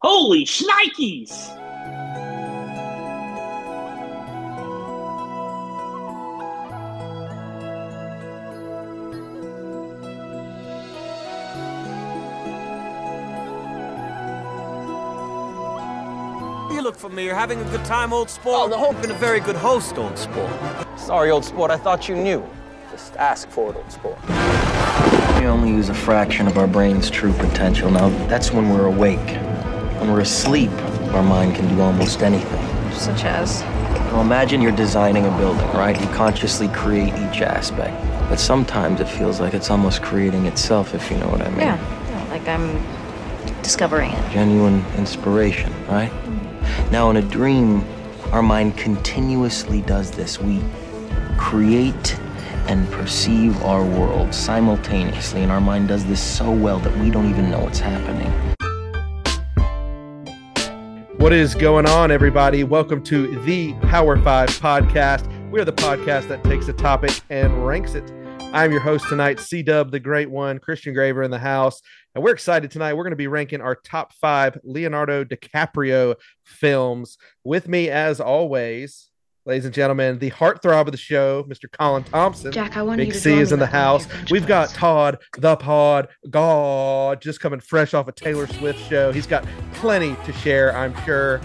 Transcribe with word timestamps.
Holy 0.00 0.44
shnikes! 0.44 1.54
You 16.70 16.82
look 16.82 16.94
familiar. 16.94 17.34
Having 17.34 17.60
a 17.62 17.64
good 17.70 17.84
time, 17.84 18.12
old 18.12 18.30
sport? 18.30 18.56
Oh, 18.60 18.68
the 18.68 18.76
whole- 18.78 18.92
Been 18.92 19.10
a 19.10 19.14
very 19.14 19.40
good 19.40 19.56
host, 19.56 19.98
old 19.98 20.16
sport. 20.16 20.50
Sorry, 20.96 21.30
old 21.30 21.44
sport, 21.44 21.72
I 21.72 21.76
thought 21.76 22.08
you 22.08 22.14
knew. 22.14 22.44
Just 22.92 23.16
ask 23.16 23.48
for 23.50 23.70
it, 23.70 23.76
old 23.76 23.90
sport. 23.90 24.18
We 25.40 25.46
only 25.46 25.70
use 25.70 25.88
a 25.88 25.94
fraction 25.94 26.46
of 26.46 26.56
our 26.56 26.66
brain's 26.68 27.10
true 27.10 27.32
potential. 27.32 27.90
Now, 27.90 28.10
that's 28.28 28.52
when 28.52 28.68
we're 28.70 28.86
awake. 28.86 29.38
When 29.98 30.12
we're 30.12 30.20
asleep, 30.20 30.70
our 31.12 31.22
mind 31.22 31.56
can 31.56 31.68
do 31.68 31.80
almost 31.82 32.22
anything. 32.22 32.92
Such 32.92 33.24
as? 33.24 33.62
Now, 33.62 34.20
imagine 34.20 34.60
you're 34.60 34.72
designing 34.72 35.26
a 35.26 35.30
building, 35.38 35.66
right? 35.72 36.00
You 36.00 36.06
consciously 36.08 36.68
create 36.68 37.12
each 37.14 37.42
aspect. 37.42 37.94
But 38.28 38.38
sometimes 38.38 39.00
it 39.00 39.08
feels 39.08 39.40
like 39.40 39.54
it's 39.54 39.70
almost 39.70 40.02
creating 40.02 40.46
itself, 40.46 40.94
if 40.94 41.10
you 41.10 41.16
know 41.18 41.28
what 41.28 41.42
I 41.42 41.50
mean. 41.50 41.60
Yeah. 41.60 42.10
yeah, 42.10 42.30
Like 42.30 42.46
I'm 42.48 42.82
discovering 43.62 44.10
it. 44.12 44.32
Genuine 44.32 44.84
inspiration, 44.96 45.72
right? 45.86 46.10
Mm-hmm. 46.10 46.90
Now, 46.90 47.10
in 47.10 47.16
a 47.16 47.22
dream, 47.22 47.84
our 48.32 48.42
mind 48.42 48.76
continuously 48.76 49.82
does 49.82 50.10
this. 50.10 50.40
We 50.40 50.62
create 51.36 52.18
and 52.68 52.88
perceive 52.90 53.60
our 53.62 53.84
world 53.84 54.34
simultaneously, 54.34 55.42
and 55.42 55.50
our 55.50 55.60
mind 55.60 55.88
does 55.88 56.04
this 56.04 56.22
so 56.22 56.50
well 56.50 56.78
that 56.80 56.96
we 56.98 57.10
don't 57.10 57.28
even 57.28 57.50
know 57.50 57.60
what's 57.60 57.80
happening. 57.80 58.47
What 61.18 61.32
is 61.32 61.56
going 61.56 61.84
on, 61.84 62.12
everybody? 62.12 62.62
Welcome 62.62 63.02
to 63.02 63.40
the 63.40 63.72
Power 63.88 64.16
Five 64.22 64.50
podcast. 64.50 65.50
We 65.50 65.58
are 65.58 65.64
the 65.64 65.72
podcast 65.72 66.28
that 66.28 66.44
takes 66.44 66.68
a 66.68 66.72
topic 66.72 67.10
and 67.28 67.66
ranks 67.66 67.94
it. 67.94 68.08
I'm 68.52 68.70
your 68.70 68.80
host 68.80 69.08
tonight, 69.08 69.40
C 69.40 69.64
Dub, 69.64 69.90
the 69.90 69.98
great 69.98 70.30
one, 70.30 70.60
Christian 70.60 70.94
Graver 70.94 71.24
in 71.24 71.32
the 71.32 71.38
house. 71.40 71.82
And 72.14 72.22
we're 72.22 72.34
excited 72.34 72.70
tonight. 72.70 72.94
We're 72.94 73.02
going 73.02 73.10
to 73.10 73.16
be 73.16 73.26
ranking 73.26 73.60
our 73.60 73.74
top 73.74 74.12
five 74.12 74.58
Leonardo 74.62 75.24
DiCaprio 75.24 76.14
films. 76.44 77.18
With 77.42 77.66
me, 77.66 77.90
as 77.90 78.20
always, 78.20 79.07
ladies 79.48 79.64
and 79.64 79.72
gentlemen, 79.72 80.18
the 80.18 80.30
heartthrob 80.30 80.82
of 80.82 80.92
the 80.92 80.98
show, 80.98 81.42
Mr. 81.44 81.72
Colin 81.72 82.04
Thompson. 82.04 82.52
Jack, 82.52 82.76
I 82.76 82.82
want 82.82 82.98
Big 82.98 83.08
you 83.08 83.12
to 83.14 83.18
C 83.18 83.38
is 83.38 83.50
in 83.50 83.58
the 83.58 83.64
like 83.64 83.72
one 83.72 83.94
of 83.94 84.04
house. 84.06 84.30
We've 84.30 84.46
got. 84.46 84.68
Todd, 84.68 85.18
the 85.38 85.56
Pod 85.56 86.08
God, 86.28 87.22
just 87.22 87.40
coming 87.40 87.58
fresh 87.58 87.94
off 87.94 88.06
a 88.08 88.12
Taylor 88.12 88.46
Swift 88.46 88.78
show. 88.90 89.10
He's 89.10 89.26
got 89.26 89.46
plenty 89.72 90.14
to 90.26 90.32
share, 90.34 90.76
I'm 90.76 90.94
sure. 91.04 91.40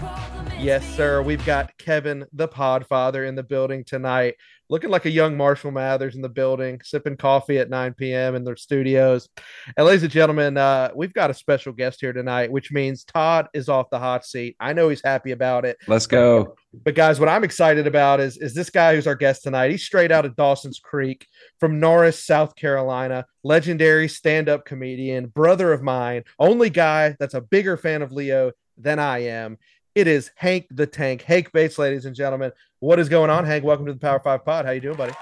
Yes, 0.58 0.84
sir. 0.94 1.22
We've 1.22 1.44
got 1.46 1.76
Kevin, 1.78 2.26
the 2.32 2.46
Podfather, 2.46 3.26
in 3.26 3.34
the 3.36 3.42
building 3.42 3.84
tonight, 3.84 4.34
looking 4.68 4.90
like 4.90 5.04
a 5.04 5.10
young 5.10 5.36
Marshall 5.36 5.70
Mathers 5.70 6.14
in 6.14 6.22
the 6.22 6.28
building, 6.28 6.80
sipping 6.82 7.16
coffee 7.16 7.58
at 7.58 7.70
9 7.70 7.94
p.m. 7.94 8.34
in 8.34 8.44
their 8.44 8.56
studios. 8.56 9.28
And, 9.76 9.86
ladies 9.86 10.02
and 10.02 10.12
gentlemen, 10.12 10.56
uh, 10.56 10.90
we've 10.94 11.12
got 11.12 11.30
a 11.30 11.34
special 11.34 11.72
guest 11.72 12.00
here 12.00 12.12
tonight, 12.12 12.50
which 12.50 12.72
means 12.72 13.04
Todd 13.04 13.48
is 13.52 13.68
off 13.68 13.90
the 13.90 13.98
hot 13.98 14.24
seat. 14.24 14.56
I 14.58 14.72
know 14.72 14.88
he's 14.88 15.02
happy 15.02 15.32
about 15.32 15.64
it. 15.64 15.76
Let's 15.86 16.06
go. 16.06 16.56
But 16.82 16.94
guys, 16.94 17.20
what 17.20 17.28
I'm 17.28 17.44
excited 17.44 17.86
about 17.86 18.20
is 18.20 18.36
is 18.38 18.54
this 18.54 18.70
guy 18.70 18.94
who's 18.94 19.06
our 19.06 19.14
guest 19.14 19.42
tonight. 19.44 19.70
He's 19.70 19.84
straight 19.84 20.10
out 20.10 20.24
of 20.24 20.34
Dawson's 20.34 20.80
Creek 20.80 21.26
from 21.60 21.78
Norris, 21.78 22.24
South 22.24 22.56
Carolina. 22.56 23.26
Legendary 23.44 24.08
stand-up 24.08 24.64
comedian, 24.64 25.26
brother 25.26 25.72
of 25.72 25.82
mine, 25.82 26.24
only 26.38 26.70
guy 26.70 27.14
that's 27.20 27.34
a 27.34 27.40
bigger 27.42 27.76
fan 27.76 28.00
of 28.00 28.10
Leo 28.10 28.52
than 28.78 28.98
I 28.98 29.24
am. 29.24 29.58
It 29.94 30.08
is 30.08 30.32
Hank 30.34 30.66
the 30.72 30.88
Tank. 30.88 31.22
Hank 31.22 31.52
Bates, 31.52 31.78
ladies 31.78 32.04
and 32.04 32.16
gentlemen. 32.16 32.50
What 32.80 32.98
is 32.98 33.08
going 33.08 33.30
on, 33.30 33.44
Hank? 33.44 33.62
Welcome 33.62 33.86
to 33.86 33.92
the 33.92 33.98
Power 34.00 34.18
Five 34.18 34.44
Pod. 34.44 34.64
How 34.64 34.72
you 34.72 34.80
doing, 34.80 34.96
buddy? 34.96 35.12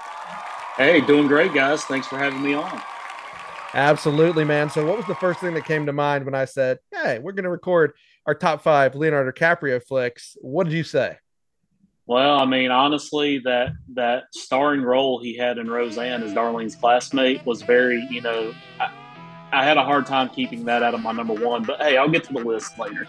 Hey, 0.77 0.99
doing 1.01 1.27
great, 1.27 1.53
guys. 1.53 1.83
Thanks 1.83 2.07
for 2.07 2.17
having 2.17 2.41
me 2.41 2.55
on. 2.55 2.81
Absolutely, 3.75 4.43
man. 4.43 4.71
So, 4.71 4.83
what 4.83 4.97
was 4.97 5.05
the 5.05 5.13
first 5.13 5.39
thing 5.39 5.53
that 5.53 5.65
came 5.65 5.85
to 5.85 5.93
mind 5.93 6.25
when 6.25 6.33
I 6.33 6.45
said, 6.45 6.79
"Hey, 6.91 7.19
we're 7.19 7.33
going 7.33 7.43
to 7.43 7.51
record 7.51 7.93
our 8.25 8.33
top 8.33 8.63
five 8.63 8.95
Leonardo 8.95 9.31
DiCaprio 9.31 9.79
flicks"? 9.83 10.35
What 10.41 10.63
did 10.63 10.73
you 10.73 10.83
say? 10.83 11.17
Well, 12.07 12.39
I 12.39 12.45
mean, 12.45 12.71
honestly, 12.71 13.37
that 13.45 13.73
that 13.93 14.23
starring 14.33 14.81
role 14.81 15.21
he 15.21 15.37
had 15.37 15.59
in 15.59 15.69
Roseanne 15.69 16.23
as 16.23 16.33
Darlene's 16.33 16.75
classmate 16.75 17.45
was 17.45 17.61
very, 17.61 18.07
you 18.09 18.21
know, 18.21 18.51
I, 18.79 18.91
I 19.51 19.63
had 19.63 19.77
a 19.77 19.83
hard 19.83 20.07
time 20.07 20.29
keeping 20.29 20.65
that 20.65 20.81
out 20.81 20.95
of 20.95 21.01
my 21.01 21.11
number 21.11 21.35
one. 21.35 21.63
But 21.63 21.79
hey, 21.79 21.95
I'll 21.95 22.09
get 22.09 22.23
to 22.23 22.33
the 22.33 22.39
list 22.39 22.79
later. 22.79 23.07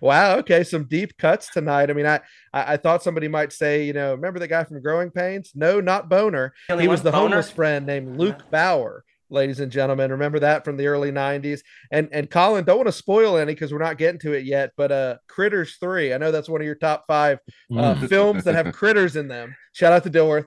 Wow. 0.00 0.36
Okay. 0.38 0.64
Some 0.64 0.84
deep 0.84 1.16
cuts 1.16 1.50
tonight. 1.50 1.90
I 1.90 1.92
mean, 1.92 2.06
I, 2.06 2.20
I 2.52 2.74
I 2.74 2.76
thought 2.76 3.02
somebody 3.02 3.28
might 3.28 3.52
say, 3.52 3.84
you 3.84 3.92
know, 3.92 4.12
remember 4.12 4.38
the 4.38 4.48
guy 4.48 4.64
from 4.64 4.80
Growing 4.82 5.10
Pains? 5.10 5.52
No, 5.54 5.80
not 5.80 6.08
Boner. 6.08 6.52
Really 6.68 6.82
He 6.82 6.88
was 6.88 6.98
was 6.98 7.02
the 7.04 7.10
Boner? 7.12 7.22
homeless 7.36 7.50
friend 7.50 7.86
named 7.86 8.16
Luke 8.16 8.42
Brower, 8.50 9.04
ladies 9.30 9.60
and 9.60 9.70
gentlemen. 9.72 10.10
Remember 10.10 10.38
that 10.40 10.64
from 10.64 10.76
the 10.76 10.86
early 10.86 11.10
'90s. 11.12 11.60
And 11.92 12.08
and 12.12 12.30
Colin, 12.30 12.64
don't 12.64 12.76
want 12.78 12.88
to 12.88 12.92
spoil 12.92 13.36
any 13.36 13.52
because 13.54 13.72
we're 13.72 13.78
not 13.78 13.98
getting 13.98 14.20
to 14.20 14.32
it 14.32 14.44
yet. 14.44 14.72
But 14.76 14.92
uh, 14.92 15.16
Critters 15.28 15.76
Three. 15.80 16.12
I 16.14 16.18
know 16.18 16.30
that's 16.32 16.48
one 16.48 16.60
of 16.60 16.66
your 16.66 16.74
top 16.76 17.04
five 17.06 17.38
uh, 17.76 18.06
films 18.06 18.44
that 18.44 18.54
have 18.54 18.74
critters 18.74 19.16
in 19.16 19.28
them. 19.28 19.54
Shout 19.72 19.92
out 19.92 20.04
to 20.04 20.10
Dilworth. 20.10 20.46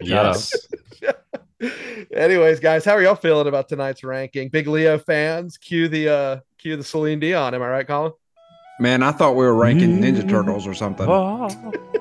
Yes. 0.00 0.52
Anyways, 2.12 2.60
guys, 2.60 2.84
how 2.84 2.92
are 2.92 3.02
y'all 3.02 3.14
feeling 3.14 3.46
about 3.46 3.68
tonight's 3.68 4.02
ranking? 4.02 4.48
Big 4.48 4.66
Leo 4.66 4.98
fans, 4.98 5.56
cue 5.56 5.88
the 5.88 6.08
uh 6.08 6.40
cue 6.58 6.76
the 6.76 6.84
Celine 6.84 7.20
Dion. 7.20 7.54
Am 7.54 7.62
I 7.62 7.68
right, 7.68 7.86
Colin? 7.86 8.12
Man, 8.80 9.02
I 9.02 9.12
thought 9.12 9.36
we 9.36 9.44
were 9.44 9.54
ranking 9.54 10.00
Ninja 10.00 10.28
Turtles 10.28 10.66
or 10.66 10.74
something. 10.74 11.08
I 11.08 11.48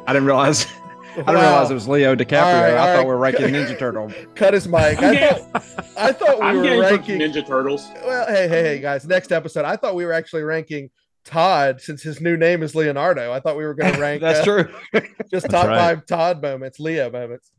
didn't 0.07 0.25
realize. 0.25 0.65
I 1.13 1.17
didn't 1.17 1.35
realize 1.35 1.69
it 1.69 1.75
was 1.75 1.87
Leo 1.87 2.15
DiCaprio. 2.15 2.41
All 2.41 2.61
right, 2.61 2.73
I 2.73 2.75
thought 2.77 2.95
right. 2.95 2.99
we 3.01 3.05
were 3.05 3.17
ranking 3.17 3.47
Ninja 3.49 3.77
Turtle. 3.77 4.11
cut 4.35 4.55
his 4.55 4.67
mic. 4.67 4.97
I 4.97 5.29
thought 5.29 5.63
I 5.95 6.11
thought 6.11 6.39
we 6.39 6.45
I'm 6.45 6.55
were 6.57 6.81
ranking. 6.81 7.19
Ninja 7.19 7.45
Turtles. 7.45 7.87
Well, 8.03 8.25
hey, 8.27 8.47
hey, 8.47 8.63
hey, 8.63 8.79
guys! 8.79 9.05
Next 9.05 9.31
episode, 9.31 9.65
I 9.65 9.75
thought 9.75 9.93
we 9.93 10.05
were 10.05 10.13
actually 10.13 10.41
ranking 10.41 10.89
Todd 11.23 11.81
since 11.81 12.01
his 12.01 12.19
new 12.19 12.35
name 12.35 12.63
is 12.63 12.73
Leonardo. 12.73 13.31
I 13.31 13.39
thought 13.39 13.57
we 13.57 13.65
were 13.65 13.75
going 13.75 13.93
to 13.95 13.99
rank. 13.99 14.21
That's 14.21 14.39
uh, 14.39 14.43
true. 14.43 15.01
Just 15.29 15.31
That's 15.31 15.47
top 15.47 15.67
right. 15.67 15.77
five 15.77 16.05
Todd 16.07 16.41
moments, 16.41 16.79
Leo 16.79 17.11
moments. 17.11 17.51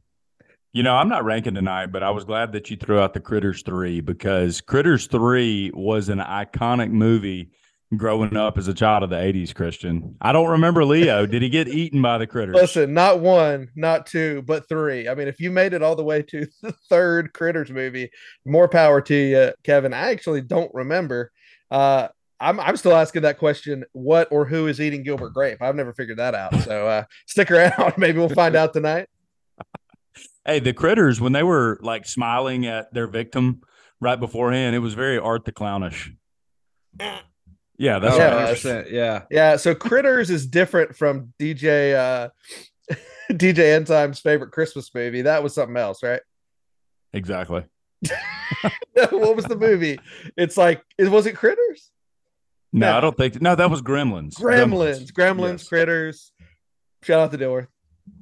You 0.75 0.83
know, 0.83 0.97
I'm 0.97 1.09
not 1.09 1.25
ranking 1.25 1.55
tonight, 1.55 1.93
but 1.93 2.03
I 2.03 2.11
was 2.11 2.25
glad 2.25 2.51
that 2.51 2.69
you 2.69 2.77
threw 2.77 2.99
out 2.99 3.15
the 3.15 3.21
Critters 3.21 3.63
3 3.63 4.01
because 4.01 4.61
Critters 4.61 5.07
3 5.07 5.71
was 5.73 6.09
an 6.09 6.19
iconic 6.19 6.91
movie 6.91 7.53
growing 7.97 8.37
up 8.37 8.59
as 8.59 8.67
a 8.67 8.75
child 8.75 9.05
of 9.05 9.11
the 9.11 9.17
80s, 9.17 9.55
Christian. 9.55 10.17
I 10.21 10.33
don't 10.33 10.51
remember 10.51 10.85
Leo. 10.85 11.27
Did 11.29 11.43
he 11.43 11.49
get 11.49 11.69
eaten 11.69 12.03
by 12.03 12.19
the 12.19 12.27
critters? 12.27 12.57
Listen, 12.57 12.93
not 12.93 13.21
one, 13.21 13.71
not 13.77 14.07
two, 14.09 14.43
but 14.43 14.69
three. 14.69 15.09
I 15.09 15.15
mean, 15.15 15.29
if 15.29 15.39
you 15.39 15.53
made 15.53 15.75
it 15.75 15.83
all 15.85 15.95
the 15.95 16.03
way 16.03 16.23
to 16.23 16.45
the 16.63 16.73
third 16.89 17.33
Critters 17.33 17.71
movie, 17.71 18.11
more 18.45 18.67
power 18.67 19.01
to 19.03 19.15
you, 19.15 19.53
Kevin. 19.63 19.95
I 19.95 20.11
actually 20.11 20.41
don't 20.41 20.75
remember. 20.75 21.31
Uh, 21.71 22.09
I'm 22.41 22.59
I'm 22.59 22.77
still 22.77 22.97
asking 22.97 23.23
that 23.23 23.39
question: 23.39 23.85
What 23.93 24.27
or 24.33 24.45
who 24.45 24.67
is 24.67 24.81
eating 24.81 25.05
Gilbert 25.05 25.35
Grape? 25.35 25.63
I've 25.63 25.77
never 25.77 25.93
figured 25.93 26.19
that 26.19 26.35
out. 26.35 26.53
So 26.63 26.89
uh, 26.89 27.05
stick 27.27 27.53
around. 27.53 27.95
Maybe 27.97 28.19
we'll 28.19 28.29
find 28.29 28.57
out 28.57 28.73
tonight. 28.73 29.09
Hey, 30.47 30.59
the 30.61 30.73
critters, 30.73 31.21
when 31.21 31.33
they 31.33 31.43
were 31.43 31.79
like 31.83 32.07
smiling 32.07 32.67
at 32.67 32.93
their 32.93 33.07
victim 33.07 33.63
right 34.01 34.19
beforehand, 34.21 34.77
it 34.77 34.81
was 34.81 34.95
very 34.95 35.19
Art 35.19 35.45
the 35.45 35.53
Clownish. 35.53 36.11
Yeah, 37.77 37.99
that's 37.99 38.17
Yeah. 38.17 38.35
right. 38.35 38.57
100%, 38.57 38.91
yeah. 38.91 39.23
Yeah. 39.31 39.57
So 39.57 39.75
Critters 39.75 40.31
is 40.31 40.47
different 40.47 40.95
from 40.97 41.33
DJ 41.41 41.95
uh, 41.95 42.29
DJ 43.33 43.75
Enzyme's 43.77 44.21
favorite 44.21 44.53
Christmas 44.53 44.95
movie. 44.95 45.23
That 45.23 45.43
was 45.43 45.55
something 45.55 45.77
else, 45.77 46.03
right? 46.03 46.21
Exactly. 47.13 47.65
what 48.93 49.35
was 49.37 49.47
the 49.47 49.57
movie? 49.57 49.99
It's 50.37 50.57
like 50.57 50.83
it 50.99 51.09
was 51.11 51.27
it 51.27 51.37
Critters? 51.37 51.91
No, 52.73 52.91
No. 52.91 52.99
I 52.99 53.01
don't 53.01 53.17
think. 53.17 53.41
No, 53.41 53.55
that 53.55 53.71
was 53.71 53.83
Gremlins. 53.83 54.35
Gremlins, 54.35 55.11
Gremlins, 55.13 55.59
Yes. 55.61 55.69
Critters. 55.69 56.33
Shout 57.03 57.21
out 57.21 57.33
to 57.33 57.39
Dilworth. 57.39 57.69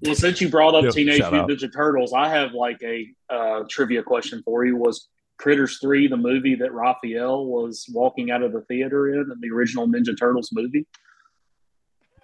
Well, 0.02 0.14
since 0.14 0.40
you 0.40 0.49
brought 0.49 0.75
up 0.75 0.84
Yep, 0.84 0.93
Teenage. 0.94 1.20
Mutant 1.20 1.49
Ninja 1.50 1.73
Turtles, 1.73 2.12
I 2.12 2.29
have 2.29 2.52
like 2.52 2.81
a 2.82 3.06
uh, 3.31 3.64
trivia 3.69 4.02
question 4.02 4.43
for 4.44 4.64
you. 4.64 4.76
Was 4.76 5.08
Critters 5.38 5.79
Three 5.81 6.06
the 6.08 6.17
movie 6.17 6.55
that 6.56 6.73
Raphael 6.73 7.46
was 7.46 7.87
walking 7.93 8.31
out 8.31 8.43
of 8.43 8.52
the 8.52 8.62
theater 8.62 9.08
in, 9.12 9.20
in 9.31 9.40
the 9.40 9.50
original 9.50 9.87
Ninja 9.88 10.17
Turtles 10.19 10.50
movie? 10.52 10.87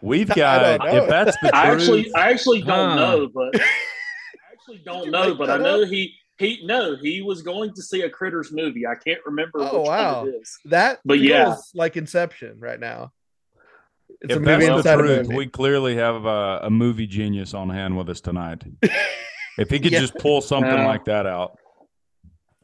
We've 0.01 0.31
I 0.31 0.35
got, 0.35 0.79
don't 0.79 0.93
know. 0.93 1.03
if 1.03 1.09
that's 1.09 1.37
the 1.43 1.51
I 1.55 1.71
truth, 1.71 1.81
actually, 1.81 2.15
I 2.15 2.31
actually 2.31 2.63
don't 2.63 2.91
Huh. 2.91 2.95
know, 2.97 3.29
but 3.35 3.61
I 3.61 3.65
actually 4.53 4.79
don't 4.85 5.11
know, 5.11 5.35
but 5.35 5.51
I 5.51 5.57
know 5.57 5.83
up? 5.83 5.89
he 5.89 6.15
he 6.39 6.61
no 6.65 6.95
he 6.97 7.21
was 7.23 7.43
going 7.43 7.75
to 7.75 7.83
see 7.83 8.03
a 8.03 8.11
Critters 8.11 8.53
movie. 8.53 8.87
I 8.87 8.95
can't 8.95 9.19
remember 9.27 9.59
Oh, 9.61 9.81
which 9.81 9.89
wow. 9.89 10.21
one 10.21 10.29
it 10.29 10.37
is. 10.41 10.57
That 10.67 11.01
But 11.05 11.19
feels 11.19 11.29
yeah. 11.29 11.57
like 11.75 11.97
Inception 11.97 12.61
right 12.61 12.79
now. 12.79 13.13
It's 14.21 14.33
if 14.35 14.39
a 14.39 14.41
that's 14.41 14.61
movie 14.61 14.67
the 14.71 14.77
inside 14.79 14.95
a 14.95 15.03
truth, 15.03 15.23
movie. 15.29 15.37
we 15.37 15.47
clearly 15.47 15.97
have 15.97 16.25
a, 16.25 16.61
a 16.65 16.71
movie 16.71 17.07
genius 17.07 17.55
on 17.55 17.71
hand 17.71 17.97
with 17.97 18.09
us 18.09 18.21
tonight. 18.21 18.65
if 19.59 19.71
he 19.71 19.79
could 19.79 19.93
Yeah. 19.93 20.01
just 20.01 20.15
pull 20.17 20.41
something 20.41 20.71
Yeah. 20.73 20.87
like 20.87 21.05
that 21.05 21.27
out. 21.27 21.57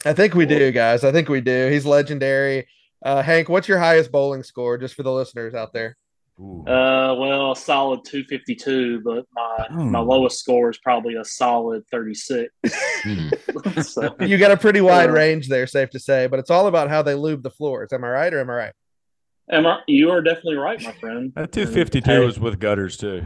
I 0.04 0.12
think 0.12 0.34
we 0.34 0.46
do, 0.46 0.70
guys. 0.72 1.04
I 1.04 1.12
think 1.12 1.28
we 1.28 1.40
do. 1.40 1.68
He's 1.70 1.86
legendary. 1.86 2.66
Uh, 3.04 3.22
Hank, 3.22 3.48
what's 3.48 3.68
your 3.68 3.78
highest 3.78 4.10
bowling 4.12 4.42
score, 4.42 4.76
just 4.78 4.94
for 4.94 5.02
the 5.02 5.12
listeners 5.12 5.54
out 5.54 5.72
there? 5.72 5.96
Ooh. 6.40 6.62
Uh, 6.66 7.14
well, 7.14 7.52
a 7.52 7.56
solid 7.56 8.00
252, 8.04 9.00
but 9.02 9.24
my 9.32 9.66
Hmm. 9.70 9.90
my 9.92 10.00
lowest 10.00 10.40
score 10.40 10.68
is 10.70 10.78
probably 10.78 11.14
a 11.14 11.24
solid 11.24 11.84
36. 11.92 12.50
Hmm. 13.04 13.28
so, 13.82 14.16
You 14.20 14.36
got 14.38 14.50
a 14.50 14.56
pretty 14.56 14.80
wide 14.80 15.10
Uh, 15.10 15.12
range 15.12 15.48
there, 15.48 15.66
safe 15.68 15.90
to 15.90 16.00
say, 16.00 16.26
but 16.26 16.40
it's 16.40 16.50
all 16.50 16.66
about 16.66 16.90
how 16.90 17.02
they 17.02 17.14
lube 17.14 17.42
the 17.44 17.50
floors. 17.50 17.92
Am 17.92 18.02
I 18.02 18.08
right 18.08 18.34
or 18.34 18.40
am 18.40 18.50
I 18.50 18.54
right? 18.54 18.72
Am 19.50 19.66
I, 19.66 19.80
you 19.86 20.10
are 20.10 20.20
definitely 20.22 20.56
right, 20.56 20.80
my 20.82 20.92
friend. 20.92 21.32
That 21.34 21.52
252 21.52 22.10
Hey. 22.10 22.18
was 22.24 22.38
with 22.38 22.58
gutters 22.58 22.96
too. 22.96 23.22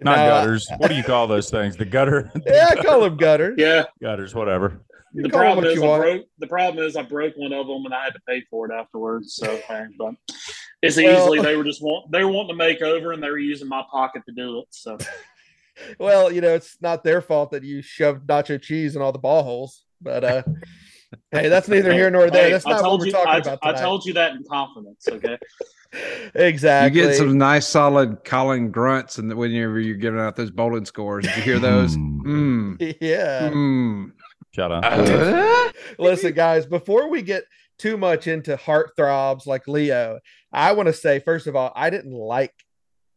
Not 0.00 0.16
No, 0.18 0.28
gutters. 0.28 0.68
What 0.78 0.88
do 0.88 0.94
you 0.96 1.04
call 1.04 1.26
those 1.28 1.50
things? 1.50 1.76
The 1.76 1.84
gutter? 1.84 2.30
Yeah, 2.46 2.68
I 2.70 2.82
call 2.82 3.00
them 3.02 3.16
gutters. 3.16 3.54
Yeah, 3.58 3.84
gutters, 4.00 4.34
whatever. 4.34 4.84
You 5.14 5.22
the 5.24 5.28
problem 5.28 5.64
what 5.64 5.72
is 5.72 5.82
I 5.82 5.86
want. 5.86 6.02
broke. 6.02 6.22
The 6.38 6.46
problem 6.46 6.84
is 6.84 6.96
I 6.96 7.02
broke 7.02 7.34
one 7.36 7.52
of 7.52 7.66
them 7.66 7.84
and 7.84 7.92
I 7.94 8.04
had 8.04 8.14
to 8.14 8.20
pay 8.26 8.42
for 8.50 8.70
it 8.70 8.74
afterwards. 8.74 9.34
So, 9.36 9.56
hey, 9.68 9.84
but 9.98 10.14
it's 10.82 10.96
Well- 10.96 11.22
easily 11.22 11.40
they 11.40 11.54
were 11.56 11.64
just 11.64 11.82
want 11.82 12.10
they 12.10 12.24
were 12.24 12.30
wanting 12.32 12.48
to 12.52 12.56
make 12.56 12.80
over 12.82 13.12
and 13.12 13.22
they 13.22 13.30
were 13.30 13.38
using 13.38 13.68
my 13.68 13.84
pocket 13.90 14.22
to 14.26 14.32
do 14.34 14.60
it. 14.60 14.66
So, 14.70 14.96
Well, 15.98 16.30
you 16.32 16.40
know, 16.40 16.54
it's 16.54 16.76
not 16.80 17.02
their 17.04 17.20
fault 17.22 17.50
that 17.52 17.62
you 17.62 17.80
shoved 17.82 18.26
nacho 18.26 18.60
cheese 18.60 18.94
in 18.96 19.02
all 19.02 19.12
the 19.12 19.18
ball 19.18 19.42
holes, 19.42 19.84
but 20.00 20.22
uh, 20.24 20.42
hey, 21.30 21.48
that's 21.48 21.68
neither 21.68 21.92
here 21.92 22.10
nor 22.10 22.30
there. 22.30 22.44
Hey, 22.44 22.52
That's 22.52 22.66
I 22.66 22.70
not 22.70 22.76
what 22.76 22.82
told 22.82 23.00
we're 23.00 23.06
you. 23.06 23.12
talking 23.12 23.28
I, 23.28 23.38
about 23.38 23.58
I 23.62 23.80
told 23.80 24.04
you 24.04 24.12
that 24.14 24.32
in 24.32 24.44
confidence. 24.44 25.06
Okay. 25.08 25.38
exactly. 26.34 27.00
You 27.00 27.06
get 27.08 27.16
some 27.16 27.38
nice 27.38 27.66
solid 27.66 28.24
Colin 28.24 28.70
grunts, 28.70 29.18
and 29.18 29.32
whenever 29.34 29.80
you're 29.80 29.96
giving 29.96 30.20
out 30.20 30.36
those 30.36 30.50
bowling 30.50 30.84
scores, 30.84 31.24
did 31.24 31.36
you 31.36 31.42
hear 31.42 31.58
those? 31.58 31.96
Mm. 31.96 32.22
Mm. 32.78 32.96
yeah. 33.00 33.50
Mm. 33.50 34.12
Shut 34.52 34.70
up. 34.70 35.74
Listen, 35.98 36.32
guys, 36.34 36.66
before 36.66 37.08
we 37.08 37.22
get 37.22 37.44
too 37.78 37.96
much 37.96 38.26
into 38.26 38.56
heartthrobs 38.56 39.46
like 39.46 39.66
Leo, 39.66 40.20
I 40.52 40.72
want 40.72 40.88
to 40.88 40.92
say, 40.92 41.20
first 41.20 41.46
of 41.46 41.56
all, 41.56 41.72
I 41.74 41.90
didn't 41.90 42.12
like 42.12 42.52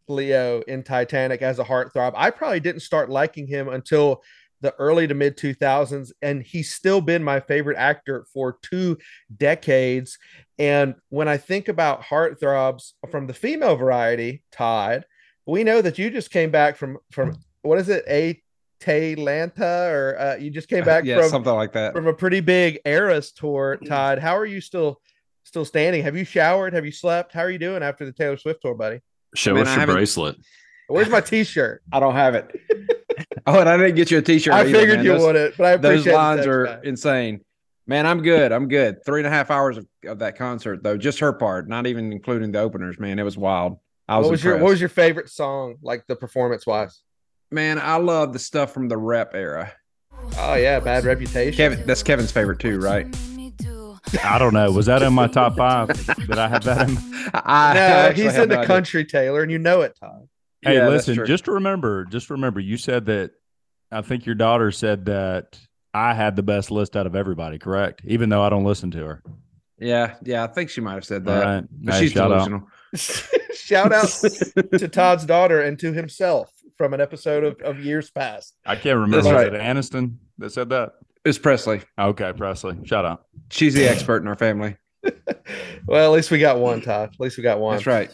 Leo 0.07 0.61
in 0.61 0.83
Titanic 0.83 1.41
as 1.41 1.59
a 1.59 1.63
heartthrob. 1.63 2.13
I 2.15 2.29
probably 2.29 2.59
didn't 2.59 2.81
start 2.81 3.09
liking 3.09 3.47
him 3.47 3.67
until 3.67 4.23
the 4.61 4.73
early 4.75 5.07
to 5.07 5.13
mid 5.13 5.37
2000s, 5.37 6.11
and 6.21 6.41
he's 6.41 6.71
still 6.71 7.01
been 7.01 7.23
my 7.23 7.39
favorite 7.39 7.77
actor 7.77 8.25
for 8.33 8.57
two 8.61 8.97
decades. 9.35 10.17
And 10.57 10.95
when 11.09 11.27
I 11.27 11.37
think 11.37 11.67
about 11.67 12.03
heartthrobs 12.03 12.93
from 13.11 13.27
the 13.27 13.33
female 13.33 13.75
variety, 13.75 14.43
Todd, 14.51 15.05
we 15.45 15.63
know 15.63 15.81
that 15.81 15.97
you 15.97 16.09
just 16.09 16.31
came 16.31 16.51
back 16.51 16.77
from 16.77 16.97
from 17.11 17.37
what 17.61 17.79
is 17.79 17.89
it, 17.89 18.03
a 18.07 18.41
Atlanta, 18.87 19.89
or 19.89 20.19
uh, 20.19 20.35
you 20.35 20.51
just 20.51 20.67
came 20.67 20.83
back 20.85 21.05
yeah, 21.05 21.19
from 21.19 21.29
something 21.29 21.53
like 21.53 21.73
that. 21.73 21.93
from 21.93 22.07
a 22.07 22.13
pretty 22.13 22.39
big 22.39 22.79
Eras 22.85 23.31
tour, 23.31 23.77
Todd. 23.77 24.19
How 24.19 24.37
are 24.37 24.45
you 24.45 24.61
still 24.61 25.01
still 25.43 25.65
standing? 25.65 26.03
Have 26.03 26.15
you 26.15 26.25
showered? 26.25 26.73
Have 26.73 26.85
you 26.85 26.91
slept? 26.91 27.33
How 27.33 27.41
are 27.41 27.49
you 27.49 27.59
doing 27.59 27.83
after 27.83 28.05
the 28.05 28.11
Taylor 28.11 28.37
Swift 28.37 28.61
tour, 28.61 28.75
buddy? 28.75 29.01
Show 29.35 29.53
Man, 29.53 29.67
us 29.67 29.69
I 29.69 29.85
your 29.85 29.95
bracelet. 29.95 30.37
Where's 30.87 31.09
my 31.09 31.21
t-shirt? 31.21 31.81
I 31.91 31.99
don't 31.99 32.13
have 32.15 32.35
it. 32.35 32.51
oh, 33.47 33.59
and 33.59 33.67
I 33.69 33.77
didn't 33.77 33.95
get 33.95 34.11
you 34.11 34.19
a 34.19 34.21
T-shirt. 34.21 34.53
I 34.53 34.61
either, 34.61 34.71
figured 34.71 34.97
man. 34.97 35.05
you 35.05 35.11
Those- 35.13 35.21
wouldn't, 35.23 35.57
but 35.57 35.65
I 35.65 35.77
Those 35.77 35.91
appreciate 36.01 36.11
the 36.11 36.17
lines 36.17 36.37
text 36.39 36.47
are 36.49 36.65
back. 36.65 36.79
insane. 36.83 37.41
Man, 37.87 38.05
I'm 38.07 38.21
good. 38.21 38.51
I'm 38.51 38.67
good. 38.67 39.03
Three 39.05 39.19
and 39.19 39.27
a 39.27 39.29
half 39.29 39.51
hours 39.51 39.77
of, 39.77 39.87
of 40.05 40.19
that 40.19 40.37
concert, 40.37 40.81
though, 40.83 40.97
just 40.97 41.19
her 41.19 41.33
part, 41.33 41.67
not 41.69 41.85
even 41.87 42.11
including 42.11 42.51
the 42.51 42.59
openers. 42.59 42.99
Man, 42.99 43.19
it 43.19 43.23
was 43.23 43.37
wild. 43.37 43.77
I 44.07 44.17
was, 44.17 44.25
What 44.25 44.31
was 44.31 44.43
your 44.43 44.57
What 44.57 44.69
was 44.69 44.79
your 44.79 44.89
favorite 44.89 45.29
song, 45.29 45.75
like 45.81 46.05
the 46.07 46.15
performance 46.15 46.65
wise? 46.67 47.01
man? 47.51 47.79
I 47.79 47.97
love 47.97 48.33
the 48.33 48.39
stuff 48.39 48.73
from 48.73 48.87
the 48.89 48.97
rep 48.97 49.33
era. 49.35 49.71
Oh 50.37 50.55
yeah, 50.55 50.79
Bad 50.79 51.05
Reputation. 51.05 51.55
Kevin, 51.55 51.85
that's 51.85 52.01
Kevin's 52.03 52.31
favorite 52.31 52.59
too, 52.59 52.79
right? 52.79 53.07
I 54.23 54.37
don't 54.39 54.53
know. 54.53 54.71
Was 54.71 54.85
that 54.87 55.01
in 55.03 55.13
my 55.13 55.27
top 55.27 55.55
five? 55.57 55.87
Did 56.27 56.37
I 56.37 56.47
have 56.47 56.63
that 56.63 56.89
in? 56.89 56.97
I 57.33 57.73
no, 57.73 57.79
actually 57.79 58.23
he's 58.23 58.35
in 58.35 58.41
the 58.49 58.55
no 58.55 58.61
idea. 58.61 58.67
country, 58.67 59.05
Taylor, 59.05 59.41
and 59.41 59.51
you 59.51 59.57
know 59.59 59.81
it, 59.81 59.95
Todd. 59.99 60.27
Hey, 60.65 60.75
Yeah, 60.77 60.89
listen, 60.89 61.25
just 61.25 61.47
remember, 61.47 62.05
just 62.05 62.29
remember, 62.29 62.59
you 62.59 62.77
said 62.77 63.05
that. 63.05 63.31
I 63.91 64.01
think 64.01 64.25
your 64.25 64.35
daughter 64.35 64.71
said 64.71 65.05
that 65.05 65.57
I 65.93 66.13
had 66.13 66.35
the 66.35 66.43
best 66.43 66.71
list 66.71 66.97
out 66.97 67.05
of 67.07 67.15
everybody. 67.15 67.57
Correct? 67.59 68.01
Even 68.05 68.29
though 68.29 68.41
I 68.41 68.49
don't 68.49 68.65
listen 68.65 68.91
to 68.91 69.05
her. 69.05 69.23
Yeah, 69.79 70.15
yeah, 70.23 70.43
I 70.43 70.47
think 70.47 70.69
she 70.69 70.81
might 70.81 70.93
have 70.95 71.05
said 71.05 71.23
that. 71.25 71.43
right. 71.45 71.63
But 71.71 71.93
Hey, 71.95 72.01
she's 72.01 72.11
shout 72.11 72.31
out. 72.31 72.47
delusional. 72.49 72.67
Shout 73.55 73.91
out 73.91 74.07
to 74.79 74.87
Todd's 74.87 75.25
daughter 75.25 75.61
and 75.61 75.77
to 75.79 75.91
himself 75.93 76.51
from 76.77 76.93
an 76.93 77.01
episode 77.01 77.43
of, 77.43 77.59
of 77.61 77.79
years 77.83 78.09
past. 78.09 78.55
I 78.65 78.75
can't 78.75 78.95
remember. 78.97 79.17
That's 79.17 79.25
Was 79.27 79.33
right. 79.33 79.53
it 79.53 79.59
Aniston 79.61 80.15
that 80.37 80.51
said 80.51 80.69
that? 80.69 80.93
It's 81.25 81.37
Presley. 81.37 81.81
Okay, 81.99 82.31
Presley. 82.33 82.77
Shout 82.85 83.05
out. 83.05 83.25
She's 83.49 83.73
the 83.73 83.85
expert 83.87 84.21
in 84.21 84.27
our 84.27 84.35
family. 84.37 84.77
Well, 85.87 86.11
at 86.11 86.15
least 86.15 86.31
we 86.31 86.39
got 86.39 86.57
one, 86.59 86.81
Todd. 86.81 87.09
At 87.13 87.19
least 87.19 87.37
we 87.37 87.43
got 87.43 87.59
one. 87.59 87.75
That's 87.75 87.85
right. 87.85 88.09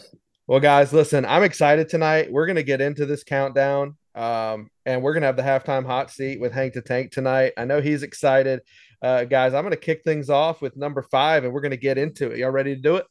Well, 0.46 0.60
guys, 0.60 0.92
listen, 0.92 1.24
I'm 1.24 1.44
excited 1.44 1.88
tonight. 1.88 2.32
We're 2.32 2.46
going 2.46 2.56
to 2.56 2.62
get 2.62 2.80
into 2.80 3.06
this 3.06 3.22
countdown. 3.22 3.96
Um, 4.14 4.70
and 4.84 5.02
we're 5.02 5.12
going 5.12 5.22
to 5.22 5.26
have 5.28 5.36
the 5.36 5.42
halftime 5.42 5.86
hot 5.86 6.10
seat 6.10 6.40
with 6.40 6.52
Hank 6.52 6.74
to 6.74 6.82
Tank 6.82 7.12
tonight. 7.12 7.52
I 7.56 7.64
know 7.64 7.80
he's 7.80 8.02
excited. 8.02 8.60
Uh, 9.00 9.24
guys, 9.24 9.54
I'm 9.54 9.62
going 9.62 9.70
to 9.70 9.76
kick 9.76 10.02
things 10.04 10.30
off 10.30 10.60
with 10.60 10.76
number 10.76 11.02
five 11.02 11.44
and 11.44 11.52
we're 11.52 11.60
going 11.60 11.70
to 11.70 11.76
get 11.76 11.96
into 11.96 12.30
it. 12.30 12.38
Y'all 12.38 12.50
ready 12.50 12.74
to 12.74 12.80
do 12.80 12.96
it? 12.96 13.06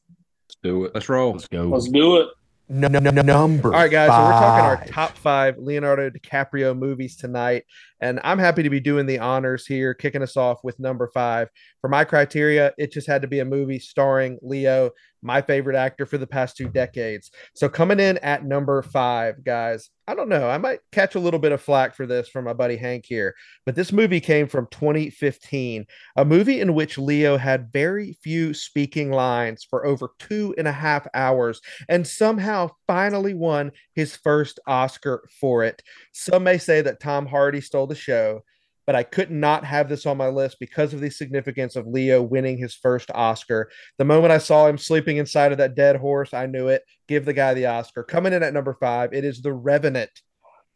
Let's 0.47 0.57
do 0.61 0.85
it. 0.85 0.91
Let's 0.93 1.09
roll. 1.09 1.31
Let's 1.31 1.47
go. 1.47 1.63
Let's 1.63 1.89
do 1.89 2.17
it. 2.17 2.27
No, 2.73 2.87
no, 2.87 2.99
no, 2.99 3.21
number. 3.21 3.73
All 3.73 3.81
right, 3.81 3.91
guys. 3.91 4.09
So 4.09 4.23
we're 4.23 4.31
talking 4.31 4.65
our 4.65 4.85
top 4.85 5.17
five 5.17 5.57
Leonardo 5.57 6.09
DiCaprio 6.09 6.77
movies 6.77 7.17
tonight. 7.17 7.65
And 7.99 8.21
I'm 8.23 8.39
happy 8.39 8.63
to 8.63 8.69
be 8.69 8.79
doing 8.79 9.05
the 9.05 9.19
honors 9.19 9.65
here, 9.65 9.93
kicking 9.93 10.21
us 10.21 10.37
off 10.37 10.63
with 10.63 10.79
number 10.79 11.09
five. 11.13 11.49
For 11.81 11.89
my 11.89 12.05
criteria, 12.05 12.71
it 12.77 12.93
just 12.93 13.07
had 13.07 13.23
to 13.23 13.27
be 13.27 13.39
a 13.39 13.45
movie 13.45 13.79
starring 13.79 14.39
Leo, 14.41 14.91
my 15.21 15.41
favorite 15.41 15.75
actor 15.75 16.05
for 16.05 16.17
the 16.17 16.27
past 16.27 16.57
two 16.57 16.67
decades. 16.67 17.31
So 17.53 17.69
coming 17.69 17.99
in 17.99 18.17
at 18.19 18.45
number 18.45 18.81
five, 18.81 19.43
guys, 19.43 19.89
I 20.07 20.15
don't 20.15 20.29
know. 20.29 20.49
I 20.49 20.57
might 20.57 20.79
catch 20.91 21.15
a 21.15 21.19
little 21.19 21.39
bit 21.39 21.51
of 21.51 21.61
flack 21.61 21.95
for 21.95 22.05
this 22.05 22.27
from 22.27 22.45
my 22.45 22.53
buddy 22.53 22.75
Hank 22.75 23.05
here, 23.05 23.35
but 23.65 23.75
this 23.75 23.91
movie 23.91 24.19
came 24.19 24.47
from 24.47 24.67
2015, 24.71 25.85
a 26.17 26.25
movie 26.25 26.59
in 26.59 26.73
which 26.73 26.97
Leo 26.97 27.37
had 27.37 27.71
very 27.71 28.17
few 28.21 28.53
speaking 28.53 29.11
lines 29.11 29.63
for 29.63 29.85
over 29.85 30.09
two 30.19 30.55
and 30.57 30.67
a 30.67 30.71
half 30.71 31.07
hours 31.13 31.61
and 31.87 32.05
somehow 32.05 32.69
finally 32.87 33.33
won 33.33 33.71
his 33.93 34.15
first 34.15 34.59
Oscar 34.67 35.27
for 35.39 35.63
it. 35.63 35.81
Some 36.13 36.43
may 36.43 36.57
say 36.57 36.81
that 36.81 36.99
Tom 36.99 37.25
Hardy 37.25 37.61
stole 37.61 37.87
the 37.87 37.95
show, 37.95 38.43
but 38.91 38.97
I 38.97 39.03
could 39.03 39.31
not 39.31 39.63
have 39.63 39.87
this 39.87 40.05
on 40.05 40.17
my 40.17 40.27
list 40.27 40.57
because 40.59 40.93
of 40.93 40.99
the 40.99 41.09
significance 41.09 41.77
of 41.77 41.87
Leo 41.87 42.21
winning 42.21 42.57
his 42.57 42.75
first 42.75 43.09
Oscar. 43.15 43.71
The 43.97 44.03
moment 44.03 44.33
I 44.33 44.37
saw 44.37 44.67
him 44.67 44.77
sleeping 44.77 45.15
inside 45.15 45.53
of 45.53 45.59
that 45.59 45.75
dead 45.75 45.95
horse, 45.95 46.33
I 46.33 46.45
knew 46.45 46.67
it. 46.67 46.83
Give 47.07 47.23
the 47.23 47.31
guy 47.31 47.53
the 47.53 47.67
Oscar. 47.67 48.03
Coming 48.03 48.33
in 48.33 48.43
at 48.43 48.53
number 48.53 48.75
five, 48.81 49.13
it 49.13 49.23
is 49.23 49.41
The 49.41 49.53
Revenant 49.53 50.09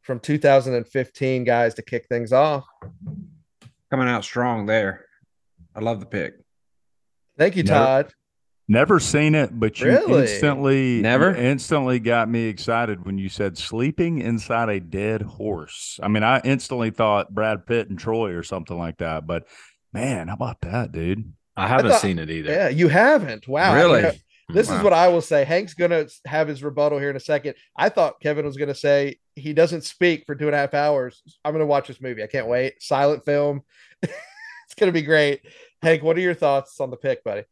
from 0.02 0.22
2015, 0.22 1.44
guys, 1.44 1.74
to 1.74 1.82
kick 1.82 2.06
things 2.08 2.32
off. 2.32 2.64
Coming 3.92 4.08
out 4.08 4.24
strong 4.24 4.66
there. 4.66 5.08
I 5.76 5.82
love 5.82 6.00
the 6.00 6.06
pick. 6.06 6.36
Thank 7.38 7.58
you, 7.58 7.64
Never- 7.64 7.86
Todd. 7.86 8.14
Never 8.68 9.00
seen 9.00 9.36
it, 9.36 9.60
but 9.60 9.80
you 9.80 9.88
Really? 9.88 10.22
instantly 10.24 11.02
Never? 11.02 11.32
you 11.32 11.38
instantly 11.38 12.00
got 12.00 12.28
me 12.30 12.46
excited 12.46 13.06
when 13.06 13.18
you 13.20 13.30
said 13.30 13.58
sleeping 13.60 14.20
inside 14.20 14.70
a 14.70 14.80
dead 14.80 15.22
horse. 15.22 16.00
I 16.02 16.08
mean, 16.08 16.24
I 16.24 16.42
instantly 16.44 16.90
thought 16.90 17.34
Brad 17.34 17.68
Pitt 17.68 17.90
and 17.90 18.00
Troy 18.00 18.32
or 18.32 18.42
something 18.42 18.78
like 18.78 18.98
that. 18.98 19.28
But 19.28 19.46
man, 19.94 20.30
how 20.30 20.34
about 20.34 20.62
that, 20.62 20.92
dude? 20.92 21.32
I 21.56 21.68
haven't 21.68 21.92
thought- 21.92 22.02
seen 22.02 22.18
it 22.18 22.30
either. 22.32 22.52
Yeah, 22.52 22.70
you 22.70 22.88
haven't. 22.88 23.48
Wow. 23.48 23.76
Really? 23.76 24.00
You 24.00 24.04
know, 24.08 24.12
hmm, 24.50 24.54
This 24.56 24.70
is 24.72 24.82
what 24.82 24.94
I 24.94 25.10
will 25.10 25.22
say. 25.22 25.44
Hank's 25.44 25.76
gonna 25.76 26.08
have 26.26 26.48
his 26.48 26.64
rebuttal 26.64 26.98
here 26.98 27.12
in 27.12 27.16
a 27.16 27.20
second. 27.20 27.54
I 27.78 27.90
thought 27.90 28.20
Kevin 28.20 28.46
was 28.46 28.58
gonna 28.58 28.74
say 28.76 29.18
he 29.36 29.54
doesn't 29.54 29.84
speak 29.84 30.26
for 30.26 30.34
two 30.36 30.48
and 30.48 30.56
a 30.56 30.58
half 30.58 30.74
hours. 30.74 31.22
I'm 31.46 31.54
gonna 31.54 31.66
watch 31.68 31.88
this 31.88 32.02
movie. 32.02 32.24
I 32.24 32.28
can't 32.28 32.48
wait. 32.48 32.82
Silent 32.82 33.26
film. 33.26 33.62
it's 34.02 34.74
gonna 34.76 34.92
be 34.92 35.04
great. 35.04 35.42
Hank, 35.84 36.02
what 36.02 36.18
are 36.18 36.22
your 36.22 36.34
thoughts 36.34 36.80
on 36.80 36.90
the 36.90 36.98
pick, 36.98 37.24
buddy? 37.24 37.44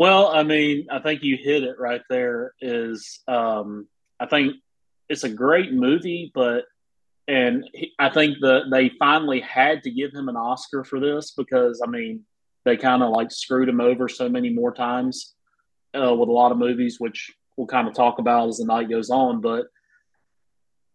Well, 0.00 0.28
I 0.28 0.44
mean, 0.44 0.86
I 0.90 1.00
think 1.00 1.22
you 1.22 1.36
hit 1.36 1.62
it 1.62 1.78
right 1.78 2.00
there. 2.08 2.54
Is 2.62 3.20
um, 3.28 3.86
I 4.18 4.24
think 4.24 4.54
it's 5.10 5.24
a 5.24 5.28
great 5.28 5.74
movie, 5.74 6.32
but 6.34 6.64
and 7.28 7.68
he, 7.74 7.92
I 7.98 8.08
think 8.08 8.38
that 8.40 8.70
they 8.70 8.92
finally 8.98 9.40
had 9.40 9.82
to 9.82 9.90
give 9.90 10.14
him 10.14 10.30
an 10.30 10.36
Oscar 10.36 10.84
for 10.84 11.00
this 11.00 11.32
because 11.36 11.82
I 11.86 11.90
mean 11.90 12.24
they 12.64 12.78
kind 12.78 13.02
of 13.02 13.10
like 13.10 13.30
screwed 13.30 13.68
him 13.68 13.82
over 13.82 14.08
so 14.08 14.30
many 14.30 14.48
more 14.48 14.72
times 14.72 15.34
uh, 15.94 16.14
with 16.14 16.30
a 16.30 16.32
lot 16.32 16.50
of 16.50 16.56
movies, 16.56 16.96
which 16.98 17.30
we'll 17.58 17.66
kind 17.66 17.86
of 17.86 17.92
talk 17.92 18.18
about 18.18 18.48
as 18.48 18.56
the 18.56 18.64
night 18.64 18.88
goes 18.88 19.10
on. 19.10 19.42
But 19.42 19.66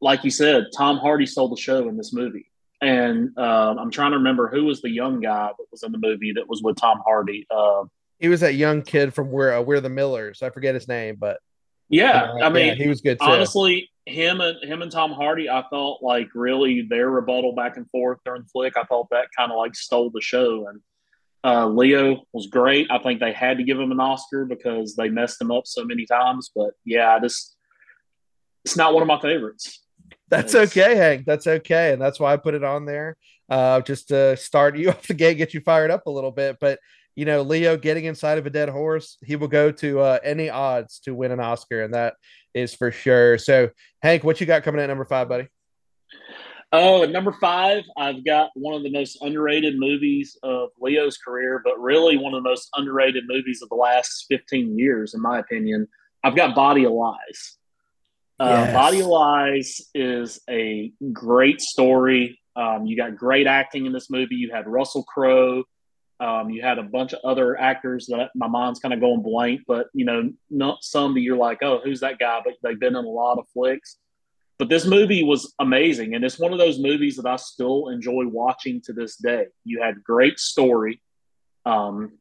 like 0.02 0.24
you 0.24 0.32
said, 0.32 0.70
Tom 0.76 0.98
Hardy 0.98 1.28
stole 1.28 1.50
the 1.50 1.62
show 1.62 1.88
in 1.90 1.96
this 1.96 2.12
movie. 2.12 2.50
And 2.82 3.38
uh, 3.38 3.76
I'm 3.80 3.92
trying 3.92 4.14
to 4.14 4.18
remember 4.18 4.48
who 4.48 4.66
was 4.66 4.82
the 4.82 4.90
young 4.90 5.20
guy 5.20 5.52
that 5.56 5.66
was 5.72 5.84
in 5.84 5.92
the 5.92 6.00
movie 6.00 6.34
that 6.34 6.50
was 6.50 6.64
with 6.64 6.78
Tom 6.78 7.04
Hardy. 7.06 7.46
Uh, 7.52 7.84
He 8.20 8.28
was 8.30 8.40
that 8.42 8.56
young 8.56 8.82
kid 8.82 9.14
from 9.14 9.32
where 9.32 9.54
uh, 9.54 9.62
we're 9.62 9.82
the 9.82 9.90
Millers. 9.90 10.42
I 10.42 10.50
forget 10.50 10.74
his 10.74 10.88
name, 10.88 11.16
but 11.20 11.38
yeah, 11.90 12.32
uh, 12.34 12.46
I 12.46 12.50
mean, 12.50 12.68
yeah, 12.68 12.74
he 12.76 12.88
was 12.88 13.02
good 13.02 13.20
too. 13.20 13.26
honestly, 13.26 13.90
him 14.06 14.42
and 14.42 14.58
him 14.64 14.82
and 14.82 14.92
Tom 14.92 15.12
Hardy, 15.12 15.50
I 15.50 15.64
felt 15.70 16.02
like 16.02 16.30
really 16.34 16.82
their 16.90 17.10
rebuttal 17.10 17.54
back 17.54 17.78
and 17.78 17.90
forth 17.90 18.20
during 18.26 18.44
the 18.44 18.48
flick. 18.48 18.78
I 18.78 18.84
thought 18.84 19.08
that 19.12 19.28
kind 19.38 19.52
of 19.52 19.58
like 19.58 19.76
stole 19.76 20.10
the 20.12 20.22
show, 20.22 20.68
and 20.68 20.80
Uh, 21.44 21.68
Leo 21.68 22.24
was 22.34 22.48
great. 22.48 22.88
I 22.90 22.98
think 23.00 23.20
they 23.20 23.32
had 23.34 23.58
to 23.58 23.64
give 23.64 23.80
him 23.80 23.92
an 23.92 24.00
Oscar 24.00 24.46
because 24.46 24.96
they 24.96 25.10
messed 25.10 25.40
him 25.40 25.52
up 25.52 25.68
so 25.68 25.84
many 25.86 26.06
times. 26.08 26.50
But 26.56 26.72
yeah, 26.86 27.20
this 27.20 27.56
it's 28.64 28.76
not 28.78 28.94
one 28.94 29.04
of 29.04 29.08
my 29.08 29.20
favorites. 29.20 29.84
That's 30.30 30.56
It's- 30.56 30.76
okay, 30.76 30.96
Hank. 30.96 31.26
That's 31.26 31.46
okay, 31.46 31.94
and 31.94 32.02
that's 32.02 32.20
why 32.20 32.34
I 32.34 32.38
put 32.38 32.56
it 32.56 32.64
on 32.64 32.86
there, 32.86 33.16
uh, 33.50 33.82
just 33.82 34.08
to 34.08 34.36
start 34.38 34.76
you 34.76 34.90
off 34.90 35.06
the 35.06 35.14
gate, 35.14 35.38
get 35.38 35.54
you 35.54 35.60
fired 35.62 35.92
up 35.92 36.08
a 36.08 36.10
little 36.10 36.32
bit. 36.32 36.58
But 36.60 36.80
you 37.16 37.26
know, 37.26 37.42
Leo 37.42 37.78
getting 37.78 38.06
inside 38.06 38.38
of 38.38 38.46
a 38.46 38.50
dead 38.50 38.70
horse, 38.70 39.18
he 39.24 39.36
will 39.36 39.48
go 39.48 39.72
to 39.72 40.00
uh, 40.00 40.20
any 40.24 40.50
odds 40.50 41.00
to 41.00 41.16
win 41.16 41.32
an 41.32 41.40
Oscar, 41.40 41.84
and 41.84 41.94
that 41.94 42.16
is 42.54 42.74
for 42.74 42.92
sure. 42.92 43.38
So, 43.38 43.70
Hank, 44.02 44.24
what 44.24 44.40
you 44.40 44.48
got 44.48 44.64
coming 44.64 44.82
at 44.82 44.88
number 44.88 45.06
five, 45.06 45.30
buddy? 45.30 45.48
Oh, 46.72 47.04
at 47.04 47.12
number 47.12 47.32
five, 47.40 47.84
I've 47.96 48.26
got 48.26 48.50
one 48.56 48.76
of 48.76 48.84
the 48.84 48.92
most 48.92 49.18
underrated 49.22 49.80
movies 49.80 50.38
of 50.44 50.70
Leo's 50.80 51.18
career, 51.18 51.62
but 51.64 51.80
really 51.80 52.18
one 52.18 52.34
of 52.34 52.44
the 52.44 52.50
most 52.50 52.70
underrated 52.76 53.24
movies 53.28 53.62
of 53.62 53.70
the 53.70 53.76
last 53.76 54.26
15 54.30 54.78
years, 54.78 55.14
in 55.14 55.22
my 55.22 55.40
opinion. 55.40 55.88
I've 56.24 56.36
got 56.36 56.54
Body 56.54 56.86
of 56.86 56.92
Lies. 56.92 57.58
Uh, 58.40 58.74
Body 58.74 59.00
of 59.00 59.08
Lies 59.08 59.80
is 59.94 60.42
a 60.50 60.92
great 61.14 61.62
story. 61.62 62.42
Um, 62.58 62.86
you 62.86 62.98
got 62.98 63.16
great 63.16 63.48
acting 63.48 63.86
in 63.86 63.94
this 63.94 64.10
movie. 64.10 64.36
You 64.36 64.52
had 64.52 64.68
Russell 64.68 65.04
Crowe. 65.04 65.64
Um, 66.20 66.50
you 66.50 66.62
had 66.62 66.80
a 66.80 66.84
bunch 66.84 67.14
of 67.14 67.20
other 67.26 67.60
actors 67.60 68.08
that 68.08 68.32
my 68.36 68.48
mind's 68.48 68.80
kind 68.80 68.94
of 68.94 69.02
going 69.02 69.22
blank, 69.22 69.62
but 69.68 69.88
you 69.94 70.06
know, 70.06 70.32
not 70.50 70.84
some 70.84 71.14
that 71.14 71.22
you're 71.22 71.36
like, 71.36 71.60
oh, 71.62 71.82
who's 71.84 72.00
that 72.00 72.20
guy? 72.20 72.42
But 72.44 72.54
they've 72.64 72.80
been 72.80 72.96
in 72.96 73.06
a 73.06 73.10
lot 73.10 73.38
of 73.38 73.48
flicks. 73.54 73.98
But 74.58 74.70
this 74.70 74.86
movie 74.86 75.24
was 75.24 75.54
amazing, 75.60 76.16
and 76.16 76.24
it's 76.24 76.40
one 76.40 76.54
of 76.54 76.60
those 76.60 76.80
movies 76.80 77.18
that 77.18 77.26
I 77.26 77.36
still 77.36 77.90
enjoy 77.90 78.26
watching 78.28 78.80
to 78.86 78.94
this 78.94 79.18
day. 79.18 79.48
You 79.66 79.82
had 79.82 80.02
great 80.04 80.40
story. 80.40 81.02
Um, 81.66 82.14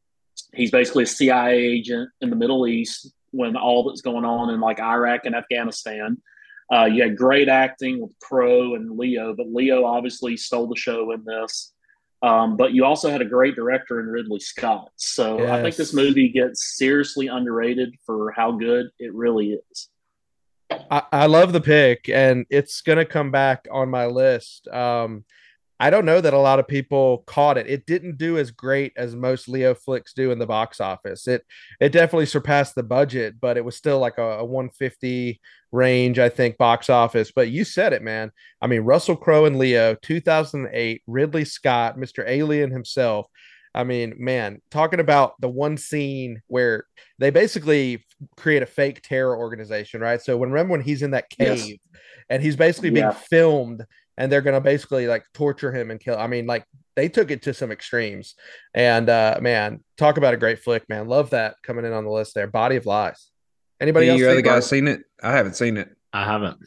he's 0.53 0.73
basically 0.73 1.05
a 1.05 1.07
CIA 1.07 1.57
agent 1.57 2.11
in 2.21 2.31
the 2.31 2.37
Middle 2.37 2.67
East 2.67 3.13
when 3.31 3.57
all 3.57 3.85
that's 3.85 4.01
going 4.01 4.25
on 4.25 4.51
in 4.51 4.61
like 4.61 4.81
Iraq 4.81 5.27
and 5.27 5.37
Afghanistan. 5.37 6.21
Uh, 6.73 6.87
you 6.87 7.03
had 7.03 7.17
great 7.17 7.49
acting 7.49 8.01
with 8.01 8.13
Crowe 8.21 8.75
and 8.75 8.97
Leo, 8.97 9.35
but 9.35 9.53
Leo 9.53 9.85
obviously 9.85 10.37
stole 10.37 10.67
the 10.67 10.77
show 10.77 11.13
in 11.13 11.25
this. 11.25 11.74
Um, 12.25 12.57
but 12.57 12.73
you 12.73 12.87
also 12.87 13.11
had 13.11 13.21
a 13.21 13.27
great 13.27 13.55
director 13.55 14.01
in 14.01 14.07
Ridley 14.07 14.41
Scott. 14.41 14.89
So 14.97 15.47
I 15.47 15.61
think 15.61 15.77
this 15.77 15.93
movie 15.93 16.31
gets 16.31 16.79
seriously 16.79 17.27
underrated 17.27 17.97
for 18.07 18.33
how 18.33 18.53
good 18.53 18.87
it 18.99 19.13
really 19.13 19.59
is. 19.71 19.91
I, 20.91 21.03
I 21.13 21.27
love 21.27 21.53
the 21.53 21.61
pick, 21.61 22.09
and 22.09 22.47
it's 22.49 22.81
gonna 22.81 23.05
come 23.05 23.31
back 23.31 23.69
on 23.71 23.91
my 23.91 24.07
list. 24.07 24.69
Um, 24.69 25.27
I 25.81 25.91
don't 25.91 26.05
know 26.05 26.21
that 26.21 26.35
a 26.35 26.39
lot 26.39 26.59
of 26.61 26.69
people 26.69 27.25
caught 27.27 27.59
it. 27.59 27.67
It 27.67 27.85
didn't 27.87 28.17
do 28.17 28.39
as 28.39 28.51
great 28.51 28.93
as 28.97 29.17
most 29.17 29.49
Leo 29.49 29.75
flicks 29.75 30.13
do 30.13 30.31
in 30.31 30.39
the 30.39 30.47
box 30.47 30.81
office. 30.81 31.27
It 31.27 31.45
it 31.81 31.91
definitely 31.91 32.27
surpassed 32.27 32.75
the 32.75 32.83
budget, 32.83 33.41
but 33.41 33.57
it 33.57 33.65
was 33.65 33.77
still 33.77 33.99
like 33.99 34.19
a, 34.19 34.39
a 34.39 34.45
150 34.45 35.41
range, 35.73 36.19
I 36.21 36.29
think, 36.29 36.57
box 36.59 36.89
office. 36.89 37.33
But 37.35 37.51
you 37.51 37.65
said 37.65 37.93
it, 37.93 38.03
man. 38.03 38.31
I 38.63 38.69
mean, 38.69 38.83
Russell 38.83 39.17
Crowe 39.17 39.47
and 39.47 39.59
Leo, 39.59 39.97
2008, 40.01 41.03
Ridley 41.07 41.45
Scott, 41.45 41.97
Mr. 41.99 42.25
Alien 42.27 42.71
himself. 42.71 43.27
I 43.75 43.83
mean, 43.83 44.15
man, 44.19 44.63
talking 44.71 45.01
about 45.01 45.41
the 45.41 45.49
one 45.49 45.77
scene 45.77 46.41
where 46.47 46.87
they 47.19 47.31
basically 47.31 48.07
create 48.37 48.63
a 48.63 48.67
fake 48.67 49.03
terror 49.03 49.37
organization, 49.37 50.01
right? 50.01 50.23
So 50.23 50.37
when 50.37 50.51
remember 50.53 50.71
when 50.73 50.81
he's 50.81 51.03
in 51.03 51.11
that 51.11 51.27
Yes. 51.41 51.65
cave 51.65 51.79
and 52.31 52.41
he's 52.41 52.55
basically 52.55 52.91
being 52.91 53.07
Yeah. 53.07 53.13
filmed 53.13 53.85
and 54.17 54.31
they're 54.31 54.43
gonna 54.43 54.61
basically 54.61 55.07
like 55.07 55.25
torture 55.35 55.73
him 55.73 55.91
and 55.91 56.01
kill. 56.01 56.17
I 56.17 56.27
mean, 56.27 56.47
like 56.47 56.65
they 56.97 57.09
took 57.09 57.31
it 57.31 57.43
to 57.43 57.55
some 57.55 57.73
extremes. 57.73 58.35
And 58.75 59.09
uh 59.09 59.39
man, 59.41 59.83
talk 59.97 60.17
about 60.17 60.35
a 60.35 60.37
great 60.37 60.61
flick, 60.61 60.89
man. 60.89 61.09
Love 61.09 61.31
that 61.31 61.57
coming 61.63 61.85
in 61.85 61.93
on 61.93 62.05
the 62.05 62.11
list 62.11 62.35
there. 62.35 62.47
Body 62.47 62.77
of 62.77 62.87
Lies. 62.87 63.31
Anybody 63.81 64.09
else? 64.09 64.19
you 64.19 64.27
other 64.27 64.37
think 64.37 64.47
guys 64.47 64.69
seen 64.69 64.89
it? 64.89 65.03
I 65.23 65.33
haven't 65.33 65.57
seen 65.57 65.77
it. 65.77 65.89
I 66.13 66.25
haven't. 66.25 66.59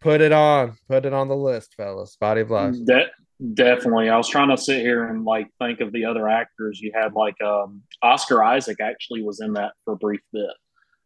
Put 0.00 0.20
it 0.20 0.32
on. 0.32 0.76
Put 0.88 1.06
it 1.06 1.12
on 1.12 1.28
the 1.28 1.36
list, 1.36 1.74
fellas. 1.76 2.16
Body 2.20 2.42
of 2.42 2.50
Lies. 2.50 2.78
De- 2.80 3.10
definitely. 3.54 4.08
I 4.08 4.16
was 4.16 4.28
trying 4.28 4.50
to 4.50 4.56
sit 4.56 4.80
here 4.80 5.08
and 5.08 5.24
like 5.24 5.48
think 5.58 5.80
of 5.80 5.92
the 5.92 6.04
other 6.04 6.28
actors. 6.28 6.80
You 6.80 6.92
had 6.94 7.14
like 7.14 7.40
um, 7.40 7.82
Oscar 8.02 8.42
Isaac 8.42 8.80
actually 8.80 9.22
was 9.22 9.40
in 9.40 9.54
that 9.54 9.72
for 9.84 9.94
a 9.94 9.96
brief 9.96 10.20
bit. 10.32 10.50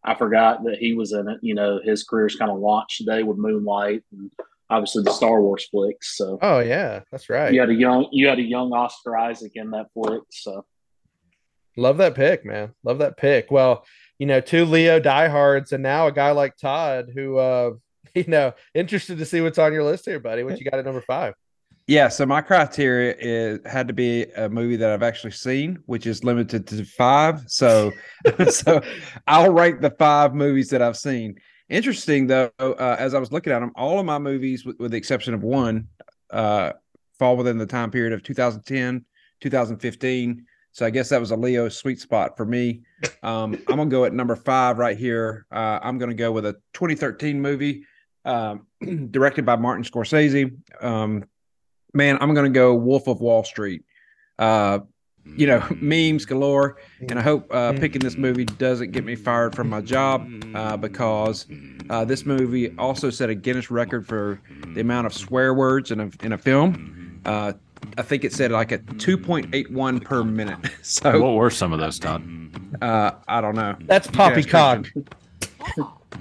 I 0.04 0.14
forgot 0.14 0.64
that 0.64 0.78
he 0.78 0.94
was 0.94 1.12
in 1.12 1.28
it. 1.28 1.38
You 1.42 1.54
know, 1.54 1.80
his 1.82 2.04
career's 2.04 2.36
kind 2.36 2.50
of 2.50 2.58
launched 2.58 2.98
today 2.98 3.22
with 3.22 3.38
Moonlight 3.38 4.02
and 4.12 4.30
obviously 4.70 5.02
the 5.02 5.12
Star 5.12 5.40
Wars 5.40 5.66
flicks. 5.70 6.16
So 6.16 6.38
Oh 6.42 6.60
yeah, 6.60 7.00
that's 7.10 7.28
right. 7.28 7.52
you 7.52 7.60
had 7.60 7.70
a 7.70 7.74
young 7.74 8.08
you 8.12 8.28
had 8.28 8.38
a 8.38 8.42
young 8.42 8.72
Oscar 8.72 9.16
Isaac 9.16 9.52
in 9.54 9.70
that 9.70 9.86
flick. 9.94 10.22
So 10.30 10.64
Love 11.76 11.98
that 11.98 12.14
pick, 12.14 12.44
man. 12.44 12.72
Love 12.84 12.98
that 12.98 13.16
pick. 13.16 13.50
Well, 13.50 13.84
you 14.18 14.26
know, 14.26 14.40
two 14.40 14.64
Leo 14.64 14.98
diehards, 14.98 15.72
and 15.72 15.82
now 15.82 16.06
a 16.06 16.12
guy 16.12 16.30
like 16.30 16.56
Todd, 16.56 17.10
who, 17.14 17.36
uh, 17.36 17.72
you 18.14 18.24
know, 18.26 18.54
interested 18.74 19.18
to 19.18 19.26
see 19.26 19.40
what's 19.40 19.58
on 19.58 19.72
your 19.72 19.84
list 19.84 20.06
here, 20.06 20.20
buddy. 20.20 20.42
What 20.42 20.58
you 20.58 20.68
got 20.68 20.78
at 20.78 20.84
number 20.84 21.02
five? 21.02 21.34
Yeah, 21.86 22.08
so 22.08 22.26
my 22.26 22.40
criteria 22.40 23.14
is 23.16 23.60
had 23.64 23.86
to 23.88 23.94
be 23.94 24.24
a 24.36 24.48
movie 24.48 24.76
that 24.76 24.90
I've 24.90 25.04
actually 25.04 25.32
seen, 25.32 25.78
which 25.86 26.06
is 26.06 26.24
limited 26.24 26.66
to 26.68 26.84
five. 26.84 27.44
So, 27.46 27.92
so 28.50 28.82
I'll 29.26 29.52
rank 29.52 29.80
the 29.80 29.90
five 29.90 30.34
movies 30.34 30.70
that 30.70 30.82
I've 30.82 30.96
seen. 30.96 31.36
Interesting 31.68 32.26
though, 32.26 32.50
uh, 32.58 32.96
as 32.98 33.14
I 33.14 33.18
was 33.18 33.32
looking 33.32 33.52
at 33.52 33.60
them, 33.60 33.72
all 33.74 33.98
of 33.98 34.06
my 34.06 34.18
movies, 34.18 34.64
with, 34.64 34.78
with 34.78 34.92
the 34.92 34.96
exception 34.96 35.34
of 35.34 35.42
one, 35.42 35.88
uh, 36.30 36.72
fall 37.18 37.36
within 37.36 37.58
the 37.58 37.66
time 37.66 37.90
period 37.90 38.12
of 38.12 38.22
2010, 38.22 39.04
2015. 39.40 40.46
So 40.72 40.84
I 40.84 40.90
guess 40.90 41.08
that 41.08 41.20
was 41.20 41.30
a 41.30 41.36
Leo 41.36 41.68
sweet 41.68 42.00
spot 42.00 42.36
for 42.36 42.44
me. 42.44 42.82
Um, 43.22 43.54
I'm 43.68 43.76
gonna 43.76 43.86
go 43.86 44.04
at 44.04 44.12
number 44.12 44.36
five 44.36 44.78
right 44.78 44.96
here. 44.96 45.46
Uh, 45.50 45.80
I'm 45.82 45.98
gonna 45.98 46.14
go 46.14 46.30
with 46.32 46.46
a 46.46 46.52
2013 46.74 47.40
movie, 47.40 47.84
um, 48.24 48.66
directed 49.10 49.46
by 49.46 49.56
Martin 49.56 49.84
Scorsese. 49.84 50.54
Um, 50.80 51.24
man, 51.96 52.18
I'm 52.20 52.34
going 52.34 52.52
to 52.52 52.56
go 52.56 52.74
Wolf 52.74 53.08
of 53.08 53.20
Wall 53.20 53.42
Street. 53.42 53.82
Uh, 54.38 54.80
you 55.36 55.46
know, 55.46 55.62
memes 55.80 56.24
galore. 56.24 56.76
And 57.08 57.18
I 57.18 57.22
hope 57.22 57.46
uh, 57.52 57.72
picking 57.72 58.00
this 58.00 58.16
movie 58.16 58.44
doesn't 58.44 58.92
get 58.92 59.04
me 59.04 59.14
fired 59.14 59.54
from 59.54 59.68
my 59.68 59.80
job 59.80 60.28
uh, 60.54 60.76
because 60.76 61.46
uh, 61.90 62.04
this 62.04 62.24
movie 62.24 62.76
also 62.78 63.10
set 63.10 63.28
a 63.30 63.34
Guinness 63.34 63.70
record 63.70 64.06
for 64.06 64.40
the 64.74 64.80
amount 64.80 65.06
of 65.06 65.12
swear 65.14 65.54
words 65.54 65.90
in 65.90 66.00
a, 66.00 66.10
in 66.22 66.32
a 66.32 66.38
film. 66.38 67.20
Uh, 67.24 67.52
I 67.98 68.02
think 68.02 68.24
it 68.24 68.32
said 68.32 68.50
like 68.50 68.72
a 68.72 68.78
2.81 68.78 70.04
per 70.04 70.24
minute. 70.24 70.58
So 70.82 71.20
What 71.20 71.34
were 71.34 71.50
some 71.50 71.72
of 71.72 71.80
those, 71.80 71.98
Todd? 71.98 72.22
uh, 72.80 73.12
I 73.28 73.40
don't 73.40 73.54
know. 73.56 73.76
That's 73.82 74.06
You 74.06 74.12
can 74.12 74.18
Poppycock. 74.18 74.86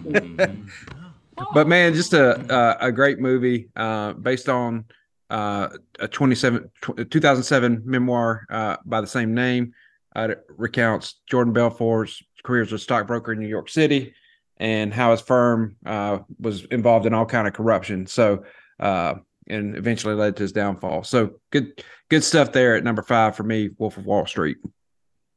but 1.53 1.67
man, 1.67 1.93
just 1.93 2.13
a 2.13 2.39
a, 2.81 2.87
a 2.87 2.91
great 2.91 3.19
movie 3.19 3.69
uh, 3.75 4.13
based 4.13 4.49
on 4.49 4.85
uh, 5.29 5.69
a 5.99 6.07
27, 6.07 6.69
2007 7.09 7.81
memoir 7.85 8.45
uh, 8.49 8.77
by 8.85 9.01
the 9.01 9.07
same 9.07 9.33
name. 9.33 9.73
Uh, 10.15 10.29
recounts 10.47 11.15
Jordan 11.27 11.53
Belfort's 11.53 12.23
career 12.43 12.61
as 12.61 12.71
a 12.71 12.79
stockbroker 12.79 13.33
in 13.33 13.39
New 13.39 13.47
York 13.47 13.69
City 13.69 14.13
and 14.57 14.93
how 14.93 15.11
his 15.11 15.21
firm 15.21 15.75
uh, 15.85 16.19
was 16.39 16.63
involved 16.65 17.05
in 17.05 17.13
all 17.13 17.25
kind 17.25 17.47
of 17.47 17.53
corruption. 17.53 18.05
So, 18.07 18.45
uh, 18.79 19.15
and 19.47 19.75
eventually 19.75 20.15
led 20.15 20.37
to 20.37 20.43
his 20.43 20.53
downfall. 20.53 21.03
So 21.03 21.41
good, 21.51 21.83
good 22.09 22.23
stuff 22.23 22.51
there 22.51 22.75
at 22.75 22.83
number 22.83 23.03
five 23.03 23.35
for 23.35 23.43
me. 23.43 23.69
Wolf 23.77 23.97
of 23.97 24.05
Wall 24.05 24.25
Street. 24.25 24.57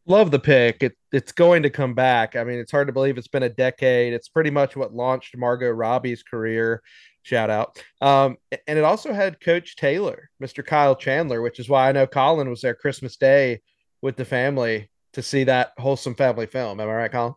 Love 0.07 0.31
the 0.31 0.39
pick. 0.39 0.83
It, 0.83 0.97
it's 1.13 1.33
going 1.33 1.65
to 1.65 1.71
come 1.71 1.95
back. 1.95 2.35
I 2.35 2.45
mean, 2.45 2.59
it's 2.59 2.71
hard 2.71 2.87
to 2.87 2.93
believe 2.93 3.19
it's 3.19 3.29
been 3.29 3.43
a 3.43 3.51
decade. 3.51 4.15
It's 4.15 4.29
pretty 4.29 4.51
much 4.51 4.77
what 4.77 4.95
launched 4.95 5.37
Margot 5.37 5.71
Robbie's 5.71 6.23
career. 6.23 6.83
Shout 7.29 7.51
out. 7.51 7.79
Um, 8.01 8.39
and 8.67 8.79
it 8.79 8.85
also 8.85 9.13
had 9.13 9.39
Coach 9.39 9.77
Taylor, 9.77 10.31
Mr. 10.43 10.65
Kyle 10.65 10.97
Chandler, 10.97 11.43
which 11.43 11.59
is 11.61 11.69
why 11.69 11.87
I 11.91 11.93
know 11.93 12.07
Colin 12.07 12.49
was 12.49 12.63
there 12.63 12.75
Christmas 12.75 13.17
Day 13.17 13.61
with 14.01 14.17
the 14.17 14.25
family 14.25 14.91
to 15.13 15.21
see 15.21 15.45
that 15.45 15.73
wholesome 15.77 16.15
family 16.15 16.47
film. 16.47 16.81
Am 16.81 16.89
I 16.89 16.95
right, 16.95 17.13
Colin? 17.13 17.35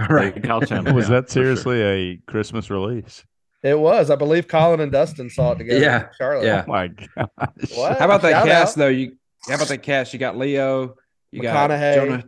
All 0.00 0.06
right. 0.08 0.42
Kyle 0.42 0.60
Chandler, 0.60 0.92
Was 0.94 1.06
that 1.06 1.26
for 1.28 1.34
sure. 1.34 1.42
seriously 1.44 1.82
a 1.82 2.16
Christmas 2.26 2.68
release? 2.68 3.24
It 3.62 3.78
was. 3.78 4.10
I 4.10 4.16
believe 4.16 4.48
Colin 4.48 4.80
and 4.80 4.90
Dustin 4.90 5.30
saw 5.30 5.52
it 5.52 5.58
together. 5.58 5.80
Yeah, 5.80 6.08
Charlotte. 6.18 6.44
yeah. 6.44 6.64
Oh 6.66 6.70
my 6.70 6.88
gosh. 6.88 7.70
What? 7.76 7.96
How 8.00 8.06
about 8.06 8.22
that 8.22 8.30
Shout 8.32 8.46
cast 8.46 8.76
out. 8.76 8.80
though? 8.80 8.88
You 8.88 9.16
how 9.48 9.54
about 9.54 9.68
that 9.68 9.82
cast? 9.84 10.12
You 10.12 10.18
got 10.18 10.36
Leo, 10.36 10.96
you 11.30 11.42
got 11.42 11.68
Jonah, 11.70 12.24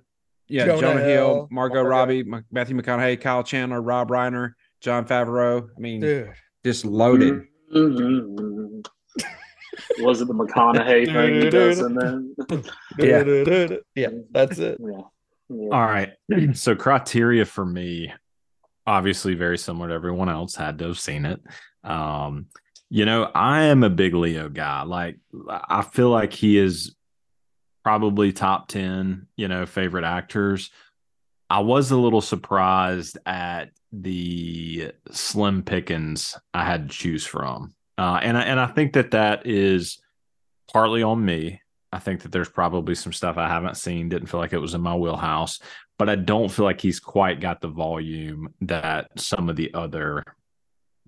yeah, 0.46 0.64
Jonah 0.66 0.80
Jonah, 0.80 1.00
Hill, 1.00 1.06
Hill, 1.08 1.48
Margot, 1.50 1.74
Margot. 1.74 1.88
Robbie, 1.88 2.24
Matthew 2.52 2.76
McConaughey, 2.80 3.20
Kyle 3.20 3.42
Chandler, 3.42 3.82
Rob 3.82 4.10
Reiner, 4.10 4.52
Jon 4.80 5.04
Favreau. 5.06 5.68
I 5.76 5.80
mean, 5.80 6.00
Dude. 6.00 6.32
Just 6.64 6.84
loaded. 6.84 7.46
Mhm. 7.74 8.86
was 10.00 10.20
it 10.20 10.26
the 10.28 10.34
McConaughey 10.34 11.06
thing 11.12 11.42
he 11.42 11.50
does 11.50 11.78
in 11.80 11.94
there? 11.94 12.22
Yeah. 12.98 13.76
Yeah, 13.94 14.08
that's 14.30 14.58
it. 14.58 14.78
Yeah. 14.80 15.02
Yeah. 15.48 15.68
All 15.72 15.84
right. 15.86 16.12
So 16.54 16.74
criteria 16.74 17.44
for 17.44 17.64
me, 17.64 18.12
obviously 18.86 19.34
very 19.34 19.58
similar 19.58 19.88
to 19.88 19.94
everyone 19.94 20.28
else, 20.28 20.54
had 20.56 20.78
to 20.80 20.86
have 20.88 20.98
seen 20.98 21.24
it. 21.24 21.40
Um, 21.84 22.46
you 22.88 23.04
know, 23.04 23.30
I 23.34 23.62
am 23.64 23.84
a 23.84 23.90
big 23.90 24.14
Leo 24.14 24.48
guy. 24.48 24.82
Like 24.82 25.18
I 25.48 25.82
feel 25.82 26.10
like 26.10 26.32
he 26.32 26.58
is 26.58 26.94
probably 27.84 28.32
top 28.32 28.68
10, 28.68 29.26
you 29.36 29.48
know, 29.48 29.64
favorite 29.66 30.04
actors. 30.04 30.70
I 31.50 31.58
was 31.60 31.90
a 31.90 31.96
little 31.96 32.20
surprised 32.20 33.18
at 33.26 33.70
the 33.92 34.92
slim 35.10 35.64
pickings 35.64 36.38
I 36.54 36.64
had 36.64 36.88
to 36.88 36.96
choose 36.96 37.26
from. 37.26 37.74
Uh, 37.98 38.20
and, 38.22 38.38
I, 38.38 38.42
and 38.42 38.60
I 38.60 38.66
think 38.68 38.92
that 38.92 39.10
that 39.10 39.46
is 39.46 40.00
partly 40.72 41.02
on 41.02 41.24
me. 41.24 41.60
I 41.92 41.98
think 41.98 42.22
that 42.22 42.30
there's 42.30 42.48
probably 42.48 42.94
some 42.94 43.12
stuff 43.12 43.36
I 43.36 43.48
haven't 43.48 43.76
seen, 43.76 44.08
didn't 44.08 44.28
feel 44.28 44.38
like 44.38 44.52
it 44.52 44.58
was 44.58 44.74
in 44.74 44.80
my 44.80 44.94
wheelhouse, 44.94 45.58
but 45.98 46.08
I 46.08 46.14
don't 46.14 46.48
feel 46.48 46.64
like 46.64 46.80
he's 46.80 47.00
quite 47.00 47.40
got 47.40 47.60
the 47.60 47.68
volume 47.68 48.54
that 48.60 49.08
some 49.20 49.48
of 49.48 49.56
the 49.56 49.74
other 49.74 50.22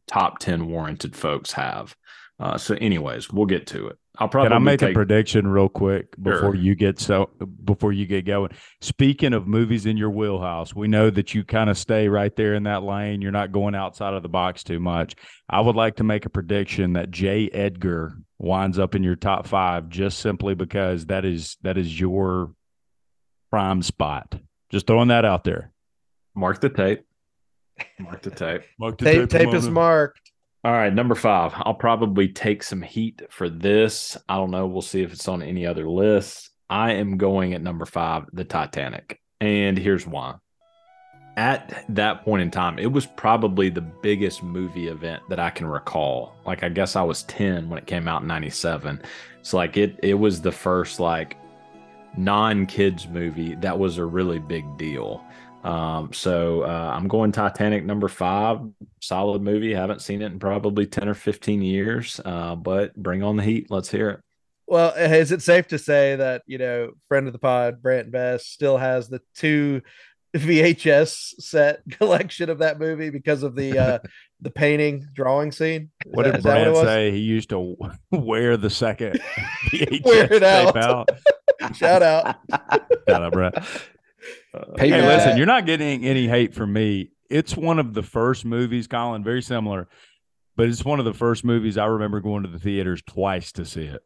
top 0.09 0.41
10 0.41 0.67
warranted 0.67 1.15
folks 1.15 1.53
have. 1.53 1.95
Uh, 2.41 2.59
so, 2.59 2.75
anyways, 2.75 3.31
we'll 3.31 3.47
get 3.47 3.69
to 3.69 3.87
it. 3.87 3.99
I'll 4.19 4.29
probably 4.29 4.51
Can 4.51 4.57
I 4.57 4.59
make 4.59 4.81
take, 4.81 4.91
a 4.91 4.95
prediction 4.95 5.47
real 5.49 5.71
quick 5.71 6.15
before 6.23 6.39
Sure. 6.39 6.55
you 6.55 6.75
get 6.75 6.99
so 7.01 7.31
before 7.65 7.93
you 7.95 8.05
get 8.05 8.27
going? 8.27 8.51
Speaking 8.83 9.33
of 9.33 9.47
movies 9.47 9.87
in 9.87 9.97
your 9.97 10.11
wheelhouse, 10.11 10.75
we 10.75 10.87
know 10.87 11.09
that 11.09 11.35
you 11.35 11.45
kind 11.45 11.71
of 11.71 11.79
stay 11.79 12.09
right 12.09 12.35
there 12.37 12.55
in 12.55 12.65
that 12.65 12.83
lane. 12.83 13.23
You're 13.23 13.33
not 13.33 13.53
going 13.53 13.75
outside 13.75 14.13
of 14.13 14.23
the 14.23 14.29
box 14.29 14.63
too 14.65 14.79
much. 14.81 15.15
I 15.49 15.63
would 15.63 15.77
like 15.77 15.97
to 15.97 16.05
make 16.05 16.27
a 16.27 16.31
prediction 16.31 16.93
that 16.93 17.11
J. 17.11 17.49
Edgar 17.55 18.13
winds 18.39 18.79
up 18.79 18.95
in 18.95 19.03
your 19.03 19.17
top 19.17 19.47
five 19.47 19.89
just 19.89 20.19
simply 20.19 20.55
because 20.55 21.07
that 21.07 21.25
is 21.25 21.57
that 21.63 21.79
is 21.79 21.99
your 21.99 22.53
prime 23.51 23.81
spot. 23.81 24.35
Just 24.69 24.87
throwing 24.87 25.09
that 25.09 25.25
out 25.25 25.45
there. 25.45 25.73
mark 26.35 26.61
the 26.61 26.69
tape. 26.69 27.05
Mark 27.99 28.21
the 28.21 28.31
tape. 28.31 28.63
Mark 28.79 28.99
the 28.99 29.05
Tape, 29.07 29.31
tape 29.31 29.55
is 29.55 29.69
marked. 29.71 30.32
All 30.65 30.71
right, 30.71 30.95
number 30.95 31.17
five. 31.17 31.53
I'll 31.57 31.75
probably 31.75 32.29
take 32.29 32.63
some 32.63 32.83
heat 32.83 33.23
for 33.31 33.49
this. 33.49 34.17
I 34.29 34.37
don't 34.37 34.53
know. 34.53 34.69
We'll 34.69 34.81
see 34.81 35.03
if 35.03 35.13
it's 35.13 35.27
on 35.27 35.43
any 35.43 35.67
other 35.67 35.89
lists. 35.89 36.51
I 36.71 36.93
am 36.93 37.17
going 37.17 37.53
at 37.53 37.63
number 37.63 37.85
five, 37.85 38.27
the 38.33 38.45
Titanic. 38.45 39.21
And 39.41 39.77
here's 39.77 40.07
why. 40.07 40.37
At 41.37 41.85
that 41.89 42.25
point 42.25 42.43
in 42.43 42.53
time, 42.53 42.79
it 42.79 42.93
was 42.93 43.07
probably 43.07 43.71
the 43.71 43.81
biggest 43.81 44.45
movie 44.45 44.87
event 44.87 45.25
that 45.31 45.41
I 45.41 45.51
can 45.51 45.67
recall. 45.67 46.37
Like 46.47 46.63
I 46.63 46.69
guess 46.69 46.95
I 46.95 47.03
was 47.03 47.25
10 47.25 47.69
when 47.69 47.79
it 47.79 47.87
came 47.89 48.07
out 48.07 48.23
in 48.23 48.29
97. 48.29 49.03
So 49.43 49.57
like 49.57 49.77
it 49.77 49.99
it 50.01 50.15
was 50.15 50.41
the 50.41 50.53
first 50.53 51.01
like 51.01 51.37
non-kids 52.17 53.09
movie 53.09 53.57
that 53.57 53.77
was 53.77 53.99
a 53.99 54.05
really 54.05 54.39
big 54.39 54.77
deal. 54.77 55.25
Um, 55.63 56.13
so 56.13 56.63
uh, 56.63 56.93
I'm 56.95 57.09
going 57.09 57.33
Titanic 57.33 57.85
number 57.85 58.09
five. 58.09 58.61
Solid 59.01 59.43
movie. 59.43 59.73
Haven't 59.75 60.03
seen 60.03 60.23
it 60.23 60.33
in 60.33 60.39
probably 60.39 60.87
10 60.87 61.09
or 61.09 61.15
15 61.15 61.63
years. 61.63 62.21
Uh, 62.25 62.55
but 62.57 62.95
bring 62.97 63.23
on 63.23 63.37
the 63.37 63.43
heat. 63.43 63.71
Let's 63.71 63.91
hear 63.91 64.11
it. 64.11 64.21
Well, 64.67 64.93
is 64.95 65.33
it 65.33 65.43
safe 65.43 65.69
to 65.69 65.79
say 65.79 66.17
that 66.17 66.43
you 66.47 66.59
know, 66.59 66.93
friend 67.09 67.27
of 67.27 67.33
the 67.33 67.39
pod, 67.39 67.83
Brant 67.83 68.11
Best, 68.11 68.53
still 68.53 68.77
has 68.79 69.09
the 69.09 69.21
two 69.37 69.83
VHS 70.37 71.41
set 71.41 71.81
collection 71.91 72.49
of 72.49 72.59
that 72.61 72.79
movie 72.79 73.11
because 73.11 73.43
of 73.43 73.55
the 73.55 73.79
uh 73.79 73.99
the 74.41 74.51
painting 74.51 75.07
drawing 75.15 75.53
scene? 75.53 75.91
Is 76.07 76.13
What 76.13 76.25
that- 76.25 76.31
did 76.33 76.39
is 76.39 76.45
that 76.45 76.65
Brand 76.65 76.77
it 76.77 76.85
say? 76.87 77.11
He 77.11 77.19
used 77.19 77.51
to 77.51 77.77
wear 78.11 78.57
the 78.57 78.71
second 78.71 79.21
VHS 79.71 80.05
Wear 80.05 80.25
it 80.33 80.41
tape 80.41 80.77
out. 80.77 81.09
Shout 81.77 82.03
out. 82.03 82.37
Shout 83.09 83.23
out, 83.23 83.33
Brett. 83.33 83.63
Hey, 84.79 84.89
Hey, 84.89 84.89
Yeah. 84.89 85.07
listen, 85.07 85.37
you're 85.37 85.47
not 85.47 85.67
getting 85.67 86.05
any 86.05 86.29
hate 86.29 86.55
from 86.55 86.73
me. 86.73 87.11
It's 87.31 87.57
one 87.57 87.79
of 87.79 87.95
the 87.95 88.03
first 88.03 88.45
movies, 88.45 88.87
Colin, 88.87 89.25
very 89.25 89.43
similar, 89.43 89.89
but 90.57 90.69
it's 90.69 90.85
one 90.85 90.99
of 90.99 91.05
the 91.05 91.15
first 91.15 91.45
movies 91.45 91.79
I 91.79 91.87
remember 91.87 92.21
going 92.21 92.43
to 92.43 92.49
the 92.49 92.59
theaters 92.59 93.03
twice 93.03 93.53
to 93.53 93.65
see 93.65 93.85
it. 93.85 94.03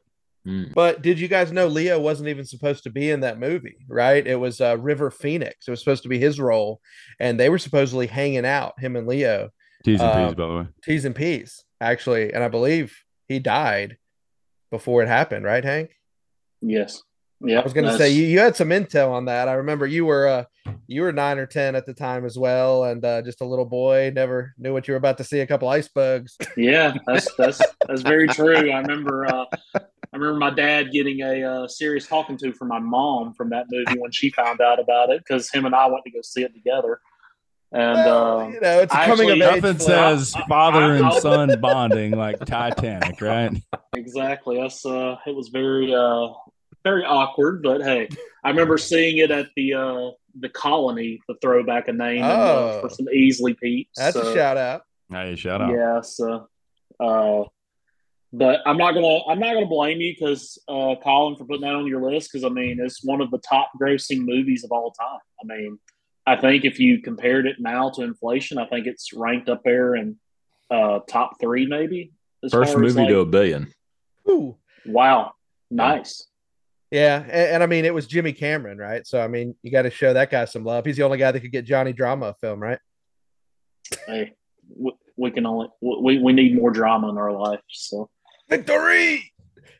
Mm. 0.46 0.72
But 0.74 1.02
did 1.02 1.18
you 1.18 1.26
guys 1.26 1.50
know 1.50 1.66
Leo 1.66 1.98
wasn't 1.98 2.28
even 2.28 2.44
supposed 2.44 2.84
to 2.84 2.90
be 2.90 3.10
in 3.10 3.18
that 3.20 3.40
movie, 3.40 3.78
right? 3.88 4.24
It 4.24 4.36
was 4.36 4.60
uh, 4.60 4.78
River 4.78 5.10
Phoenix. 5.10 5.66
It 5.66 5.70
was 5.72 5.80
supposed 5.80 6.04
to 6.04 6.08
be 6.08 6.20
his 6.20 6.38
role, 6.38 6.80
and 7.18 7.38
they 7.40 7.48
were 7.48 7.58
supposedly 7.58 8.06
hanging 8.06 8.46
out, 8.46 8.78
him 8.78 8.94
and 8.94 9.08
Leo, 9.08 9.50
T's 9.84 10.00
and 10.00 10.08
Uh, 10.10 10.26
P's, 10.28 10.34
by 10.36 10.46
the 10.46 10.54
way. 10.58 10.66
T's 10.84 11.04
and 11.04 11.16
P's, 11.16 11.64
actually. 11.80 12.32
And 12.32 12.44
I 12.44 12.48
believe 12.48 12.96
he 13.28 13.40
died 13.40 13.96
before 14.70 15.02
it 15.02 15.08
happened, 15.08 15.44
right, 15.44 15.64
Hank? 15.64 15.90
Yes. 16.62 17.02
Yeah. 17.40 17.60
I 17.60 17.62
was 17.62 17.72
going 17.74 17.84
to 17.86 17.96
say 17.98 18.10
you, 18.10 18.24
you 18.24 18.38
had 18.38 18.56
some 18.56 18.70
intel 18.70 19.10
on 19.10 19.26
that. 19.26 19.48
I 19.48 19.54
remember 19.54 19.86
you 19.86 20.06
were 20.06 20.26
uh, 20.26 20.44
you 20.86 21.02
were 21.02 21.12
nine 21.12 21.38
or 21.38 21.46
ten 21.46 21.74
at 21.76 21.84
the 21.84 21.92
time 21.94 22.24
as 22.24 22.38
well, 22.38 22.84
and 22.84 23.04
uh, 23.04 23.20
just 23.22 23.42
a 23.42 23.44
little 23.44 23.66
boy, 23.66 24.10
never 24.14 24.54
knew 24.58 24.72
what 24.72 24.88
you 24.88 24.92
were 24.92 24.98
about 24.98 25.18
to 25.18 25.24
see. 25.24 25.40
A 25.40 25.46
couple 25.46 25.68
icebergs. 25.68 26.36
Yeah, 26.56 26.94
that's 27.06 27.32
that's 27.36 27.60
that's 27.86 28.02
very 28.02 28.26
true. 28.28 28.70
I 28.70 28.80
remember 28.80 29.26
uh, 29.26 29.44
I 29.74 29.80
remember 30.16 30.38
my 30.38 30.50
dad 30.50 30.92
getting 30.92 31.20
a 31.20 31.42
uh, 31.44 31.68
serious 31.68 32.06
talking 32.06 32.38
to 32.38 32.52
from 32.54 32.68
my 32.68 32.78
mom 32.78 33.34
from 33.34 33.50
that 33.50 33.66
movie 33.70 33.98
when 34.00 34.12
she 34.12 34.30
found 34.30 34.60
out 34.62 34.80
about 34.80 35.10
it 35.10 35.18
because 35.18 35.50
him 35.50 35.66
and 35.66 35.74
I 35.74 35.86
went 35.88 36.04
to 36.04 36.10
go 36.10 36.20
see 36.22 36.42
it 36.42 36.54
together. 36.54 37.00
And 37.72 37.94
Well, 37.98 38.38
uh, 38.40 38.48
you 38.48 38.60
know, 38.60 38.80
it's 38.80 38.94
a 38.94 38.98
I 38.98 39.06
coming 39.06 39.28
of 39.30 39.36
actually- 39.42 39.56
age. 39.56 39.62
Nothing 39.62 39.76
flick. 39.76 39.88
says 39.88 40.34
father 40.48 40.80
I- 40.80 40.96
and 40.96 41.04
I'll- 41.04 41.20
son 41.20 41.60
bonding 41.60 42.12
like 42.12 42.38
Titanic, 42.46 43.20
right? 43.20 43.52
exactly, 43.96 44.56
that's 44.58 44.86
uh, 44.86 45.16
it 45.26 45.34
was 45.34 45.48
very 45.48 45.92
uh, 45.94 46.28
very 46.86 47.04
awkward, 47.04 47.62
but 47.62 47.82
hey, 47.82 48.08
I 48.44 48.50
remember 48.50 48.78
seeing 48.78 49.18
it 49.18 49.30
at 49.32 49.48
the 49.56 49.74
uh, 49.74 50.10
the 50.38 50.48
colony, 50.48 51.20
the 51.28 51.34
throwback 51.42 51.88
a 51.88 51.92
name 51.92 52.22
and, 52.22 52.24
uh, 52.24 52.72
Oh. 52.76 52.80
for 52.82 52.90
some 52.90 53.08
easily 53.12 53.54
Pete. 53.54 53.88
That's 53.96 54.14
so- 54.16 54.30
a 54.30 54.34
shout 54.34 54.56
out. 54.56 54.82
Hey, 55.10 55.34
shout 55.36 55.60
out. 55.62 55.70
Yeah, 55.72 56.00
so 56.00 56.48
uh 57.00 57.42
but 58.32 58.60
I'm 58.66 58.76
not 58.76 58.92
gonna 58.92 59.18
I'm 59.28 59.38
not 59.38 59.54
gonna 59.54 59.66
blame 59.66 60.00
you 60.00 60.14
because 60.14 60.58
uh 60.68 60.94
Colin 61.02 61.36
for 61.36 61.44
putting 61.44 61.62
that 61.62 61.74
on 61.74 61.86
your 61.86 62.02
list 62.10 62.30
because 62.32 62.44
I 62.44 62.48
mean 62.50 62.78
it's 62.80 63.02
one 63.04 63.20
of 63.20 63.30
the 63.30 63.38
top 63.38 63.70
grossing 63.80 64.20
movies 64.24 64.62
of 64.64 64.70
all 64.72 64.90
time. 64.92 65.20
I 65.40 65.44
mean, 65.56 65.78
I 66.26 66.36
think 66.36 66.64
if 66.64 66.78
you 66.80 67.00
compared 67.00 67.46
it 67.46 67.56
now 67.60 67.90
to 67.90 68.02
inflation, 68.02 68.58
I 68.58 68.66
think 68.66 68.86
it's 68.86 69.12
ranked 69.12 69.48
up 69.48 69.62
there 69.64 69.94
in 69.96 70.16
uh 70.70 71.00
top 71.08 71.40
three 71.40 71.66
maybe. 71.66 72.12
First 72.50 72.76
movie 72.76 73.00
like- 73.00 73.08
to 73.08 73.20
a 73.20 73.26
billion. 73.26 73.72
Ooh. 74.28 74.56
Wow. 74.84 75.32
Nice. 75.70 76.26
Yeah, 76.96 77.18
and, 77.24 77.30
and 77.30 77.62
I 77.62 77.66
mean 77.66 77.84
it 77.84 77.92
was 77.92 78.06
Jimmy 78.06 78.32
Cameron, 78.32 78.78
right? 78.78 79.06
So 79.06 79.20
I 79.20 79.28
mean 79.28 79.54
you 79.62 79.70
got 79.70 79.82
to 79.82 79.90
show 79.90 80.14
that 80.14 80.30
guy 80.30 80.46
some 80.46 80.64
love. 80.64 80.86
He's 80.86 80.96
the 80.96 81.02
only 81.02 81.18
guy 81.18 81.30
that 81.30 81.40
could 81.40 81.52
get 81.52 81.66
Johnny 81.66 81.92
Drama 81.92 82.28
a 82.28 82.34
film, 82.34 82.58
right? 82.58 82.78
Hey, 84.06 84.32
we, 84.74 84.92
we 85.14 85.30
can 85.30 85.44
only 85.44 85.68
we, 85.82 86.18
we 86.18 86.32
need 86.32 86.56
more 86.56 86.70
drama 86.70 87.10
in 87.10 87.18
our 87.18 87.32
life. 87.32 87.60
So 87.68 88.08
Victory. 88.48 89.30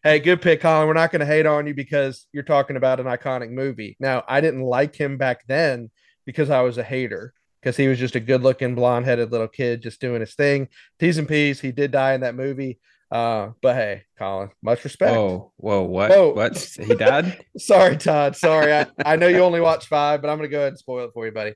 Hey, 0.02 0.18
good 0.18 0.42
pick, 0.42 0.60
Colin. 0.60 0.86
We're 0.86 0.92
not 0.92 1.10
going 1.10 1.20
to 1.20 1.26
hate 1.26 1.46
on 1.46 1.66
you 1.66 1.72
because 1.72 2.26
you're 2.32 2.42
talking 2.42 2.76
about 2.76 3.00
an 3.00 3.06
iconic 3.06 3.50
movie. 3.50 3.96
Now, 3.98 4.22
I 4.28 4.42
didn't 4.42 4.62
like 4.62 4.94
him 4.94 5.16
back 5.16 5.46
then 5.48 5.90
because 6.26 6.50
I 6.50 6.60
was 6.60 6.76
a 6.76 6.84
hater 6.84 7.32
because 7.60 7.78
he 7.78 7.88
was 7.88 7.98
just 7.98 8.14
a 8.14 8.20
good-looking, 8.20 8.74
blonde-headed 8.74 9.32
little 9.32 9.48
kid 9.48 9.82
just 9.82 10.00
doing 10.00 10.20
his 10.20 10.34
thing. 10.34 10.68
T's 11.00 11.18
and 11.18 11.26
P's. 11.26 11.60
He 11.60 11.72
did 11.72 11.92
die 11.92 12.12
in 12.12 12.20
that 12.20 12.36
movie. 12.36 12.78
Uh, 13.10 13.50
but 13.62 13.76
hey, 13.76 14.02
Colin, 14.18 14.50
much 14.62 14.82
respect. 14.82 15.14
Whoa, 15.14 15.52
whoa, 15.56 15.82
what? 15.82 16.10
Whoa. 16.10 16.32
What? 16.32 16.56
He 16.56 16.94
died? 16.94 17.44
Sorry, 17.58 17.96
Todd. 17.96 18.34
Sorry. 18.34 18.72
I, 18.72 18.86
I 19.04 19.16
know 19.16 19.28
you 19.28 19.38
only 19.38 19.60
watched 19.60 19.86
five, 19.86 20.20
but 20.20 20.28
I'm 20.28 20.38
going 20.38 20.48
to 20.48 20.52
go 20.52 20.58
ahead 20.58 20.72
and 20.72 20.78
spoil 20.78 21.06
it 21.06 21.12
for 21.14 21.24
you, 21.24 21.32
buddy. 21.32 21.54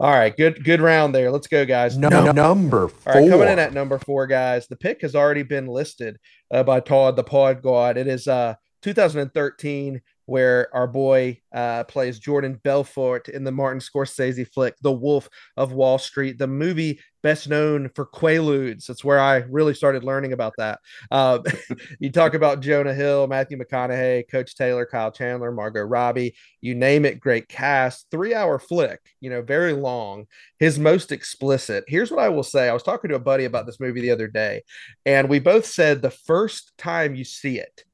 All 0.00 0.10
right, 0.10 0.36
good 0.36 0.62
good 0.64 0.80
round 0.80 1.12
there. 1.12 1.30
Let's 1.30 1.48
go, 1.48 1.64
guys. 1.64 1.98
No 1.98 2.30
number 2.30 2.82
All 2.84 3.14
right, 3.14 3.28
coming 3.28 3.48
in 3.48 3.58
at 3.58 3.72
number 3.72 3.98
four, 3.98 4.28
guys. 4.28 4.68
The 4.68 4.76
pick 4.76 5.02
has 5.02 5.16
already 5.16 5.42
been 5.42 5.66
listed 5.66 6.18
uh, 6.52 6.62
by 6.62 6.78
Todd, 6.78 7.16
the 7.16 7.24
Pod 7.24 7.62
God. 7.62 7.96
It 7.96 8.06
is 8.06 8.28
uh 8.28 8.54
2013, 8.82 10.00
where 10.28 10.68
our 10.76 10.86
boy 10.86 11.40
uh, 11.54 11.84
plays 11.84 12.18
Jordan 12.18 12.60
Belfort 12.62 13.30
in 13.30 13.44
the 13.44 13.50
Martin 13.50 13.80
Scorsese 13.80 14.46
flick, 14.52 14.74
The 14.82 14.92
Wolf 14.92 15.26
of 15.56 15.72
Wall 15.72 15.96
Street, 15.96 16.36
the 16.36 16.46
movie 16.46 17.00
best 17.22 17.48
known 17.48 17.88
for 17.94 18.04
Quaaludes. 18.04 18.84
That's 18.84 19.02
where 19.02 19.18
I 19.18 19.38
really 19.48 19.72
started 19.72 20.04
learning 20.04 20.34
about 20.34 20.52
that. 20.58 20.80
Uh, 21.10 21.38
you 21.98 22.12
talk 22.12 22.34
about 22.34 22.60
Jonah 22.60 22.92
Hill, 22.92 23.26
Matthew 23.26 23.56
McConaughey, 23.56 24.30
Coach 24.30 24.54
Taylor, 24.54 24.84
Kyle 24.84 25.10
Chandler, 25.10 25.50
Margot 25.50 25.80
Robbie, 25.80 26.34
you 26.60 26.74
name 26.74 27.06
it, 27.06 27.20
great 27.20 27.48
cast. 27.48 28.06
Three 28.10 28.34
hour 28.34 28.58
flick, 28.58 29.00
you 29.22 29.30
know, 29.30 29.40
very 29.40 29.72
long 29.72 30.26
his 30.58 30.78
most 30.78 31.10
explicit. 31.10 31.84
Here's 31.88 32.10
what 32.10 32.20
I 32.20 32.28
will 32.28 32.42
say. 32.42 32.68
I 32.68 32.74
was 32.74 32.82
talking 32.82 33.08
to 33.08 33.16
a 33.16 33.20
buddy 33.20 33.46
about 33.46 33.64
this 33.64 33.80
movie 33.80 34.02
the 34.02 34.10
other 34.10 34.28
day, 34.28 34.62
and 35.06 35.30
we 35.30 35.38
both 35.38 35.64
said 35.64 36.02
the 36.02 36.10
first 36.10 36.76
time 36.76 37.14
you 37.14 37.24
see 37.24 37.58
it, 37.58 37.84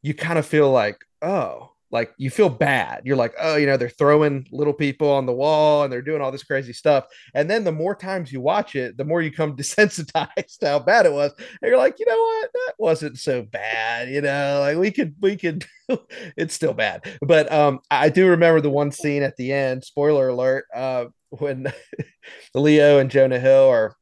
you 0.00 0.14
kind 0.14 0.38
of 0.38 0.46
feel 0.46 0.70
like, 0.70 1.04
oh, 1.22 1.72
like 1.90 2.12
you 2.18 2.30
feel 2.30 2.50
bad. 2.50 3.02
You're 3.04 3.16
like, 3.16 3.34
oh, 3.40 3.56
you 3.56 3.66
know, 3.66 3.76
they're 3.76 3.88
throwing 3.88 4.46
little 4.52 4.74
people 4.74 5.10
on 5.10 5.26
the 5.26 5.32
wall 5.32 5.84
and 5.84 5.92
they're 5.92 6.02
doing 6.02 6.20
all 6.20 6.30
this 6.30 6.44
crazy 6.44 6.72
stuff. 6.72 7.06
And 7.34 7.50
then 7.50 7.64
the 7.64 7.72
more 7.72 7.94
times 7.94 8.30
you 8.30 8.40
watch 8.40 8.76
it, 8.76 8.96
the 8.96 9.04
more 9.04 9.22
you 9.22 9.32
come 9.32 9.56
desensitized 9.56 10.58
to 10.58 10.68
how 10.68 10.78
bad 10.80 11.06
it 11.06 11.12
was. 11.12 11.32
And 11.38 11.68
you're 11.68 11.78
like, 11.78 11.98
you 11.98 12.06
know 12.06 12.18
what? 12.18 12.50
That 12.52 12.74
wasn't 12.78 13.18
so 13.18 13.42
bad. 13.42 14.10
You 14.10 14.20
know, 14.20 14.58
like 14.60 14.76
we 14.76 14.90
could, 14.90 15.14
we 15.20 15.36
could, 15.36 15.64
it's 16.36 16.54
still 16.54 16.74
bad. 16.74 17.04
But 17.22 17.50
um, 17.50 17.80
I 17.90 18.10
do 18.10 18.28
remember 18.28 18.60
the 18.60 18.70
one 18.70 18.92
scene 18.92 19.22
at 19.22 19.36
the 19.36 19.52
end, 19.52 19.84
spoiler 19.84 20.28
alert, 20.28 20.66
uh, 20.74 21.06
when 21.30 21.72
Leo 22.54 22.98
and 22.98 23.10
Jonah 23.10 23.40
Hill 23.40 23.68
are 23.68 23.94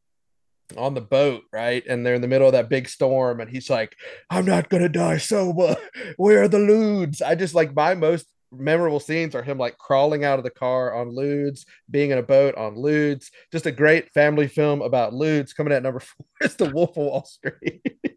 on 0.77 0.95
the 0.95 1.01
boat, 1.01 1.43
right? 1.53 1.85
And 1.87 2.05
they're 2.05 2.15
in 2.15 2.23
the 2.23 2.29
middle 2.29 2.47
of 2.47 2.53
that 2.53 2.69
big 2.69 2.89
storm, 2.89 3.41
and 3.41 3.51
he's 3.51 3.71
like, 3.71 3.97
"I'm 4.31 4.45
not 4.45 4.69
gonna 4.69 4.89
die 4.89 5.19
sober. 5.19 5.77
Where 6.17 6.43
are 6.43 6.49
the 6.49 6.59
ludes?" 6.59 7.23
I 7.23 7.35
just 7.35 7.55
like 7.55 7.75
my 7.75 7.95
most 7.95 8.27
memorable 8.53 9.01
scenes 9.01 9.35
are 9.35 9.43
him 9.43 9.59
like 9.59 9.79
crawling 9.79 10.25
out 10.25 10.39
of 10.39 10.45
the 10.45 10.51
car 10.51 10.95
on 10.95 11.11
ludes, 11.11 11.65
being 11.91 12.11
in 12.11 12.19
a 12.19 12.23
boat 12.23 12.55
on 12.57 12.77
ludes. 12.77 13.31
Just 13.53 13.67
a 13.67 13.73
great 13.73 14.13
family 14.13 14.49
film 14.49 14.83
about 14.83 15.13
ludes. 15.13 15.55
Coming 15.55 15.73
at 15.73 15.83
number 15.83 16.01
four 16.01 16.27
is 16.41 16.57
The 16.57 16.71
Wolf 16.71 16.91
of 16.91 16.97
Wall 16.97 17.25
Street. 17.25 17.83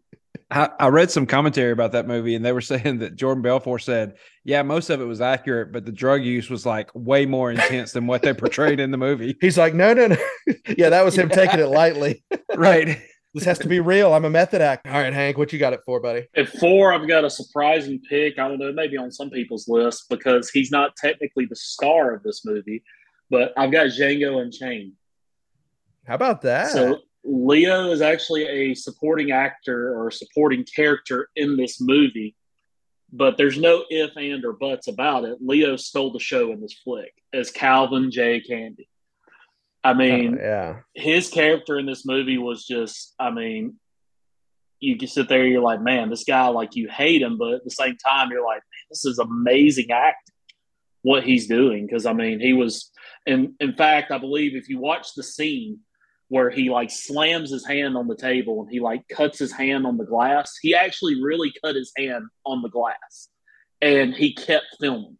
I, 0.50 0.68
I 0.78 0.88
read 0.88 1.10
some 1.10 1.26
commentary 1.26 1.72
about 1.72 1.92
that 1.92 2.08
movie, 2.08 2.34
and 2.34 2.44
they 2.44 2.52
were 2.52 2.60
saying 2.60 2.98
that 2.98 3.16
Jordan 3.16 3.42
Belfort 3.42 3.82
said, 3.82 4.16
"Yeah, 4.44 4.62
most 4.62 4.90
of 4.90 5.00
it 5.00 5.04
was 5.04 5.20
accurate, 5.20 5.72
but 5.72 5.84
the 5.84 5.92
drug 5.92 6.22
use 6.22 6.50
was 6.50 6.66
like 6.66 6.90
way 6.94 7.26
more 7.26 7.50
intense 7.50 7.92
than 7.92 8.06
what 8.06 8.22
they 8.22 8.34
portrayed 8.34 8.80
in 8.80 8.90
the 8.90 8.98
movie." 8.98 9.36
He's 9.40 9.58
like, 9.58 9.74
"No, 9.74 9.92
no, 9.92 10.08
no. 10.08 10.16
yeah, 10.76 10.90
that 10.90 11.04
was 11.04 11.16
him 11.16 11.28
taking 11.28 11.60
it 11.60 11.66
lightly. 11.66 12.24
right. 12.56 13.00
This 13.32 13.44
has 13.44 13.60
to 13.60 13.68
be 13.68 13.78
real. 13.78 14.12
I'm 14.12 14.24
a 14.24 14.30
method 14.30 14.60
act. 14.60 14.88
All 14.88 14.94
right, 14.94 15.12
Hank, 15.12 15.38
what 15.38 15.52
you 15.52 15.58
got 15.60 15.72
it 15.72 15.82
for, 15.86 16.00
buddy? 16.00 16.26
At 16.36 16.48
four, 16.48 16.92
I've 16.92 17.06
got 17.06 17.24
a 17.24 17.30
surprising 17.30 18.00
pick. 18.08 18.40
I 18.40 18.48
don't 18.48 18.58
know, 18.58 18.72
maybe 18.72 18.96
on 18.96 19.12
some 19.12 19.30
people's 19.30 19.68
list 19.68 20.06
because 20.10 20.50
he's 20.50 20.72
not 20.72 20.96
technically 20.96 21.46
the 21.46 21.54
star 21.54 22.12
of 22.12 22.24
this 22.24 22.44
movie, 22.44 22.82
but 23.30 23.52
I've 23.56 23.70
got 23.70 23.86
Django 23.86 24.42
Unchained. 24.42 24.94
How 26.08 26.16
about 26.16 26.42
that? 26.42 26.72
So 26.72 27.02
Leo 27.22 27.90
is 27.90 28.00
actually 28.00 28.46
a 28.46 28.74
supporting 28.74 29.30
actor 29.30 29.94
or 29.98 30.10
supporting 30.10 30.64
character 30.64 31.28
in 31.36 31.56
this 31.56 31.80
movie, 31.80 32.34
but 33.12 33.36
there's 33.36 33.58
no 33.58 33.84
if, 33.90 34.16
and, 34.16 34.44
or 34.44 34.52
buts 34.54 34.88
about 34.88 35.24
it. 35.24 35.38
Leo 35.40 35.76
stole 35.76 36.12
the 36.12 36.18
show 36.18 36.52
in 36.52 36.60
this 36.60 36.72
flick 36.84 37.12
as 37.32 37.50
Calvin 37.50 38.10
J. 38.10 38.40
Candie. 38.40 38.88
I 39.82 39.94
mean, 39.94 40.38
Oh, 40.38 40.42
yeah. 40.42 40.76
his 40.94 41.28
character 41.28 41.78
in 41.78 41.86
this 41.86 42.04
movie 42.06 42.38
was 42.38 42.66
just, 42.66 43.14
I 43.18 43.30
mean, 43.30 43.76
you 44.78 44.96
can 44.96 45.08
sit 45.08 45.28
there, 45.28 45.46
you're 45.46 45.62
like, 45.62 45.82
man, 45.82 46.08
this 46.10 46.24
guy, 46.24 46.48
like, 46.48 46.74
you 46.74 46.88
hate 46.88 47.22
him, 47.22 47.36
but 47.38 47.54
at 47.54 47.64
the 47.64 47.70
same 47.70 47.96
time, 47.96 48.30
you're 48.30 48.44
like, 48.44 48.62
this 48.90 49.04
is 49.04 49.18
amazing 49.18 49.90
acting, 49.90 50.34
what 51.02 51.22
he's 51.24 51.46
doing. 51.46 51.86
Because, 51.86 52.06
I 52.06 52.12
mean, 52.12 52.40
he 52.40 52.52
was, 52.54 52.90
and 53.26 53.54
in 53.60 53.74
fact, 53.74 54.10
I 54.10 54.18
believe 54.18 54.54
if 54.54 54.68
you 54.68 54.78
watch 54.78 55.14
the 55.14 55.22
scene 55.22 55.80
where 56.30 56.48
he 56.48 56.70
like 56.70 56.90
slams 56.90 57.50
his 57.50 57.66
hand 57.66 57.96
on 57.96 58.06
the 58.06 58.16
table 58.16 58.62
and 58.62 58.70
he 58.70 58.78
like 58.78 59.06
cuts 59.08 59.38
his 59.38 59.52
hand 59.52 59.84
on 59.84 59.98
the 59.98 60.04
glass, 60.04 60.56
he 60.62 60.74
actually 60.74 61.20
really 61.20 61.52
cut 61.62 61.74
his 61.74 61.92
hand 61.98 62.24
on 62.46 62.62
the 62.62 62.68
glass 62.68 63.28
and 63.82 64.14
he 64.14 64.32
kept 64.32 64.66
filming. 64.80 65.18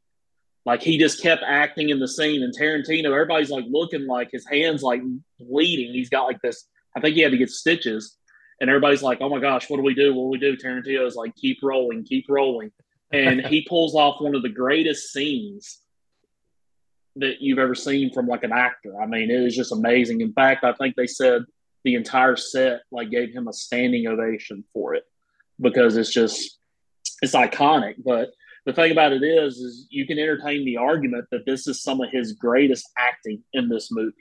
Like 0.64 0.83
he 0.83 0.99
just 0.99 1.20
kept 1.20 1.42
acting 1.44 1.88
in 1.88 1.99
the 1.99 2.07
scene, 2.07 2.42
and 2.42 2.57
Tarantino, 2.57 3.07
everybody's 3.07 3.51
like 3.51 3.64
looking 3.68 4.07
like 4.07 4.31
his 4.31 4.46
hands 4.46 4.83
like 4.83 5.01
bleeding. 5.38 5.92
He's 5.92 6.11
got 6.11 6.25
like 6.25 6.40
this. 6.42 6.66
I 6.94 7.01
think 7.01 7.16
he 7.16 7.23
had 7.23 7.33
to 7.33 7.38
get 7.38 7.51
stitches, 7.51 8.16
and 8.61 8.68
everybody's 8.68 9.03
like, 9.03 9.18
"Oh 9.23 9.31
my 9.31 9.40
gosh, 9.40 9.70
what 9.70 9.79
do 9.79 9.83
we 9.83 9.94
do? 9.94 10.14
What 10.14 10.25
do 10.25 10.29
we 10.29 10.38
do?" 10.38 10.57
Tarantino's 10.57 11.16
like, 11.16 11.35
"Keep 11.35 11.59
rolling, 11.62 12.05
keep 12.05 12.27
rolling," 12.29 12.73
and 13.11 13.40
he 13.46 13.64
pulls 13.68 13.94
off 13.94 14.20
one 14.20 14.35
of 14.35 14.42
the 14.42 14.51
greatest 14.51 15.12
scenes 15.12 15.81
that 17.16 17.40
you've 17.40 17.59
ever 17.59 17.75
seen 17.75 18.12
from 18.12 18.27
like 18.27 18.44
an 18.44 18.53
actor. 18.53 19.01
I 19.01 19.07
mean, 19.07 19.31
it 19.31 19.42
was 19.42 19.57
just 19.57 19.73
amazing. 19.73 20.20
In 20.20 20.33
fact, 20.33 20.64
I 20.64 20.73
think 20.75 20.96
they 20.96 21.07
said 21.07 21.42
the 21.85 21.94
entire 21.94 22.37
set 22.37 22.83
like 22.90 23.11
gave 23.11 23.33
him 23.33 23.49
a 23.49 23.53
standing 23.53 24.07
ovation 24.07 24.64
for 24.73 24.94
it 24.94 25.05
because 25.61 25.96
it's 25.96 26.12
just 26.12 26.59
it's 27.23 27.35
iconic. 27.35 27.94
But 28.05 28.31
the 28.66 28.73
thing 28.73 28.92
about 28.92 29.12
it 29.12 29.23
is, 29.23 29.59
is 29.59 29.87
you 29.90 30.07
can 30.07 30.18
entertain 30.18 30.64
the 30.64 30.77
argument 30.77 31.27
that 31.31 31.46
this 31.46 31.66
is 31.66 31.83
some 31.83 32.01
of 32.01 32.11
his 32.11 32.33
greatest 32.33 32.88
acting 32.99 33.42
in 33.53 33.68
this 33.68 33.90
movie. 33.90 34.14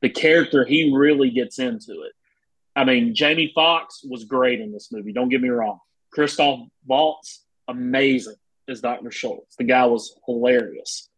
The 0.00 0.10
character 0.10 0.64
he 0.64 0.92
really 0.94 1.30
gets 1.30 1.58
into 1.58 2.02
it. 2.02 2.12
I 2.74 2.84
mean, 2.84 3.14
Jamie 3.14 3.52
Foxx 3.54 4.02
was 4.08 4.24
great 4.24 4.60
in 4.60 4.72
this 4.72 4.90
movie. 4.90 5.12
Don't 5.12 5.28
get 5.28 5.42
me 5.42 5.48
wrong. 5.48 5.78
Christoph 6.10 6.60
Waltz, 6.86 7.44
amazing 7.68 8.36
as 8.68 8.80
Dr. 8.80 9.10
Schultz. 9.10 9.56
The 9.56 9.64
guy 9.64 9.84
was 9.86 10.18
hilarious. 10.26 11.08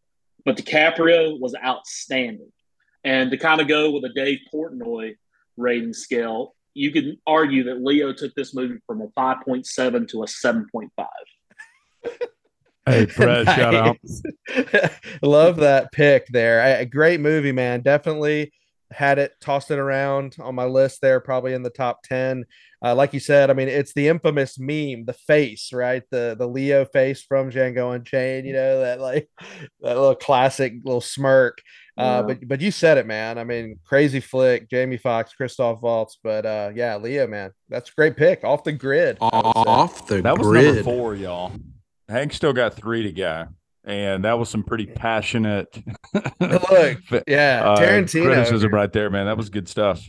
But 0.45 0.57
DiCaprio 0.57 1.39
was 1.39 1.55
outstanding. 1.55 2.51
And 3.03 3.31
to 3.31 3.37
kind 3.37 3.61
of 3.61 3.67
go 3.67 3.91
with 3.91 4.03
a 4.05 4.13
Dave 4.13 4.39
Portnoy 4.53 5.15
rating 5.57 5.93
scale, 5.93 6.55
you 6.73 6.91
can 6.91 7.17
argue 7.25 7.63
that 7.65 7.81
Leo 7.81 8.13
took 8.13 8.33
this 8.35 8.53
movie 8.53 8.79
from 8.85 9.01
a 9.01 9.07
5.7 9.09 10.07
to 10.09 10.23
a 10.23 10.25
7.5. 10.25 10.89
Hey, 12.87 13.07
Fred, 13.07 13.47
shout 13.47 13.73
out. 13.73 13.97
Love 15.23 15.55
that 15.55 15.91
pick 15.91 16.27
there. 16.27 16.59
A 16.59 16.81
a 16.81 16.85
great 16.85 17.19
movie, 17.19 17.51
man. 17.51 17.81
Definitely 17.81 18.53
had 18.91 19.17
it, 19.19 19.33
tossed 19.41 19.71
it 19.71 19.79
around 19.79 20.35
on 20.39 20.55
my 20.55 20.65
list 20.65 21.01
there, 21.01 21.19
probably 21.19 21.53
in 21.53 21.63
the 21.63 21.69
top 21.69 22.03
10. 22.03 22.45
Uh, 22.83 22.93
like 22.93 23.13
you 23.13 23.19
said, 23.19 23.49
I 23.49 23.53
mean, 23.53 23.67
it's 23.67 23.93
the 23.93 24.07
infamous 24.07 24.59
meme, 24.59 25.05
the 25.05 25.15
face, 25.27 25.71
right? 25.73 26.03
The 26.11 26.35
the 26.37 26.47
Leo 26.47 26.85
face 26.85 27.23
from 27.23 27.49
Django 27.49 27.95
Unchained, 27.95 28.45
you 28.45 28.53
know, 28.53 28.81
that 28.81 28.99
like 28.99 29.27
that 29.81 29.97
little 29.97 30.15
classic 30.15 30.73
little 30.83 31.01
smirk. 31.01 31.59
Uh, 31.97 32.01
Yeah. 32.03 32.21
but 32.21 32.47
but 32.47 32.61
you 32.61 32.69
said 32.71 32.97
it, 32.97 33.07
man. 33.07 33.37
I 33.39 33.43
mean, 33.43 33.79
crazy 33.85 34.19
flick, 34.19 34.69
Jamie 34.69 34.97
Foxx, 34.97 35.33
Christoph 35.33 35.81
Waltz, 35.81 36.19
but 36.23 36.45
uh, 36.45 36.71
yeah, 36.75 36.97
Leo, 36.97 37.25
man, 37.25 37.51
that's 37.69 37.89
a 37.89 37.93
great 37.93 38.17
pick 38.17 38.43
off 38.43 38.63
the 38.63 38.73
grid. 38.73 39.17
I 39.21 39.25
would 39.25 39.45
say. 39.45 39.63
Off 39.65 40.07
the 40.07 40.21
That 40.21 40.37
was 40.37 40.47
number 40.47 40.83
four, 40.83 41.15
y'all. 41.15 41.53
Hank 42.07 42.33
still 42.33 42.53
got 42.53 42.75
three 42.75 43.01
to 43.03 43.11
go. 43.11 43.47
And 43.85 44.25
that 44.25 44.39
was 44.39 44.49
some 44.49 44.63
pretty 44.63 44.87
passionate 44.87 45.67
Look, 46.39 46.99
yeah, 47.27 47.61
uh, 47.63 47.77
Tarantino. 47.77 48.25
criticism 48.25 48.73
right 48.73 48.91
there, 48.91 49.09
man. 49.11 49.27
That 49.27 49.37
was 49.37 49.49
good 49.49 49.67
stuff. 49.69 50.03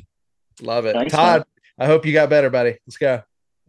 Love 0.63 0.87
it. 0.87 0.95
Thanks, 0.95 1.13
Todd, 1.13 1.41
man. 1.41 1.45
I 1.79 1.87
hope 1.87 2.07
you 2.07 2.13
got 2.15 2.31
better, 2.31 2.49
buddy. 2.49 2.79
Let's 2.87 2.97
go. 2.97 3.23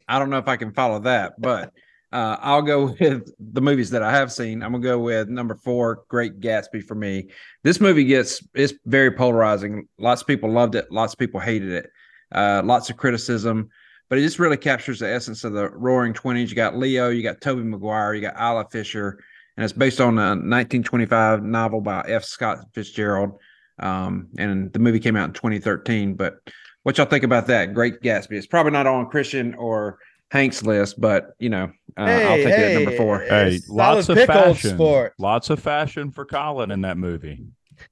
I 0.08 0.20
don't 0.20 0.30
know 0.30 0.38
if 0.38 0.48
I 0.48 0.56
can 0.56 0.72
follow 0.72 1.00
that, 1.00 1.34
but 1.39 1.74
uh, 2.12 2.38
I'll 2.39 2.62
go 2.62 2.96
with 3.00 3.30
the 3.39 3.62
movies 3.62 3.89
that 3.89 4.02
I 4.02 4.12
have 4.12 4.32
seen. 4.32 4.63
I'm 4.63 4.72
gonna 4.72 4.84
go 4.84 5.00
with 5.00 5.28
number 5.28 5.56
four, 5.56 6.04
Great 6.08 6.39
Gatsby 6.39 6.84
for 6.86 6.96
me. 6.96 7.28
This 7.63 7.82
movie 7.82 8.06
gets 8.06 8.41
it's 8.54 8.74
very 8.86 9.12
polarizing. 9.12 9.88
Lots 10.00 10.22
of 10.22 10.28
people 10.28 10.52
loved 10.52 10.76
it, 10.76 10.89
lots 10.91 11.13
of 11.13 11.20
people 11.20 11.39
hated 11.39 11.72
it. 11.72 11.91
Uh, 12.32 12.62
lots 12.63 12.89
of 12.89 12.98
criticism, 12.98 13.70
but 14.10 14.17
it 14.17 14.22
just 14.22 14.39
really 14.39 14.58
captures 14.58 15.00
the 15.00 15.10
essence 15.10 15.43
of 15.43 15.54
the 15.54 15.70
Roaring 15.70 16.13
Twenties. 16.13 16.50
You 16.50 16.56
got 16.56 16.78
Leo, 16.78 17.10
you 17.10 17.24
got 17.24 17.41
Tobey 17.41 17.63
Maguire, 17.63 18.13
you 18.13 18.22
got 18.22 18.39
Isla 18.39 18.67
Fisher, 18.72 19.20
and 19.58 19.63
it's 19.63 19.74
based 19.74 20.00
on 20.00 20.17
a 20.17 20.30
1925 20.30 21.43
novel 21.43 21.82
by 21.82 22.06
F. 22.08 22.24
Scott 22.24 22.60
Fitzgerald. 22.74 23.39
Um, 23.80 24.30
and 24.38 24.72
the 24.74 24.80
movie 24.80 25.00
came 25.00 25.15
out 25.15 25.30
in 25.30 25.34
2013. 25.34 26.15
But 26.15 26.38
what 26.84 26.98
y'all 26.98 27.06
think 27.08 27.24
about 27.24 27.48
that? 27.48 27.74
Great 27.74 28.02
Gatsby. 28.02 28.32
It's 28.34 28.48
probably 28.48 28.72
not 28.72 28.88
on 28.88 29.10
Christian 29.10 29.54
or 29.56 30.00
Hank's 30.32 30.63
list, 30.63 31.00
but 31.00 31.32
you 31.39 31.50
know, 31.50 31.72
uh, 31.98 32.02
I'll 32.02 32.08
Hey, 32.08 32.43
take 32.43 32.54
it 32.54 32.60
at 32.60 32.74
number 32.76 32.98
four. 32.98 33.20
Hey, 33.22 33.60
lots 33.70 34.10
of 34.10 34.17
fashion. 34.26 34.76
sport. 34.76 35.13
Lots 35.20 35.50
of 35.50 35.60
fashion 35.60 36.12
for 36.12 36.26
Colin 36.26 36.72
in 36.72 36.82
that 36.82 36.98
movie. 36.98 37.46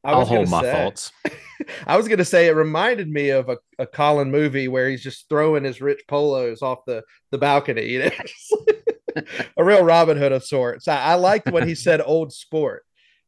I 0.04 0.12
I'll 0.14 0.26
hold 0.26 0.50
my 0.50 0.62
say- 0.62 0.72
thoughts. 0.72 1.12
I 1.88 1.96
was 1.96 2.08
gonna 2.08 2.26
say 2.26 2.48
it 2.48 2.56
reminded 2.56 3.08
me 3.10 3.30
of 3.30 3.50
a, 3.50 3.58
a 3.80 3.86
Colin 3.86 4.32
movie 4.32 4.68
where 4.68 4.90
he's 4.90 5.04
just 5.04 5.30
throwing 5.30 5.64
his 5.64 5.80
rich 5.82 6.02
polos 6.08 6.62
off 6.62 6.80
the 6.86 7.04
the 7.32 7.38
balcony. 7.38 7.86
You 7.90 8.00
know, 8.00 8.10
a 9.58 9.64
real 9.64 9.84
Robin 9.84 10.18
Hood 10.18 10.32
of 10.32 10.44
sorts. 10.44 10.88
I, 10.88 10.98
I 10.98 11.14
liked 11.16 11.52
when 11.52 11.68
he 11.68 11.76
said 11.76 12.02
"old 12.04 12.34
sport," 12.34 12.86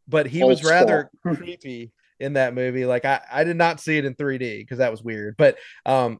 but 0.07 0.27
he 0.27 0.43
Old 0.43 0.51
was 0.51 0.63
rather 0.63 1.09
creepy 1.21 1.91
in 2.19 2.33
that 2.33 2.53
movie. 2.53 2.85
Like 2.85 3.05
I, 3.05 3.21
I 3.31 3.43
did 3.43 3.57
not 3.57 3.79
see 3.79 3.97
it 3.97 4.05
in 4.05 4.15
3D 4.15 4.59
because 4.59 4.79
that 4.79 4.91
was 4.91 5.03
weird. 5.03 5.35
But 5.37 5.57
um, 5.85 6.19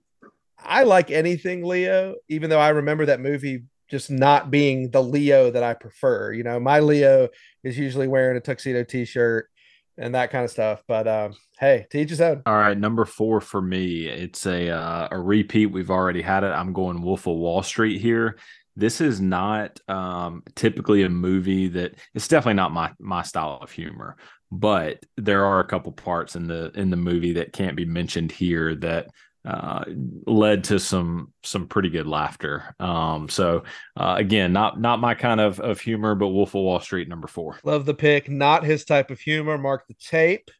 I 0.57 0.83
like 0.83 1.11
anything 1.11 1.63
Leo, 1.63 2.15
even 2.29 2.49
though 2.49 2.59
I 2.59 2.69
remember 2.69 3.07
that 3.07 3.19
movie 3.19 3.63
just 3.89 4.11
not 4.11 4.51
being 4.51 4.91
the 4.91 5.01
Leo 5.01 5.49
that 5.51 5.63
I 5.63 5.73
prefer. 5.73 6.33
You 6.33 6.43
know, 6.43 6.59
my 6.59 6.81
Leo 6.81 7.29
is 7.63 7.77
usually 7.77 8.07
wearing 8.07 8.37
a 8.37 8.41
tuxedo 8.41 8.83
T-shirt 8.83 9.49
and 9.97 10.15
that 10.15 10.31
kind 10.31 10.45
of 10.45 10.51
stuff. 10.51 10.83
But 10.87 11.07
um, 11.07 11.35
hey, 11.59 11.87
teach 11.89 12.09
his 12.09 12.21
own. 12.21 12.43
All 12.45 12.55
right, 12.55 12.77
number 12.77 13.05
four 13.05 13.41
for 13.41 13.61
me. 13.61 14.07
It's 14.07 14.45
a 14.45 14.69
uh, 14.69 15.07
a 15.11 15.19
repeat. 15.19 15.67
We've 15.67 15.91
already 15.91 16.21
had 16.21 16.43
it. 16.43 16.51
I'm 16.51 16.73
going 16.73 17.01
Wolf 17.01 17.27
of 17.27 17.35
Wall 17.35 17.63
Street 17.63 17.99
here. 17.99 18.37
This 18.77 19.01
is 19.01 19.19
not 19.19 19.79
um, 19.89 20.43
typically 20.55 21.01
a 21.01 21.09
movie 21.09 21.67
that 21.69 21.95
it's 22.13 22.27
definitely 22.27 22.53
not 22.53 22.71
my 22.71 22.91
my 22.99 23.23
style 23.23 23.57
of 23.59 23.71
humor, 23.71 24.17
but 24.51 25.03
there 25.17 25.45
are 25.45 25.59
a 25.59 25.67
couple 25.67 25.91
parts 25.91 26.35
in 26.35 26.47
the 26.47 26.71
in 26.75 26.91
the 26.91 26.95
movie 26.95 27.33
that 27.33 27.53
can't 27.53 27.75
be 27.75 27.85
mentioned 27.85 28.31
here 28.31 28.75
that 28.75 29.07
uh, 29.45 29.83
led 30.27 30.65
to 30.65 30.77
some 30.79 31.33
some 31.41 31.67
pretty 31.67 31.89
good 31.89 32.05
laughter. 32.05 32.75
Um, 32.79 33.29
so 33.29 33.63
uh, 33.95 34.15
again, 34.17 34.53
not 34.53 34.79
not 34.79 34.99
my 34.99 35.15
kind 35.15 35.41
of 35.41 35.59
of 35.59 35.79
humor, 35.79 36.13
but 36.13 36.27
Wolf 36.27 36.49
of 36.49 36.61
Wall 36.61 36.79
Street 36.79 37.09
number 37.09 37.27
four. 37.27 37.57
Love 37.63 37.85
the 37.85 37.95
pick. 37.95 38.29
Not 38.29 38.63
his 38.63 38.85
type 38.85 39.09
of 39.09 39.19
humor. 39.19 39.57
Mark 39.57 39.87
the 39.87 39.95
tape. 39.95 40.51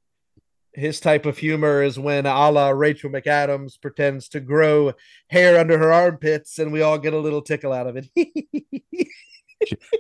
His 0.78 1.00
type 1.00 1.26
of 1.26 1.40
humor 1.40 1.82
is 1.82 1.98
when 1.98 2.28
a 2.28 2.52
la 2.52 2.70
Rachel 2.70 3.10
McAdams 3.10 3.82
pretends 3.82 4.30
to 4.30 4.40
grow 4.40 4.94
hair 5.28 5.60
under 5.60 5.76
her 5.80 5.92
armpits 5.92 6.60
and 6.60 6.72
we 6.72 6.84
all 6.84 7.00
get 7.00 7.14
a 7.14 7.20
little 7.20 7.42
tickle 7.42 7.74
out 7.74 7.88
of 7.88 7.98
it. 7.98 8.08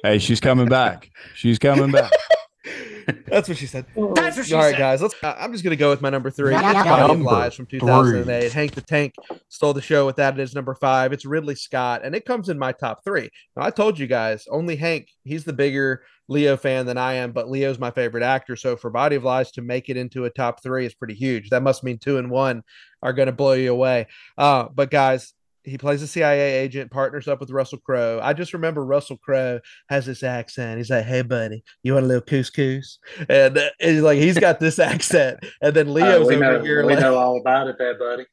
Hey, 0.04 0.20
she's 0.20 0.40
coming 0.40 0.70
back. 0.70 1.10
She's 1.34 1.58
coming 1.58 1.92
back. 1.92 2.12
That's 3.26 3.50
what 3.50 3.58
she 3.58 3.66
said. 3.66 3.86
That's 4.16 4.38
what 4.38 4.46
she 4.46 4.54
All 4.54 4.62
right, 4.62 4.72
said. 4.72 4.78
guys. 4.78 5.02
Let's. 5.02 5.16
uh, 5.24 5.36
I'm 5.38 5.52
just 5.52 5.64
gonna 5.64 5.76
go 5.76 5.90
with 5.90 6.02
my 6.02 6.10
number 6.10 6.30
three. 6.30 6.52
Yeah, 6.52 6.62
yeah, 6.74 6.84
Body 6.84 7.02
of 7.02 7.10
Number 7.10 7.24
Lies 7.32 7.56
from 7.56 7.66
2008. 7.66 8.52
Hank 8.52 8.76
the 8.76 8.82
Tank 8.82 9.16
stole 9.50 9.74
the 9.74 9.82
show 9.82 10.06
with 10.06 10.18
that. 10.18 10.36
It 10.38 10.44
is 10.44 10.54
number 10.54 10.76
five. 10.76 11.12
It's 11.14 11.26
Ridley 11.26 11.56
Scott, 11.56 12.02
and 12.04 12.14
it 12.16 12.26
comes 12.26 12.50
in 12.50 12.60
my 12.60 12.72
top 12.72 13.04
three. 13.04 13.30
Now, 13.56 13.64
I 13.64 13.72
told 13.72 13.98
you 13.98 14.08
guys, 14.08 14.46
only 14.50 14.76
Hank. 14.76 15.08
He's 15.24 15.44
the 15.46 15.54
bigger 15.54 16.04
Leo 16.30 16.58
fan 16.58 16.86
than 16.86 16.98
I 16.98 17.14
am, 17.14 17.32
but 17.32 17.50
Leo's 17.50 17.80
my 17.80 17.92
favorite 17.92 18.24
actor. 18.24 18.56
So 18.56 18.76
for 18.76 18.90
Body 18.90 19.16
of 19.16 19.24
Lies 19.24 19.52
to 19.54 19.62
make 19.62 19.90
it 19.90 19.98
into 19.98 20.26
a 20.26 20.30
top 20.30 20.62
three 20.62 20.86
is 20.86 20.94
pretty 20.94 21.14
huge. 21.14 21.50
That 21.50 21.64
must 21.64 21.84
mean 21.84 21.98
two 21.98 22.18
and 22.18 22.30
one 22.30 22.64
are 23.02 23.14
going 23.14 23.28
to 23.28 23.32
blow 23.32 23.54
you 23.54 23.72
away. 23.72 24.08
Uh, 24.38 24.68
but 24.74 24.92
guys, 24.92 25.34
he 25.68 25.78
plays 25.78 26.02
a 26.02 26.08
CIA 26.08 26.60
agent, 26.60 26.92
partners 26.92 27.28
up 27.28 27.40
with 27.42 27.52
Russell 27.52 27.80
Crowe. 27.80 28.20
I 28.24 28.34
just 28.34 28.54
remember 28.54 28.86
Russell 28.86 29.18
Crowe 29.18 29.60
has 29.90 30.06
this 30.06 30.24
accent. 30.24 30.78
He's 30.78 30.90
like, 30.90 31.04
"Hey, 31.06 31.22
buddy, 31.24 31.64
you 31.84 31.94
want 31.94 32.06
a 32.06 32.08
little 32.08 32.22
couscous?" 32.22 32.98
And 33.28 33.58
uh, 33.58 33.70
he's 33.80 34.02
like, 34.02 34.18
he's 34.18 34.40
got 34.40 34.60
this 34.60 34.80
accent, 34.80 35.40
and 35.62 35.76
then 35.76 35.94
Leo's 35.94 36.26
Uh, 36.26 36.30
we 36.30 36.36
over 36.36 36.58
know, 36.58 36.64
here 36.64 36.86
we 36.86 36.94
like 36.94 37.02
know 37.02 37.18
all 37.18 37.38
about 37.38 37.68
it, 37.68 37.76
there, 37.78 38.00
buddy. 38.00 38.26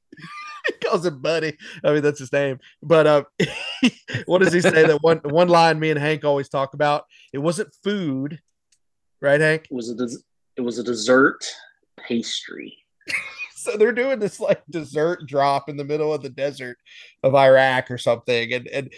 calls 0.84 1.06
him 1.06 1.20
buddy. 1.20 1.56
I 1.82 1.92
mean, 1.92 2.02
that's 2.02 2.18
his 2.18 2.32
name. 2.32 2.58
But 2.82 3.06
uh, 3.06 3.24
what 4.26 4.42
does 4.42 4.52
he 4.52 4.60
say? 4.60 4.86
That 4.86 5.02
one 5.02 5.18
one 5.24 5.48
line 5.48 5.78
me 5.78 5.90
and 5.90 5.98
Hank 5.98 6.24
always 6.24 6.48
talk 6.48 6.74
about. 6.74 7.04
It 7.32 7.38
wasn't 7.38 7.74
food, 7.82 8.40
right, 9.20 9.40
Hank? 9.40 9.66
It 9.70 9.74
was 9.74 9.90
a 9.90 9.94
des- 9.94 10.22
it 10.56 10.60
was 10.60 10.78
a 10.78 10.84
dessert 10.84 11.44
pastry. 11.98 12.78
So 13.56 13.78
they're 13.78 13.92
doing 13.92 14.18
this 14.18 14.40
like 14.40 14.62
dessert 14.68 15.26
drop 15.26 15.70
in 15.70 15.78
the 15.78 15.86
middle 15.86 16.12
of 16.12 16.20
the 16.20 16.28
desert 16.28 16.76
of 17.22 17.34
Iraq 17.34 17.90
or 17.90 17.96
something, 17.96 18.52
and 18.52 18.68
and 18.68 18.90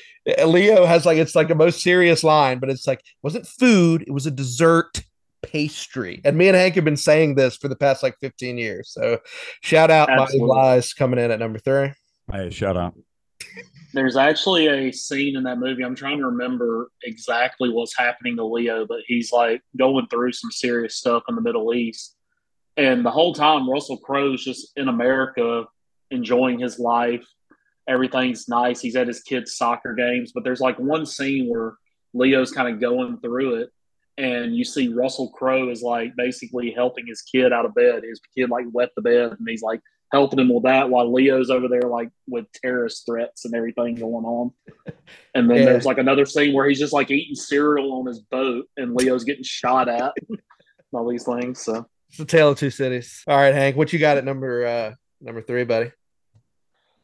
Leo 0.45 0.85
has 0.85 1.07
like 1.07 1.19
it's 1.19 1.37
like 1.37 1.51
a 1.51 1.55
most 1.55 1.83
serious 1.83 2.25
line, 2.25 2.59
but 2.59 2.69
it's 2.69 2.85
like 2.85 3.01
wasn't 3.23 3.47
food, 3.47 4.03
it 4.03 4.11
was 4.11 4.27
a 4.27 4.31
dessert 4.33 5.05
pastry. 5.47 6.21
And 6.25 6.37
me 6.37 6.49
and 6.49 6.57
Hank 6.57 6.75
have 6.75 6.85
been 6.85 6.97
saying 6.97 7.35
this 7.35 7.57
for 7.57 7.69
the 7.69 7.77
past 7.77 8.03
like 8.03 8.17
15 8.21 8.59
years. 8.59 8.91
So 8.91 9.19
shout 9.63 9.91
out 9.91 10.09
my 10.09 10.25
Absolutely. 10.25 10.49
lies 10.49 10.93
coming 10.93 11.19
in 11.19 11.31
at 11.31 11.39
number 11.39 11.59
three. 11.59 11.93
Hey, 12.31 12.51
shout 12.51 12.77
out. 12.77 12.95
There's 13.93 14.17
actually 14.17 14.67
a 14.67 14.93
scene 14.93 15.37
in 15.37 15.45
that 15.45 15.59
movie. 15.59 15.83
I'm 15.83 15.95
trying 15.95 16.19
to 16.19 16.27
remember 16.27 16.91
exactly 17.03 17.71
what's 17.71 17.97
happening 17.97 18.37
to 18.37 18.45
Leo, 18.45 18.87
but 18.87 19.01
he's 19.07 19.33
like 19.33 19.63
going 19.77 20.07
through 20.09 20.33
some 20.33 20.51
serious 20.51 20.97
stuff 20.97 21.23
in 21.29 21.35
the 21.35 21.41
Middle 21.41 21.73
East. 21.73 22.17
And 22.77 23.07
the 23.07 23.11
whole 23.11 23.33
time, 23.33 23.71
Russell 23.71 23.97
Crowe's 23.97 24.45
just 24.45 24.73
in 24.77 24.89
America 24.89 25.65
enjoying 26.11 26.59
his 26.59 26.79
life. 26.79 27.25
Everything's 27.89 28.49
nice. 28.49 28.81
He's 28.81 28.97
at 28.97 29.07
his 29.07 29.23
kids' 29.23 29.57
soccer 29.57 29.95
games. 29.95 30.33
But 30.35 30.45
there's 30.45 30.61
like 30.61 30.79
one 30.79 31.07
scene 31.07 31.49
where 31.49 31.75
Leo's 32.13 32.53
kind 32.53 32.69
of 32.69 32.81
going 32.81 33.19
through 33.21 33.63
it. 33.63 33.71
And 34.19 34.57
you 34.57 34.65
see 34.65 34.89
Russell 34.89 35.29
Crowe 35.31 35.69
is 35.69 35.83
like 35.83 36.17
basically 36.17 36.71
helping 36.71 37.07
his 37.07 37.21
kid 37.23 37.53
out 37.53 37.67
of 37.67 37.75
bed. 37.75 38.03
His 38.03 38.21
kid 38.37 38.49
like 38.51 38.65
wet 38.73 38.91
the 38.97 39.03
bed 39.03 39.33
and 39.39 39.49
he's 39.49 39.63
like 39.63 39.81
helping 40.13 40.39
him 40.39 40.53
with 40.55 40.63
that 40.63 40.89
while 40.89 41.13
Leo's 41.13 41.51
over 41.51 41.69
there 41.69 41.83
like 41.83 42.09
with 42.29 42.47
terrorist 42.53 43.05
threats 43.05 43.45
and 43.45 43.55
everything 43.55 43.95
going 43.97 44.25
on. 44.25 44.53
And 45.35 45.51
then 45.51 45.59
Yeah. 45.59 45.65
there's 45.67 45.85
like 45.85 45.99
another 45.99 46.25
scene 46.25 46.55
where 46.55 46.67
he's 46.69 46.79
just 46.79 46.93
like 46.95 47.11
eating 47.11 47.35
cereal 47.35 47.93
on 47.93 48.07
his 48.07 48.21
boat 48.21 48.67
and 48.79 48.95
Leo's 48.95 49.25
getting 49.25 49.45
shot 49.45 49.89
at. 49.89 50.13
All 50.93 51.07
these 51.09 51.25
things. 51.25 51.61
So 51.63 51.85
It's 52.09 52.17
the 52.19 52.25
tale 52.25 52.51
of 52.51 52.59
two 52.59 52.71
cities. 52.71 53.23
All 53.27 53.37
right, 53.37 53.53
Hank, 53.55 53.77
what 53.77 53.93
you 53.93 53.99
got 53.99 54.17
at 54.17 54.25
number 54.25 54.65
uh 54.65 54.95
number 55.21 55.43
three, 55.43 55.65
buddy? 55.65 55.91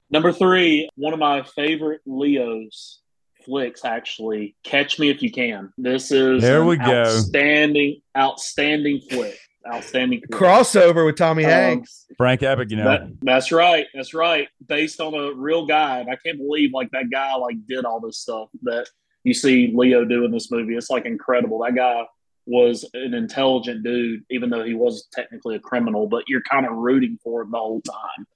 number 0.09 0.33
three, 0.33 0.89
one 0.95 1.13
of 1.13 1.19
my 1.19 1.43
favorite 1.43 2.01
Leo's 2.07 3.02
flicks 3.45 3.85
actually, 3.85 4.55
Catch 4.65 4.99
Me 4.99 5.11
If 5.11 5.23
You 5.23 5.31
Can. 5.31 5.73
This 5.79 6.11
is 6.11 6.43
There 6.43 6.65
we 6.65 6.77
go. 6.77 7.03
outstanding, 7.03 8.01
outstanding 8.17 9.01
flick. 9.11 9.39
Outstanding 9.67 10.21
flick. 10.21 10.41
Crossover 10.41 11.07
with 11.07 11.17
Tommy 11.17 11.45
Um, 11.45 11.51
Hanks. 11.51 12.07
Frank 12.17 12.43
Epic, 12.43 12.71
you 12.71 12.77
know. 12.79 12.85
That, 12.85 13.09
that's 13.23 13.53
right. 13.53 13.87
That's 13.95 14.13
right. 14.15 14.49
Based 14.67 15.01
on 15.01 15.15
a 15.15 15.33
real 15.35 15.67
guy. 15.67 16.01
And 16.01 16.11
I 16.11 16.17
can't 16.17 16.39
believe 16.39 16.73
like 16.73 16.91
that 16.91 17.11
guy 17.11 17.35
like 17.37 17.57
did 17.67 17.85
all 17.85 18.01
this 18.01 18.19
stuff 18.19 18.49
that 18.63 18.89
you 19.25 19.35
see 19.35 19.73
Leo 19.75 20.05
do 20.05 20.25
in 20.25 20.33
this 20.33 20.51
movie. 20.51 20.75
It's 20.75 20.91
like 20.91 21.07
incredible. 21.07 21.61
That 21.61 21.75
guy 21.77 22.05
was 22.45 22.85
an 22.95 23.15
intelligent 23.15 23.85
dude, 23.85 24.25
even 24.31 24.51
though 24.51 24.65
he 24.65 24.75
was 24.75 25.07
technically 25.13 25.55
a 25.55 25.61
criminal, 25.61 26.09
but 26.09 26.25
you're 26.27 26.43
kind 26.43 26.67
of 26.67 26.73
rooting 26.73 27.17
for 27.23 27.43
him 27.43 27.53
the 27.53 27.59
whole 27.59 27.81
time. 27.83 28.27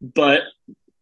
But 0.00 0.40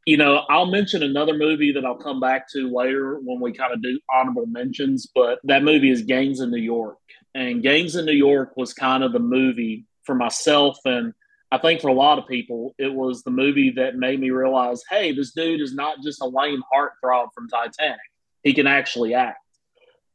you 0.06 0.16
know, 0.16 0.42
I'll 0.48 0.66
mention 0.66 1.02
another 1.02 1.34
movie 1.34 1.72
that 1.72 1.84
I'll 1.84 1.96
come 1.96 2.20
back 2.20 2.50
to 2.52 2.74
later 2.74 3.18
when 3.22 3.40
we 3.40 3.52
kind 3.52 3.72
of 3.72 3.82
do 3.82 3.98
honorable 4.12 4.46
mentions, 4.46 5.06
but 5.14 5.38
that 5.44 5.62
movie 5.62 5.90
is 5.90 6.02
Gangs 6.02 6.40
in 6.40 6.50
New 6.50 6.60
York. 6.60 6.98
And 7.34 7.62
Gangs 7.62 7.96
in 7.96 8.04
New 8.04 8.12
York 8.12 8.56
was 8.56 8.74
kind 8.74 9.02
of 9.02 9.12
the 9.12 9.18
movie 9.18 9.86
for 10.04 10.14
myself 10.14 10.78
and 10.84 11.14
I 11.54 11.58
think 11.58 11.80
for 11.80 11.86
a 11.86 11.94
lot 11.94 12.18
of 12.18 12.26
people, 12.26 12.74
it 12.78 12.92
was 12.92 13.22
the 13.22 13.30
movie 13.30 13.70
that 13.76 13.94
made 13.94 14.18
me 14.18 14.30
realize, 14.30 14.82
hey, 14.90 15.12
this 15.12 15.30
dude 15.30 15.60
is 15.60 15.72
not 15.72 16.02
just 16.02 16.20
a 16.20 16.26
lame 16.26 16.62
heartthrob 16.74 17.28
from 17.32 17.48
Titanic. 17.48 18.00
He 18.42 18.54
can 18.54 18.66
actually 18.66 19.14
act. 19.14 19.38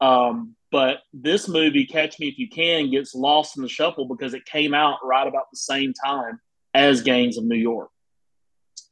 Um, 0.01 0.57
but 0.69 0.97
this 1.13 1.47
movie, 1.47 1.85
Catch 1.85 2.19
Me 2.19 2.27
If 2.27 2.37
You 2.37 2.49
Can, 2.49 2.91
gets 2.91 3.15
lost 3.15 3.55
in 3.55 3.63
the 3.63 3.69
shuffle 3.69 4.05
because 4.05 4.33
it 4.33 4.43
came 4.43 4.73
out 4.73 4.97
right 5.01 5.25
about 5.25 5.45
the 5.49 5.57
same 5.57 5.93
time 5.93 6.41
as 6.73 7.03
Gangs 7.03 7.37
of 7.37 7.45
New 7.45 7.55
York. 7.55 7.89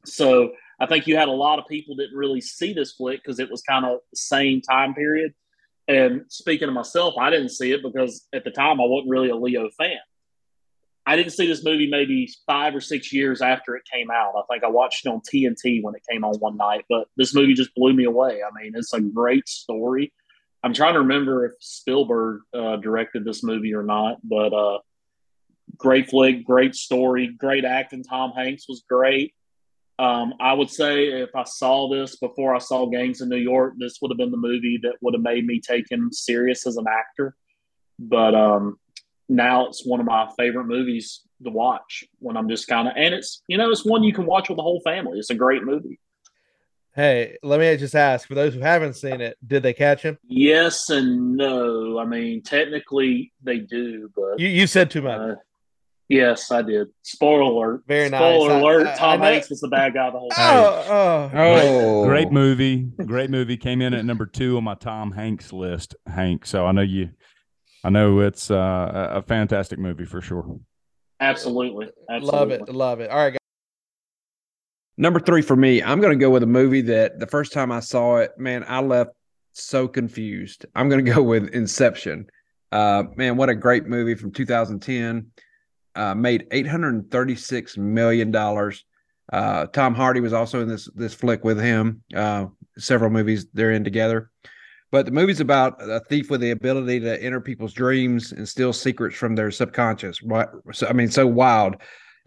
So 0.06 0.52
I 0.80 0.86
think 0.86 1.06
you 1.06 1.16
had 1.16 1.28
a 1.28 1.32
lot 1.32 1.58
of 1.58 1.66
people 1.66 1.96
didn't 1.96 2.16
really 2.16 2.40
see 2.40 2.72
this 2.72 2.92
flick 2.92 3.20
because 3.22 3.40
it 3.40 3.50
was 3.50 3.62
kind 3.62 3.84
of 3.84 3.98
the 4.10 4.16
same 4.16 4.60
time 4.60 4.94
period. 4.94 5.34
And 5.88 6.24
speaking 6.28 6.68
of 6.68 6.74
myself, 6.74 7.14
I 7.18 7.30
didn't 7.30 7.48
see 7.48 7.72
it 7.72 7.82
because 7.82 8.26
at 8.32 8.44
the 8.44 8.50
time 8.50 8.80
I 8.80 8.84
wasn't 8.84 9.10
really 9.10 9.30
a 9.30 9.36
Leo 9.36 9.70
fan. 9.76 9.98
I 11.06 11.16
didn't 11.16 11.32
see 11.32 11.46
this 11.46 11.64
movie 11.64 11.88
maybe 11.88 12.30
five 12.46 12.74
or 12.74 12.82
six 12.82 13.14
years 13.14 13.40
after 13.40 13.74
it 13.74 13.82
came 13.90 14.10
out. 14.10 14.34
I 14.36 14.42
think 14.52 14.62
I 14.62 14.68
watched 14.68 15.06
it 15.06 15.08
on 15.08 15.22
TNT 15.22 15.82
when 15.82 15.94
it 15.94 16.02
came 16.08 16.22
on 16.22 16.34
one 16.34 16.58
night, 16.58 16.84
but 16.90 17.08
this 17.16 17.34
movie 17.34 17.54
just 17.54 17.74
blew 17.74 17.94
me 17.94 18.04
away. 18.04 18.40
I 18.42 18.62
mean, 18.62 18.74
it's 18.76 18.92
a 18.92 19.00
great 19.00 19.48
story. 19.48 20.12
I'm 20.62 20.74
trying 20.74 20.92
to 20.92 21.00
remember 21.00 21.46
if 21.46 21.52
Spielberg 21.60 22.42
uh, 22.52 22.76
directed 22.76 23.24
this 23.24 23.42
movie 23.42 23.74
or 23.74 23.82
not, 23.82 24.18
but 24.22 24.52
uh, 24.52 24.80
great 25.78 26.10
flick, 26.10 26.44
great 26.44 26.74
story, 26.74 27.28
great 27.28 27.64
acting. 27.64 28.04
Tom 28.04 28.32
Hanks 28.32 28.68
was 28.68 28.84
great. 28.86 29.34
Um, 29.98 30.34
I 30.38 30.52
would 30.52 30.70
say 30.70 31.06
if 31.06 31.30
I 31.34 31.42
saw 31.44 31.88
this 31.90 32.16
before 32.16 32.54
I 32.54 32.58
saw 32.58 32.86
Gangs 32.86 33.20
in 33.20 33.28
New 33.28 33.36
York, 33.36 33.74
this 33.78 33.98
would 34.00 34.10
have 34.12 34.18
been 34.18 34.30
the 34.30 34.36
movie 34.36 34.78
that 34.82 34.94
would 35.00 35.14
have 35.14 35.22
made 35.22 35.44
me 35.44 35.60
take 35.60 35.90
him 35.90 36.10
serious 36.12 36.66
as 36.66 36.76
an 36.76 36.84
actor. 36.88 37.34
But 37.98 38.34
um, 38.34 38.78
now 39.28 39.66
it's 39.66 39.84
one 39.84 39.98
of 39.98 40.06
my 40.06 40.30
favorite 40.38 40.66
movies 40.66 41.22
to 41.44 41.50
watch 41.50 42.04
when 42.20 42.36
I'm 42.36 42.48
just 42.48 42.68
kind 42.68 42.86
of, 42.86 42.94
and 42.96 43.12
it's, 43.12 43.42
you 43.48 43.58
know, 43.58 43.70
it's 43.70 43.84
one 43.84 44.04
you 44.04 44.12
can 44.12 44.24
watch 44.26 44.48
with 44.48 44.56
the 44.56 44.62
whole 44.62 44.80
family. 44.84 45.18
It's 45.18 45.30
a 45.30 45.34
great 45.34 45.64
movie. 45.64 45.98
Hey, 46.94 47.36
let 47.44 47.60
me 47.60 47.76
just 47.76 47.94
ask 47.94 48.26
for 48.26 48.34
those 48.34 48.54
who 48.54 48.60
haven't 48.60 48.94
seen 48.94 49.20
it, 49.20 49.36
did 49.46 49.62
they 49.62 49.72
catch 49.72 50.02
him? 50.02 50.18
Yes 50.26 50.90
and 50.90 51.36
no. 51.36 51.98
I 51.98 52.04
mean, 52.04 52.42
technically 52.42 53.32
they 53.42 53.58
do, 53.58 54.10
but 54.16 54.38
You 54.40 54.48
you 54.48 54.66
said 54.66 54.90
too 54.90 55.02
much. 55.02 55.20
uh, 55.20 55.34
yes, 56.08 56.50
I 56.50 56.62
did. 56.62 56.88
Spoiler 57.02 57.42
alert. 57.42 57.82
Very 57.86 58.08
nice. 58.08 58.20
Spoiler 58.20 58.52
I- 58.52 58.58
alert. 58.60 58.86
I- 58.86 58.96
Tom 58.96 59.12
I 59.12 59.16
know- 59.16 59.32
Hanks 59.32 59.50
was 59.50 59.60
the 59.60 59.68
bad 59.68 59.94
guy 59.94 60.10
the 60.10 60.18
whole 60.18 60.30
time. 60.30 60.56
oh, 60.56 60.84
oh, 60.88 61.30
Oh, 61.34 62.04
Great 62.06 62.30
movie. 62.32 62.90
Great 63.04 63.30
movie. 63.30 63.56
Came 63.56 63.80
in 63.82 63.94
at 63.94 64.04
number 64.04 64.26
two 64.26 64.56
on 64.56 64.64
my 64.64 64.74
Tom 64.74 65.12
Hanks 65.12 65.52
list, 65.52 65.94
Hank. 66.06 66.46
So 66.46 66.66
I 66.66 66.72
know 66.72 66.82
you, 66.82 67.10
I 67.84 67.90
know 67.90 68.20
it's 68.20 68.50
uh, 68.50 69.10
a 69.12 69.18
a 69.18 69.22
fantastic 69.22 69.78
movie 69.78 70.04
for 70.04 70.20
sure. 70.20 70.58
Absolutely. 71.20 71.88
Absolutely. 72.10 72.38
love 72.38 72.50
it, 72.52 72.68
love 72.74 73.00
it. 73.00 73.10
All 73.10 73.16
right, 73.18 73.30
guys. 73.32 73.38
Number 74.96 75.20
three 75.20 75.42
for 75.42 75.54
me, 75.56 75.82
I'm 75.82 76.00
going 76.00 76.16
to 76.16 76.20
go 76.20 76.30
with 76.30 76.42
a 76.42 76.46
movie 76.46 76.80
that 76.82 77.20
the 77.20 77.26
first 77.26 77.52
time 77.52 77.70
I 77.70 77.80
saw 77.80 78.16
it, 78.16 78.32
man, 78.36 78.64
I 78.66 78.80
left 78.80 79.10
so 79.52 79.86
confused. 79.88 80.66
I'm 80.74 80.88
going 80.88 81.04
to 81.04 81.12
go 81.12 81.22
with 81.22 81.48
Inception. 81.50 82.26
Uh, 82.72 83.04
man, 83.16 83.36
what 83.36 83.48
a 83.48 83.54
great 83.54 83.86
movie 83.86 84.14
from 84.14 84.32
2010. 84.32 85.26
Uh, 85.98 86.14
made 86.14 86.46
836 86.50 87.76
million 87.76 88.30
dollars. 88.30 88.84
Uh, 89.32 89.66
Tom 89.66 89.94
Hardy 89.94 90.20
was 90.20 90.32
also 90.32 90.62
in 90.62 90.68
this 90.68 90.88
this 90.94 91.14
flick 91.14 91.44
with 91.44 91.60
him. 91.60 92.02
Uh, 92.14 92.46
several 92.78 93.10
movies 93.10 93.46
they're 93.52 93.72
in 93.72 93.84
together. 93.84 94.30
But 94.90 95.04
the 95.04 95.12
movie's 95.12 95.40
about 95.40 95.76
a 95.82 96.00
thief 96.00 96.30
with 96.30 96.40
the 96.40 96.52
ability 96.52 97.00
to 97.00 97.22
enter 97.22 97.42
people's 97.42 97.74
dreams 97.74 98.32
and 98.32 98.48
steal 98.48 98.72
secrets 98.72 99.16
from 99.16 99.34
their 99.34 99.50
subconscious. 99.50 100.22
So, 100.72 100.86
I 100.86 100.94
mean, 100.94 101.10
so 101.10 101.26
wild 101.26 101.76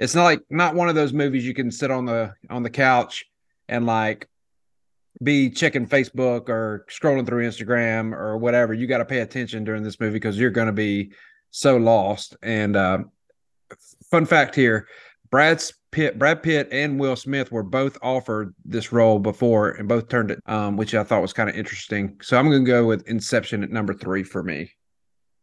it's 0.02 0.16
not 0.16 0.24
like 0.24 0.42
not 0.50 0.74
one 0.74 0.90
of 0.90 0.96
those 0.96 1.14
movies 1.14 1.46
you 1.46 1.54
can 1.54 1.70
sit 1.70 1.92
on 1.92 2.06
the 2.06 2.34
on 2.50 2.64
the 2.64 2.70
couch 2.72 3.24
and 3.70 3.86
like 3.86 4.28
be 5.22 5.52
checking 5.52 5.86
Facebook 5.86 6.50
or 6.50 6.88
scrolling 6.90 7.28
through 7.28 7.48
Instagram 7.48 8.12
or 8.12 8.36
whatever. 8.38 8.74
You 8.74 8.88
got 8.88 8.98
to 8.98 9.06
pay 9.06 9.20
attention 9.20 9.64
during 9.64 9.84
this 9.84 10.00
movie 10.00 10.14
because 10.14 10.40
you're 10.40 10.50
going 10.50 10.68
to 10.68 10.74
be 10.74 11.12
so 11.52 11.78
lost. 11.78 12.36
And 12.42 12.76
uh, 12.76 13.00
fun 14.12 14.26
fact 14.26 14.54
here: 14.54 14.88
Brad 15.32 15.64
Pitt, 15.92 16.20
Brad 16.20 16.44
Pitt, 16.44 16.70
and 16.72 17.00
Will 17.00 17.16
Smith 17.16 17.52
were 17.52 17.64
both 17.64 17.98
offered 18.02 18.54
this 18.64 18.92
role 18.92 19.20
before 19.20 19.72
and 19.72 19.88
both 19.88 20.08
turned 20.08 20.32
it, 20.32 20.40
um, 20.46 20.78
which 20.78 20.94
I 20.94 21.04
thought 21.04 21.22
was 21.22 21.34
kind 21.34 21.50
of 21.50 21.56
interesting. 21.56 22.18
So 22.22 22.38
I'm 22.38 22.50
going 22.50 22.64
to 22.64 22.72
go 22.72 22.86
with 22.86 23.08
Inception 23.08 23.64
at 23.64 23.72
number 23.72 23.94
three 23.94 24.24
for 24.24 24.44
me. 24.44 24.72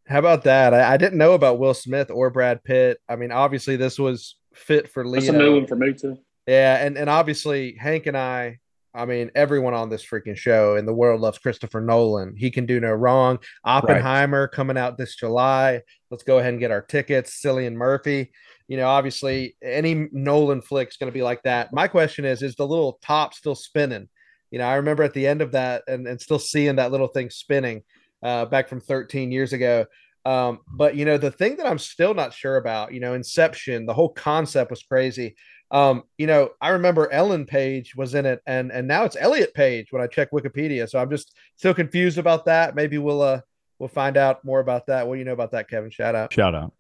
How 0.07 0.21
about 0.21 0.45
that? 0.45 0.73
I, 0.73 0.95
I 0.95 0.97
didn't 0.97 1.19
know 1.19 1.35
about 1.35 1.59
Will 1.59 1.75
Smith 1.75 2.11
or 2.11 2.31
Brad 2.31 2.65
Pitt. 2.65 2.99
I 3.09 3.17
mean, 3.17 3.31
obviously 3.31 3.77
this 3.77 3.99
was 3.99 4.37
fit 4.55 4.91
for 4.91 5.05
Leo. 5.05 5.21
That's 5.21 5.35
a 5.35 5.39
new 5.39 5.55
one 5.55 5.67
for 5.67 5.77
me 5.77 5.93
too. 5.93 6.17
Yeah, 6.47 6.85
and 6.85 6.97
and 6.97 7.11
obviously 7.11 7.75
Hank 7.75 8.07
and 8.07 8.17
I, 8.17 8.59
I 8.95 9.05
mean, 9.05 9.31
everyone 9.35 9.75
on 9.75 9.91
this 9.91 10.05
freaking 10.05 10.37
show 10.37 10.77
in 10.77 10.87
the 10.87 10.95
world 10.95 11.21
loves 11.21 11.39
Christopher 11.39 11.83
Nolan. 11.83 12.35
He 12.37 12.51
can 12.51 12.65
do 12.65 12.81
no 12.81 12.91
wrong. 12.91 13.39
Oppenheimer 13.65 14.49
coming 14.49 14.79
out 14.79 14.97
this 14.97 15.15
July. 15.15 15.83
Let's 16.11 16.23
go 16.23 16.39
ahead 16.39 16.55
and 16.55 16.61
get 16.61 16.71
our 16.71 16.81
tickets. 16.81 17.41
Cillian 17.43 17.75
Murphy. 17.75 18.33
You 18.69 18.77
know, 18.77 18.87
obviously 18.87 19.57
any 19.63 20.09
Nolan 20.13 20.63
flick's 20.63 20.97
going 20.97 21.11
to 21.11 21.15
be 21.17 21.23
like 21.23 21.43
that. 21.43 21.73
My 21.73 21.89
question 21.89 22.25
is, 22.25 22.43
is 22.43 22.55
the 22.55 22.67
little 22.67 22.99
top 23.03 23.35
still 23.35 23.55
spinning? 23.55 24.09
You 24.51 24.59
know, 24.59 24.67
I 24.67 24.77
remember 24.77 25.03
at 25.03 25.15
the 25.15 25.27
end 25.27 25.43
of 25.43 25.53
that 25.53 25.83
and, 25.89 26.07
and 26.07 26.21
still 26.21 26.39
seeing 26.39 26.77
that 26.77 26.93
little 26.93 27.09
thing 27.09 27.31
spinning 27.31 27.83
uh, 28.23 28.45
back 28.47 28.69
from 28.69 28.81
13 28.81 29.33
years 29.33 29.53
ago. 29.53 29.87
Um, 30.25 30.61
but 30.67 30.95
you 30.95 31.05
know, 31.05 31.17
the 31.17 31.31
thing 31.31 31.57
that 31.57 31.67
I'm 31.67 31.79
still 31.79 32.15
not 32.15 32.35
sure 32.35 32.57
about, 32.57 32.93
you 32.93 33.01
know, 33.01 33.15
Inception, 33.15 33.87
the 33.87 33.95
whole 33.95 34.11
concept 34.11 34.71
was 34.71 34.83
crazy. 34.83 35.37
Um, 35.71 36.05
you 36.17 36.27
know, 36.27 36.51
I 36.61 36.71
remember 36.71 37.11
Ellen 37.13 37.47
Page 37.47 37.95
was 37.95 38.15
in 38.15 38.27
it, 38.27 38.41
and 38.47 38.73
and 38.73 38.89
now 38.89 39.05
it's 39.05 39.17
Elliot 39.19 39.53
Page 39.55 39.89
when 39.91 40.03
I 40.03 40.07
check 40.07 40.31
Wikipedia. 40.31 40.89
So 40.89 40.99
I'm 40.99 41.11
just 41.11 41.35
still 41.57 41.75
confused 41.75 42.19
about 42.19 42.47
that. 42.47 42.75
Maybe 42.75 42.99
we'll 42.99 43.23
uh 43.23 43.41
we'll 43.79 43.89
find 43.89 44.17
out 44.17 44.45
more 44.45 44.61
about 44.61 44.87
that. 44.87 45.07
What 45.07 45.15
do 45.15 45.19
you 45.19 45.25
know 45.25 45.33
about 45.33 45.53
that, 45.53 45.69
Kevin? 45.69 45.91
Shout 45.91 46.15
out. 46.15 46.33
Shout 46.33 46.55
out. 46.55 46.73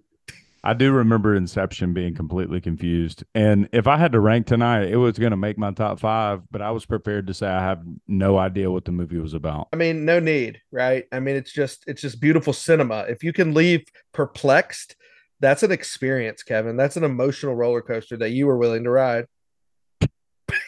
I 0.64 0.74
do 0.74 0.92
remember 0.92 1.34
Inception 1.36 1.94
being 1.94 2.14
completely 2.14 2.60
confused. 2.60 3.24
And 3.34 3.68
if 3.72 3.86
I 3.86 3.96
had 3.96 4.12
to 4.12 4.20
rank 4.20 4.46
tonight, 4.46 4.88
it 4.88 4.96
was 4.96 5.18
going 5.18 5.30
to 5.30 5.36
make 5.36 5.56
my 5.56 5.70
top 5.72 6.00
five, 6.00 6.42
but 6.50 6.60
I 6.60 6.70
was 6.72 6.84
prepared 6.84 7.28
to 7.28 7.34
say 7.34 7.46
I 7.46 7.62
have 7.62 7.82
no 8.06 8.36
idea 8.38 8.70
what 8.70 8.84
the 8.84 8.92
movie 8.92 9.18
was 9.18 9.34
about. 9.34 9.68
I 9.72 9.76
mean, 9.76 10.04
no 10.04 10.18
need, 10.20 10.60
right? 10.72 11.04
I 11.12 11.20
mean, 11.20 11.36
it's 11.36 11.52
just 11.52 11.84
it's 11.86 12.02
just 12.02 12.20
beautiful 12.20 12.52
cinema. 12.52 13.06
If 13.08 13.22
you 13.22 13.32
can 13.32 13.54
leave 13.54 13.84
perplexed, 14.12 14.96
that's 15.40 15.62
an 15.62 15.70
experience, 15.70 16.42
Kevin. 16.42 16.76
That's 16.76 16.96
an 16.96 17.04
emotional 17.04 17.54
roller 17.54 17.82
coaster 17.82 18.16
that 18.16 18.30
you 18.30 18.46
were 18.46 18.58
willing 18.58 18.84
to 18.84 18.90
ride. 18.90 19.26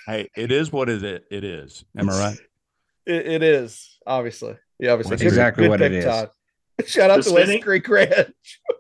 Hey, 0.07 0.29
it 0.37 0.53
is 0.53 0.70
what 0.70 0.88
is 0.88 1.03
it 1.03 1.24
it 1.31 1.44
is. 1.44 1.85
Am 1.96 2.09
I 2.11 2.18
right? 2.18 2.38
It, 3.07 3.26
it 3.26 3.42
is 3.42 3.98
obviously. 4.07 4.57
Yeah, 4.79 4.92
obviously. 4.92 5.11
That's 5.16 5.22
exactly 5.22 5.68
what 5.68 5.81
it 5.81 5.92
is. 5.92 6.05
Todd. 6.05 6.31
Shout 6.87 7.11
out 7.11 7.16
The 7.16 7.22
to 7.24 7.33
West 7.33 7.44
spinning? 7.46 7.62
Creek 7.62 7.88
Ranch. 7.88 8.61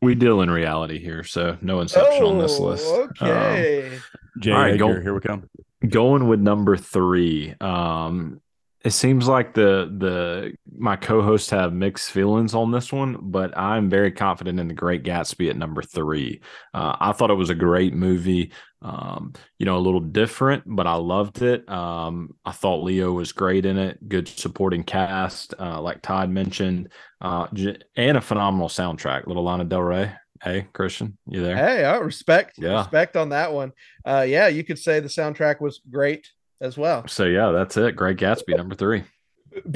We 0.00 0.14
deal 0.14 0.40
in 0.42 0.50
reality 0.50 0.98
here, 1.00 1.24
so 1.24 1.56
no 1.60 1.80
inception 1.80 2.22
on 2.24 2.38
this 2.38 2.58
list. 2.60 2.84
Oh, 2.86 3.02
Um, 3.02 3.28
Okay. 3.30 3.98
Jay 4.40 4.52
All 4.52 4.58
right, 4.58 4.74
Edgar, 4.74 4.94
go- 4.94 5.00
here 5.00 5.14
we 5.14 5.20
come. 5.20 5.48
going 5.88 6.28
with 6.28 6.38
number 6.40 6.76
three. 6.76 7.54
Um, 7.60 8.40
it 8.84 8.90
seems 8.92 9.26
like 9.26 9.54
the 9.54 9.92
the 9.98 10.54
my 10.76 10.94
co-hosts 10.96 11.50
have 11.50 11.72
mixed 11.72 12.10
feelings 12.12 12.54
on 12.54 12.70
this 12.70 12.92
one, 12.92 13.16
but 13.20 13.56
I'm 13.58 13.90
very 13.90 14.12
confident 14.12 14.60
in 14.60 14.68
the 14.68 14.74
Great 14.74 15.02
Gatsby 15.02 15.50
at 15.50 15.56
number 15.56 15.82
three. 15.82 16.40
Uh, 16.72 16.96
I 17.00 17.12
thought 17.12 17.30
it 17.30 17.34
was 17.34 17.50
a 17.50 17.54
great 17.54 17.94
movie. 17.94 18.52
Um, 18.80 19.32
you 19.58 19.66
know, 19.66 19.76
a 19.76 19.80
little 19.80 19.98
different, 20.00 20.62
but 20.64 20.86
I 20.86 20.94
loved 20.94 21.42
it. 21.42 21.68
Um, 21.68 22.36
I 22.44 22.52
thought 22.52 22.84
Leo 22.84 23.10
was 23.10 23.32
great 23.32 23.66
in 23.66 23.76
it. 23.76 24.08
Good 24.08 24.28
supporting 24.28 24.84
cast, 24.84 25.52
uh, 25.58 25.80
like 25.80 26.00
Todd 26.00 26.30
mentioned, 26.30 26.92
uh, 27.20 27.48
and 27.96 28.16
a 28.16 28.20
phenomenal 28.20 28.68
soundtrack. 28.68 29.26
Little 29.26 29.42
Lana 29.42 29.64
Del 29.64 29.82
Rey. 29.82 30.12
Hey, 30.40 30.68
Christian, 30.72 31.18
you 31.26 31.42
there? 31.42 31.56
Hey, 31.56 31.84
I 31.84 31.96
respect 31.96 32.58
Yeah. 32.58 32.78
respect 32.78 33.16
on 33.16 33.30
that 33.30 33.52
one. 33.52 33.72
Uh, 34.04 34.24
yeah, 34.28 34.46
you 34.46 34.62
could 34.62 34.78
say 34.78 35.00
the 35.00 35.08
soundtrack 35.08 35.60
was 35.60 35.80
great 35.90 36.28
as 36.60 36.76
well. 36.76 37.06
So 37.08 37.24
yeah, 37.24 37.50
that's 37.50 37.76
it. 37.76 37.96
Great 37.96 38.16
Gatsby, 38.16 38.56
number 38.56 38.74
three. 38.74 39.04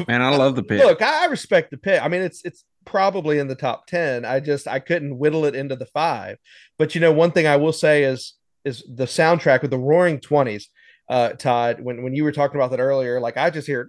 Man, 0.07 0.23
I 0.23 0.37
love 0.37 0.55
the 0.55 0.63
pit. 0.63 0.85
Look, 0.85 1.03
I 1.03 1.25
I 1.25 1.27
respect 1.27 1.71
the 1.71 1.77
pit. 1.77 2.03
I 2.03 2.09
mean, 2.09 2.23
it's 2.23 2.45
it's 2.45 2.65
probably 2.85 3.39
in 3.39 3.49
the 3.49 3.55
top 3.55 3.87
ten. 3.87 4.25
I 4.25 4.41
just 4.41 4.69
I 4.69 4.79
couldn't 4.79 5.19
whittle 5.19 5.45
it 5.45 5.55
into 5.55 5.77
the 5.77 5.87
five. 5.87 6.39
But 6.79 6.95
you 6.95 7.01
know, 7.01 7.13
one 7.13 7.33
thing 7.33 7.47
I 7.47 7.57
will 7.57 7.73
say 7.73 8.05
is 8.05 8.35
is 8.65 8.85
the 8.89 9.05
soundtrack 9.05 9.63
with 9.63 9.71
the 9.71 9.79
Roaring 9.79 10.21
Twenties. 10.21 10.69
Uh, 11.09 11.31
Todd, 11.31 11.81
when 11.81 12.03
when 12.03 12.15
you 12.15 12.25
were 12.25 12.33
talking 12.33 12.57
about 12.57 12.71
that 12.71 12.81
earlier, 12.81 13.21
like 13.21 13.37
I 13.37 13.51
just 13.51 13.67
hear 13.67 13.87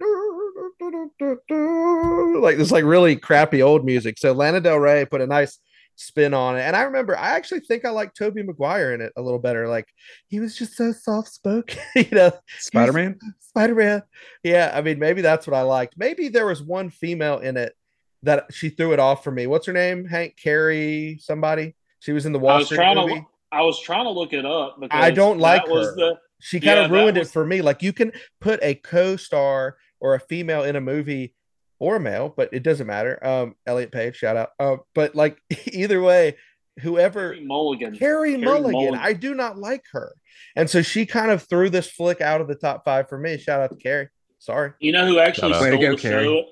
like 2.40 2.56
this 2.56 2.70
like 2.70 2.84
really 2.84 3.16
crappy 3.16 3.62
old 3.62 3.84
music. 3.84 4.18
So 4.18 4.32
Lana 4.32 4.60
Del 4.60 4.78
Rey 4.78 5.04
put 5.04 5.20
a 5.20 5.26
nice 5.26 5.58
spin 5.96 6.34
on 6.34 6.56
it. 6.56 6.62
And 6.62 6.74
I 6.76 6.82
remember 6.82 7.16
I 7.18 7.30
actually 7.36 7.60
think 7.60 7.84
I 7.84 7.90
like 7.90 8.14
Tobey 8.14 8.42
Maguire 8.42 8.92
in 8.94 9.00
it 9.00 9.12
a 9.16 9.22
little 9.22 9.38
better. 9.38 9.68
Like 9.68 9.88
he 10.28 10.40
was 10.40 10.56
just 10.56 10.74
so 10.76 10.92
soft 10.92 11.28
spoken, 11.32 11.78
you 11.94 12.08
know. 12.12 12.32
Spider 12.58 12.92
Man. 12.92 13.18
Spider 13.40 13.74
Man. 13.74 14.02
Yeah, 14.42 14.72
I 14.74 14.80
mean, 14.82 14.98
maybe 14.98 15.22
that's 15.22 15.46
what 15.46 15.54
I 15.54 15.62
liked. 15.62 15.94
Maybe 15.96 16.28
there 16.28 16.46
was 16.46 16.62
one 16.62 16.90
female 16.90 17.38
in 17.38 17.56
it 17.56 17.74
that 18.22 18.46
she 18.52 18.70
threw 18.70 18.92
it 18.92 18.98
off 18.98 19.22
for 19.22 19.30
me. 19.30 19.46
What's 19.46 19.66
her 19.66 19.72
name? 19.72 20.04
Hank 20.06 20.36
Carey, 20.42 21.18
somebody. 21.20 21.74
She 22.00 22.12
was 22.12 22.26
in 22.26 22.32
the 22.32 22.38
I 22.38 22.42
Wall 22.42 22.56
was 22.58 22.66
Street 22.66 22.76
trying 22.78 22.96
movie. 22.96 23.20
to 23.20 23.26
I 23.52 23.60
was 23.62 23.80
trying 23.80 24.04
to 24.04 24.10
look 24.10 24.32
it 24.32 24.44
up 24.44 24.80
because 24.80 24.98
I 25.00 25.10
don't 25.10 25.38
like 25.38 25.64
that 25.66 25.70
was 25.72 25.86
her. 25.88 25.94
the 25.94 26.18
she 26.40 26.58
kind 26.60 26.78
Yeah, 26.78 26.84
of 26.86 26.90
ruined 26.90 27.16
was- 27.18 27.28
it 27.28 27.32
for 27.32 27.46
me. 27.46 27.62
Like 27.62 27.82
you 27.82 27.92
can 27.92 28.12
put 28.40 28.58
a 28.62 28.74
co-star 28.74 29.76
or 30.00 30.14
a 30.14 30.20
female 30.20 30.64
in 30.64 30.74
a 30.76 30.80
movie 30.80 31.34
or 31.78 31.96
a 31.96 32.00
male, 32.00 32.32
but 32.34 32.50
it 32.52 32.62
doesn't 32.62 32.86
matter. 32.86 33.24
Um, 33.24 33.54
Elliot 33.66 33.92
Page, 33.92 34.16
shout 34.16 34.36
out. 34.36 34.50
Uh, 34.58 34.76
but 34.94 35.14
like 35.14 35.38
either 35.72 36.00
way, 36.00 36.36
whoever 36.80 37.30
Carey 37.34 37.44
Mulligan. 37.44 37.96
Carrie 37.96 38.32
Carey 38.32 38.44
Mulligan. 38.44 38.72
Mulligan. 38.72 39.00
I 39.00 39.12
do 39.12 39.34
not 39.34 39.58
like 39.58 39.84
her. 39.92 40.12
And 40.56 40.68
so 40.68 40.82
she 40.82 41.06
kind 41.06 41.30
of 41.30 41.42
threw 41.42 41.70
this 41.70 41.90
flick 41.90 42.20
out 42.20 42.40
of 42.40 42.48
the 42.48 42.54
top 42.54 42.84
five 42.84 43.08
for 43.08 43.18
me. 43.18 43.38
Shout 43.38 43.60
out 43.60 43.70
to 43.70 43.76
Carey. 43.76 44.08
Sorry. 44.38 44.72
You 44.78 44.92
know 44.92 45.06
who 45.06 45.18
actually 45.18 45.54
stole 45.54 45.70
to 45.70 45.78
go, 45.78 45.90
the 45.92 45.96
Carey. 46.02 46.24
show? 46.24 46.44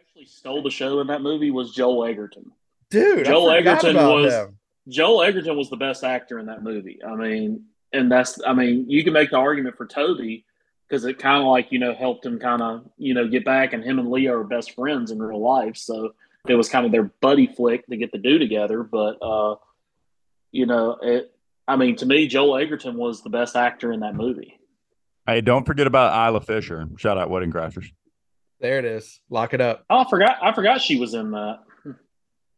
Actually 0.00 0.24
stole 0.26 0.62
the 0.62 0.70
show 0.70 1.00
in 1.00 1.06
that 1.08 1.22
movie 1.22 1.50
was 1.50 1.72
Joel 1.72 2.04
Edgerton. 2.04 2.50
Dude, 2.90 3.26
Joel 3.26 3.50
I 3.50 3.58
Edgerton 3.58 3.90
about 3.96 4.14
was- 4.16 4.32
him. 4.34 4.58
Joel 4.88 5.22
Edgerton 5.24 5.56
was 5.56 5.68
the 5.68 5.76
best 5.76 6.04
actor 6.04 6.38
in 6.38 6.46
that 6.46 6.62
movie. 6.62 7.00
I 7.04 7.16
mean, 7.16 7.64
and 7.92 8.10
that's 8.10 8.40
I 8.46 8.52
mean, 8.52 8.88
you 8.88 9.02
can 9.02 9.12
make 9.12 9.30
the 9.30 9.36
argument 9.36 9.76
for 9.76 9.84
Tobey 9.84 10.44
because 10.88 11.04
it 11.04 11.18
kind 11.18 11.42
of 11.42 11.48
like 11.48 11.72
you 11.72 11.78
know 11.78 11.94
helped 11.94 12.24
him 12.24 12.38
kind 12.38 12.62
of 12.62 12.84
you 12.96 13.14
know 13.14 13.28
get 13.28 13.44
back, 13.44 13.72
and 13.72 13.82
him 13.82 13.98
and 13.98 14.10
Leo 14.10 14.34
are 14.40 14.44
best 14.44 14.74
friends 14.74 15.10
in 15.10 15.20
real 15.20 15.40
life, 15.40 15.76
so 15.76 16.14
it 16.48 16.54
was 16.54 16.68
kind 16.68 16.86
of 16.86 16.92
their 16.92 17.10
buddy 17.20 17.46
flick 17.46 17.86
to 17.86 17.96
get 17.96 18.12
the 18.12 18.18
do 18.18 18.38
together. 18.38 18.82
But 18.82 19.22
uh, 19.22 19.56
you 20.52 20.66
know, 20.66 20.98
it. 21.02 21.32
I 21.68 21.74
mean, 21.74 21.96
to 21.96 22.06
me, 22.06 22.28
Joel 22.28 22.58
Edgerton 22.58 22.96
was 22.96 23.22
the 23.22 23.30
best 23.30 23.56
actor 23.56 23.92
in 23.92 24.00
that 24.00 24.14
movie. 24.14 24.60
Hey, 25.26 25.40
don't 25.40 25.66
forget 25.66 25.88
about 25.88 26.28
Isla 26.28 26.40
Fisher. 26.40 26.86
Shout 26.96 27.18
out 27.18 27.28
Wedding 27.28 27.50
Crashers. 27.50 27.90
There 28.60 28.78
it 28.78 28.84
is. 28.84 29.20
Lock 29.28 29.52
it 29.52 29.60
up. 29.60 29.84
Oh, 29.90 29.98
I 29.98 30.08
forgot. 30.08 30.36
I 30.40 30.52
forgot 30.52 30.80
she 30.80 30.98
was 30.98 31.14
in 31.14 31.32
that. 31.32 31.58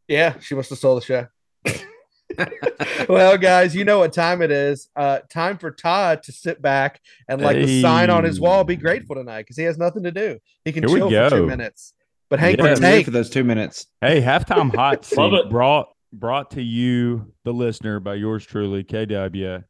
Yeah, 0.07 0.38
she 0.41 0.55
must 0.55 0.71
have 0.71 0.79
stole 0.79 0.95
the 0.95 1.01
show. 1.03 1.27
well, 3.09 3.38
guys, 3.38 3.75
you 3.75 3.85
know 3.85 4.01
what 4.01 4.12
time 4.12 4.43
it 4.43 4.51
is. 4.51 4.88
Uh, 4.95 5.21
time 5.31 5.59
for 5.59 5.71
Todd 5.71 6.23
to 6.25 6.33
sit 6.33 6.61
back 6.61 7.01
and 7.29 7.41
like 7.41 7.57
the 7.57 7.83
sign 7.83 8.11
on 8.11 8.25
his 8.25 8.41
wall, 8.41 8.64
be 8.64 8.77
grateful 8.77 9.17
tonight 9.17 9.43
because 9.43 9.57
he 9.57 9.64
has 9.64 9.79
nothing 9.79 10.03
to 10.05 10.11
do. 10.11 10.38
He 10.64 10.73
can 10.73 10.87
Here 10.87 10.93
we 10.93 11.11
chill 11.11 11.31
for 11.31 11.37
two 11.37 11.47
minutes. 11.47 11.95
But 12.29 12.41
Hank 12.41 12.59
Yeah, 12.59 12.64
yeah, 12.64 12.71
What 12.71 12.81
did 12.81 12.83
Tank, 12.83 13.05
for 13.07 13.11
those 13.11 13.31
two 13.31 13.45
minutes? 13.45 13.87
Hey, 14.01 14.21
halftime 14.21 14.75
hot 14.75 15.11
Love 15.17 15.33
seat 15.33 15.38
it. 15.38 15.51
brought 15.51 15.88
brought 16.12 16.53
to 16.53 16.62
you, 16.62 17.33
the 17.45 17.53
listener, 17.53 18.01
by 18.01 18.14
yours 18.14 18.45
truly, 18.45 18.85
KW. 18.85 19.64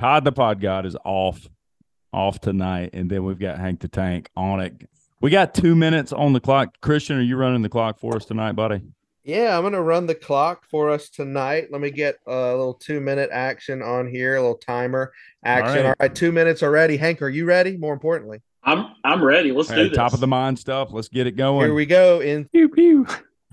Todd 0.00 0.24
the 0.24 0.32
Pod 0.32 0.60
God 0.60 0.86
is 0.86 0.96
off 1.04 1.48
off 2.12 2.40
tonight, 2.40 2.90
and 2.92 3.10
then 3.10 3.24
we've 3.24 3.38
got 3.38 3.58
Hank 3.58 3.80
the 3.80 3.88
Tank 3.88 4.30
on 4.36 4.60
it. 4.60 4.88
We 5.20 5.30
got 5.30 5.54
two 5.54 5.74
minutes 5.74 6.12
on 6.12 6.32
the 6.32 6.40
clock. 6.40 6.80
Christian, 6.80 7.18
are 7.18 7.22
you 7.22 7.36
running 7.36 7.62
the 7.62 7.68
clock 7.68 7.98
for 7.98 8.16
us 8.16 8.24
tonight, 8.24 8.52
buddy? 8.52 8.82
Yeah, 9.28 9.56
I'm 9.56 9.62
gonna 9.62 9.82
run 9.82 10.06
the 10.06 10.14
clock 10.14 10.64
for 10.64 10.88
us 10.90 11.10
tonight. 11.10 11.68
Let 11.70 11.82
me 11.82 11.90
get 11.90 12.16
a 12.26 12.32
little 12.56 12.72
two 12.72 12.98
minute 12.98 13.28
action 13.30 13.82
on 13.82 14.08
here, 14.08 14.36
a 14.36 14.40
little 14.40 14.56
timer 14.56 15.12
action. 15.44 15.76
right. 15.84 15.86
All 15.86 15.94
right, 16.00 16.14
two 16.14 16.32
minutes 16.32 16.62
already. 16.62 16.96
Hank, 16.96 17.20
are 17.20 17.28
you 17.28 17.44
ready? 17.44 17.76
More 17.76 17.92
importantly, 17.92 18.40
I'm 18.64 18.86
I'm 19.04 19.22
ready. 19.22 19.52
Let's 19.52 19.68
Hey, 19.68 19.82
do 19.84 19.88
this. 19.90 19.96
top 19.96 20.14
of 20.14 20.20
the 20.20 20.26
mind 20.26 20.58
stuff. 20.58 20.88
Let's 20.92 21.08
get 21.08 21.26
it 21.26 21.32
going. 21.36 21.66
here 21.66 21.74
we 21.74 21.84
go 21.84 22.20
in 22.20 22.46
Pew, 22.46 22.70
pew. 22.70 23.06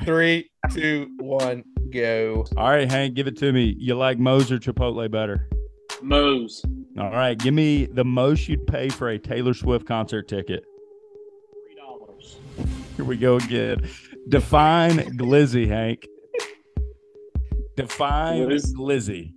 three, 0.06 0.50
two, 0.72 1.10
one, 1.20 1.66
go. 1.92 2.46
All 2.56 2.70
right, 2.70 2.90
Hank, 2.90 3.14
give 3.16 3.28
it 3.28 3.38
to 3.40 3.52
me. 3.52 3.76
You 3.78 3.96
like 3.96 4.18
Moe's 4.18 4.52
or 4.54 4.60
Chipotle 4.60 5.12
better? 5.12 5.50
Moe's 6.02 6.62
All 6.98 7.10
right, 7.12 7.38
give 7.38 7.54
me 7.54 7.86
the 7.86 8.06
most 8.06 8.48
you'd 8.48 8.66
pay 8.68 8.88
for 8.88 9.10
a 9.10 9.20
Taylor 9.20 9.54
Swift 9.54 9.86
concert 9.86 10.28
ticket. 10.30 10.64
Here 12.98 13.06
we 13.06 13.18
go 13.18 13.36
again. 13.36 13.90
Define 14.30 14.98
glizzy, 15.18 15.68
Hank. 15.68 16.08
Define 17.76 18.48
Glizz- 18.48 18.74
glizzy. 18.74 19.34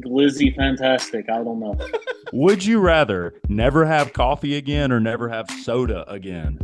Glizzy, 0.00 0.56
fantastic. 0.56 1.28
I 1.28 1.36
don't 1.44 1.60
know. 1.60 1.78
Would 2.32 2.64
you 2.64 2.80
rather 2.80 3.34
never 3.48 3.84
have 3.84 4.14
coffee 4.14 4.56
again 4.56 4.90
or 4.90 5.00
never 5.00 5.28
have 5.28 5.50
soda 5.62 6.10
again? 6.10 6.58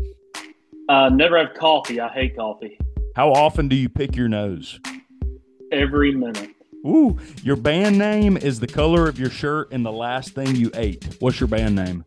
Uh, 0.89 1.11
never 1.11 1.37
have 1.39 1.55
coffee. 1.55 2.01
I 2.01 2.09
hate 2.09 2.37
coffee. 2.37 2.79
How 3.15 3.31
often 3.33 3.69
do 3.69 3.77
you 3.77 3.91
pick 3.91 4.17
your 4.17 4.29
nose? 4.29 4.81
Every 5.71 6.15
minute. 6.15 6.55
Ooh, 6.87 7.19
your 7.43 7.57
band 7.57 7.99
name 7.99 8.39
is 8.39 8.61
the 8.61 8.67
color 8.67 9.07
of 9.09 9.19
your 9.19 9.29
shirt 9.31 9.71
and 9.73 9.85
the 9.85 9.93
last 9.93 10.35
thing 10.35 10.57
you 10.57 10.71
ate. 10.75 11.17
What's 11.21 11.39
your 11.39 11.49
band 11.49 11.77
name? 11.77 12.07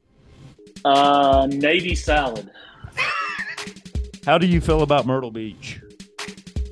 Uh, 0.84 1.47
Navy 1.51 1.93
salad. 1.93 2.49
How 4.26 4.38
do 4.38 4.47
you 4.47 4.61
feel 4.61 4.82
about 4.82 5.05
Myrtle 5.05 5.32
Beach? 5.32 5.82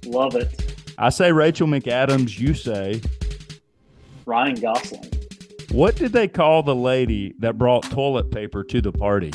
Love 0.06 0.36
it. 0.36 0.74
I 0.97 1.10
say 1.10 1.32
Rachel 1.32 1.68
McAdams. 1.68 2.39
You 2.39 2.54
say 2.54 3.02
Ryan 4.26 4.56
Gosling. 4.56 5.10
what 5.72 5.95
did 5.95 6.14
they 6.14 6.28
call 6.28 6.64
the 6.64 6.76
lady 6.76 7.34
that 7.39 7.58
brought 7.58 7.84
toilet 7.84 8.32
paper 8.32 8.64
to 8.64 8.82
the 8.82 8.91
party? 8.91 9.32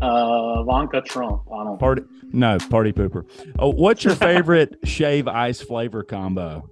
Uh, 0.00 0.60
Ivanka 0.60 1.00
Trump. 1.02 1.42
I 1.52 1.64
don't. 1.64 1.78
Party? 1.78 2.02
No, 2.32 2.58
party 2.70 2.92
pooper. 2.92 3.24
Oh, 3.58 3.70
what's 3.70 4.04
your 4.04 4.14
favorite 4.14 4.76
shave 4.84 5.26
ice 5.26 5.60
flavor 5.60 6.02
combo? 6.02 6.68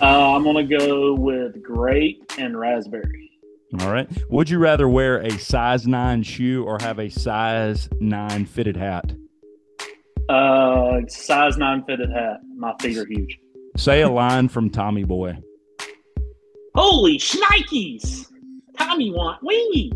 Uh, 0.00 0.34
I'm 0.34 0.42
gonna 0.44 0.64
go 0.64 1.14
with 1.14 1.62
grape 1.62 2.24
and 2.38 2.58
raspberry. 2.58 3.27
All 3.80 3.92
right. 3.92 4.08
Would 4.30 4.48
you 4.48 4.58
rather 4.58 4.88
wear 4.88 5.18
a 5.18 5.30
size 5.38 5.86
nine 5.86 6.22
shoe 6.22 6.64
or 6.64 6.78
have 6.80 6.98
a 6.98 7.10
size 7.10 7.88
nine 8.00 8.46
fitted 8.46 8.76
hat? 8.76 9.12
Uh, 10.28 11.00
size 11.08 11.56
nine 11.58 11.84
fitted 11.84 12.10
hat. 12.10 12.38
My 12.56 12.74
feet 12.80 12.96
are 12.96 13.06
huge. 13.06 13.38
Say 13.76 14.00
a 14.02 14.08
line 14.08 14.48
from 14.48 14.70
Tommy 14.70 15.04
Boy. 15.04 15.36
Holy 16.74 17.18
shnikes! 17.18 18.26
Tommy 18.78 19.10
want 19.10 19.42
wingy. 19.42 19.92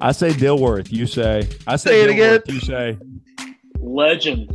I 0.00 0.12
say 0.12 0.30
Dilworth. 0.30 0.90
You 0.90 1.06
say. 1.06 1.48
I 1.66 1.76
say, 1.76 1.90
Say 1.90 2.02
it 2.02 2.16
Dilworth, 2.16 2.42
again. 2.44 2.54
You 2.54 2.60
say. 2.60 2.98
Legend. 3.80 4.52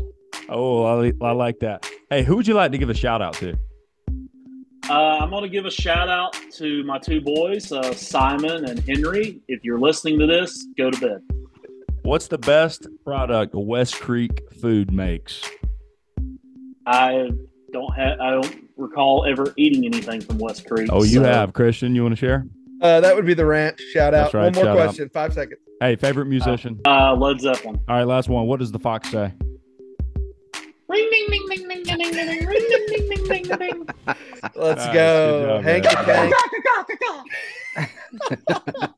Oh, 0.50 0.84
I, 0.84 1.14
I 1.22 1.32
like 1.32 1.60
that. 1.60 1.90
Hey, 2.10 2.24
who 2.24 2.36
would 2.36 2.48
you 2.48 2.54
like 2.54 2.72
to 2.72 2.78
give 2.78 2.90
a 2.90 2.94
shout 2.94 3.22
out 3.22 3.34
to? 3.36 3.58
Uh, 4.90 5.18
I'm 5.22 5.30
going 5.30 5.44
to 5.44 5.50
give 5.50 5.66
a 5.66 5.72
shout 5.72 6.10
out 6.10 6.36
to 6.56 6.84
my 6.84 7.00
two 7.00 7.22
boys, 7.22 7.72
uh, 7.72 7.94
Simon 7.94 8.66
and 8.66 8.80
Henry. 8.80 9.40
If 9.48 9.64
you're 9.64 9.80
listening 9.80 10.20
to 10.20 10.28
this, 10.28 10.68
go 10.78 10.92
to 10.92 11.00
bed. 11.00 11.22
What's 12.02 12.28
the 12.28 12.38
best 12.38 12.88
product 13.06 13.56
West 13.56 14.02
Creek 14.02 14.42
Food 14.62 14.92
makes? 14.92 15.42
I 16.86 17.30
don't 17.72 17.94
have, 17.96 18.20
I 18.20 18.32
don't 18.32 18.70
recall 18.76 19.26
ever 19.26 19.54
eating 19.56 19.86
anything 19.86 20.20
from 20.20 20.38
West 20.38 20.68
Creek. 20.70 20.90
Oh, 20.92 21.04
you 21.04 21.22
so- 21.22 21.24
have 21.24 21.54
Christian. 21.54 21.96
You 21.96 22.04
want 22.04 22.14
to 22.14 22.20
share? 22.20 22.46
Uh, 22.82 23.00
that 23.00 23.16
would 23.16 23.26
be 23.26 23.34
the 23.34 23.46
ranch. 23.46 23.80
Shout 23.94 24.14
out. 24.14 24.34
Right, 24.34 24.44
One 24.44 24.54
more 24.56 24.64
shout 24.66 24.78
out. 24.78 24.84
question. 24.88 25.10
Five 25.14 25.34
seconds. 25.34 25.62
Hey, 25.80 25.96
favorite 25.96 26.26
musician. 26.26 26.82
Uh, 26.86 27.16
Led 27.16 27.40
Zeppelin. 27.40 27.80
All 27.88 27.96
right, 27.96 28.04
last 28.06 28.28
one. 28.28 28.46
What 28.48 28.60
does 28.60 28.74
the 28.74 28.80
fox 28.80 29.10
say? 29.10 29.32
Ring, 31.14 31.28
ding, 31.30 31.48
ding, 31.50 31.68
ding, 31.68 31.84
ding, 31.84 31.98
ding, 32.00 32.14
ding, 32.14 32.28
ding, 32.28 32.48
ding, 32.48 32.68
ding, 32.70 33.08
ding, 33.08 33.26
ding, 33.28 33.44
ding, 33.44 33.58
ding. 33.60 33.88
Let's 34.56 34.86
Nice, 34.86 34.94
go. 34.94 35.62
Hank 35.64 35.84
the 35.84 36.34
Tank. 37.80 38.90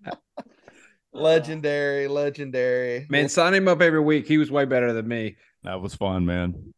legendary, 1.13 2.07
legendary. 2.07 3.05
Man, 3.09 3.27
sign 3.27 3.53
him 3.53 3.67
up 3.67 3.81
every 3.81 3.99
week. 3.99 4.27
He 4.27 4.37
was 4.37 4.49
way 4.49 4.63
better 4.65 4.93
than 4.93 5.07
me. 5.07 5.35
That 5.63 5.81
was 5.81 5.93
fun, 5.95 6.25
man. 6.25 6.73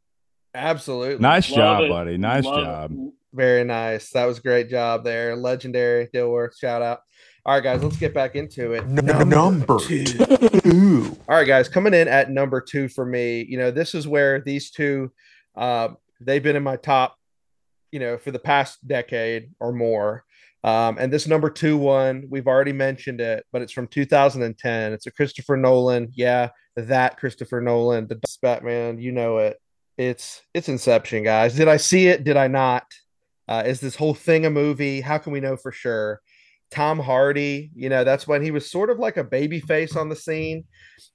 Absolutely. 0.56 1.20
Nice 1.20 1.50
Love 1.52 1.58
job, 1.58 1.84
it. 1.84 1.90
buddy. 1.90 2.18
Nice 2.18 2.44
Love 2.44 2.64
job. 2.64 2.92
it. 2.92 3.14
Very 3.34 3.64
nice. 3.64 4.10
That 4.12 4.26
was 4.26 4.40
a 4.40 4.42
great 4.42 4.70
job 4.70 5.04
there. 5.04 5.36
Legendary 5.36 6.08
Dilworth. 6.08 6.58
Shout 6.58 6.82
out. 6.82 7.02
All 7.46 7.54
right, 7.54 7.64
guys, 7.64 7.82
let's 7.82 7.96
get 7.98 8.14
back 8.14 8.36
into 8.36 8.74
it. 8.74 8.86
Number 8.88 9.80
two. 9.80 11.18
All 11.30 11.36
right, 11.36 11.48
guys, 11.48 11.70
coming 11.70 11.94
in 11.94 12.08
at 12.10 12.30
number 12.30 12.60
two 12.60 12.90
for 12.90 13.06
me. 13.06 13.46
You 13.48 13.58
know, 13.58 13.72
this 13.72 13.96
is 13.96 14.06
where 14.06 14.42
these 14.42 14.70
two, 14.70 15.12
uh, 15.58 15.90
they've 16.22 16.44
been 16.44 16.56
in 16.56 16.64
my 16.64 16.78
top, 16.78 17.18
you 17.92 18.00
know, 18.00 18.18
for 18.18 18.32
the 18.32 18.40
past 18.40 18.88
decade 18.88 19.52
or 19.60 19.74
more. 19.74 20.24
Um, 20.64 20.98
and 21.00 21.12
this 21.12 21.28
number 21.28 21.50
two 21.50 21.78
one, 21.78 22.28
we've 22.30 22.48
already 22.48 22.74
mentioned 22.74 23.22
it, 23.22 23.46
but 23.52 23.62
it's 23.62 23.72
from 23.72 23.88
2010. 23.88 24.94
It's 24.94 25.08
a 25.08 25.12
Christopher 25.12 25.58
Nolan. 25.58 26.10
Yeah, 26.14 26.50
that 26.76 27.18
Christopher 27.18 27.62
Nolan, 27.62 28.08
the 28.08 28.20
Batman. 28.42 29.00
You 29.00 29.12
know 29.12 29.38
it. 29.40 29.58
It's 29.98 30.42
it's 30.54 30.70
Inception, 30.70 31.24
guys. 31.24 31.56
Did 31.56 31.68
I 31.68 31.78
see 31.78 32.08
it? 32.08 32.24
Did 32.24 32.38
I 32.38 32.48
not? 32.48 32.86
Uh, 33.48 33.64
is 33.66 33.80
this 33.80 33.96
whole 33.96 34.14
thing 34.14 34.46
a 34.46 34.50
movie? 34.50 35.02
How 35.02 35.18
can 35.18 35.32
we 35.32 35.40
know 35.40 35.58
for 35.58 35.72
sure? 35.72 36.22
Tom 36.72 37.00
Hardy, 37.00 37.72
you 37.76 37.90
know, 37.90 38.04
that's 38.04 38.28
when 38.28 38.42
he 38.42 38.52
was 38.52 38.70
sort 38.70 38.90
of 38.90 39.00
like 39.00 39.18
a 39.18 39.24
baby 39.24 39.60
face 39.60 39.96
on 39.96 40.10
the 40.10 40.16
scene. 40.16 40.66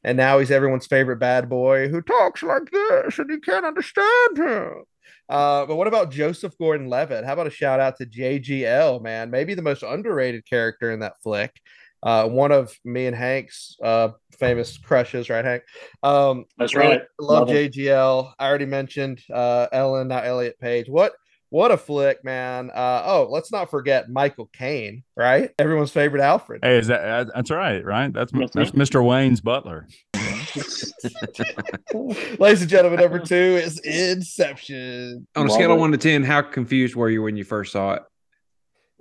And 0.04 0.16
now 0.16 0.38
he's 0.38 0.50
everyone's 0.50 0.86
favorite 0.86 1.18
bad 1.18 1.48
boy 1.48 1.88
who 1.88 2.00
talks 2.00 2.42
like 2.42 2.70
this 2.70 3.18
and 3.18 3.30
you 3.30 3.40
can't 3.40 3.64
understand 3.64 4.38
him. 4.38 4.84
Uh, 5.28 5.64
but 5.66 5.76
what 5.76 5.86
about 5.86 6.10
Joseph 6.10 6.56
Gordon 6.58 6.88
Levitt? 6.88 7.24
How 7.24 7.34
about 7.34 7.46
a 7.46 7.50
shout 7.50 7.80
out 7.80 7.96
to 7.98 8.06
JGL, 8.06 9.02
man? 9.02 9.30
Maybe 9.30 9.54
the 9.54 9.62
most 9.62 9.82
underrated 9.82 10.44
character 10.46 10.90
in 10.90 11.00
that 11.00 11.20
flick. 11.22 11.58
Uh, 12.02 12.26
one 12.28 12.50
of 12.50 12.76
me 12.84 13.06
and 13.06 13.14
Hank's 13.14 13.76
uh, 13.82 14.08
famous 14.38 14.76
crushes, 14.76 15.30
right, 15.30 15.44
Hank? 15.44 15.62
Um, 16.02 16.46
That's 16.58 16.74
right. 16.74 17.00
Love, 17.20 17.48
Love. 17.48 17.56
JGL. 17.56 18.32
I 18.38 18.48
already 18.48 18.66
mentioned 18.66 19.22
uh, 19.32 19.68
Ellen, 19.72 20.08
not 20.08 20.26
Elliot 20.26 20.58
Page. 20.60 20.88
What 20.88 21.12
what 21.52 21.70
a 21.70 21.76
flick, 21.76 22.24
man. 22.24 22.70
Uh, 22.70 23.02
oh, 23.04 23.28
let's 23.30 23.52
not 23.52 23.70
forget 23.70 24.08
Michael 24.08 24.48
Caine, 24.54 25.02
right? 25.14 25.50
Everyone's 25.58 25.90
favorite 25.90 26.22
Alfred. 26.22 26.64
Hey, 26.64 26.78
is 26.78 26.86
that 26.86 27.04
uh, 27.04 27.30
that's 27.34 27.50
right, 27.50 27.84
right? 27.84 28.10
That's 28.10 28.32
That's 28.32 28.54
that's 28.54 28.70
Mr. 28.70 29.06
Wayne's 29.06 29.42
butler. 29.42 29.86
Ladies 32.38 32.62
and 32.62 32.70
gentlemen, 32.70 33.00
number 33.00 33.18
two 33.18 33.34
is 33.34 33.78
Inception. 33.80 35.26
On 35.36 35.46
a 35.46 35.50
scale 35.50 35.72
of 35.72 35.78
one 35.78 35.92
to 35.92 35.98
ten, 35.98 36.24
how 36.24 36.40
confused 36.40 36.96
were 36.96 37.10
you 37.10 37.22
when 37.22 37.36
you 37.36 37.44
first 37.44 37.72
saw 37.72 37.94
it? 37.94 38.02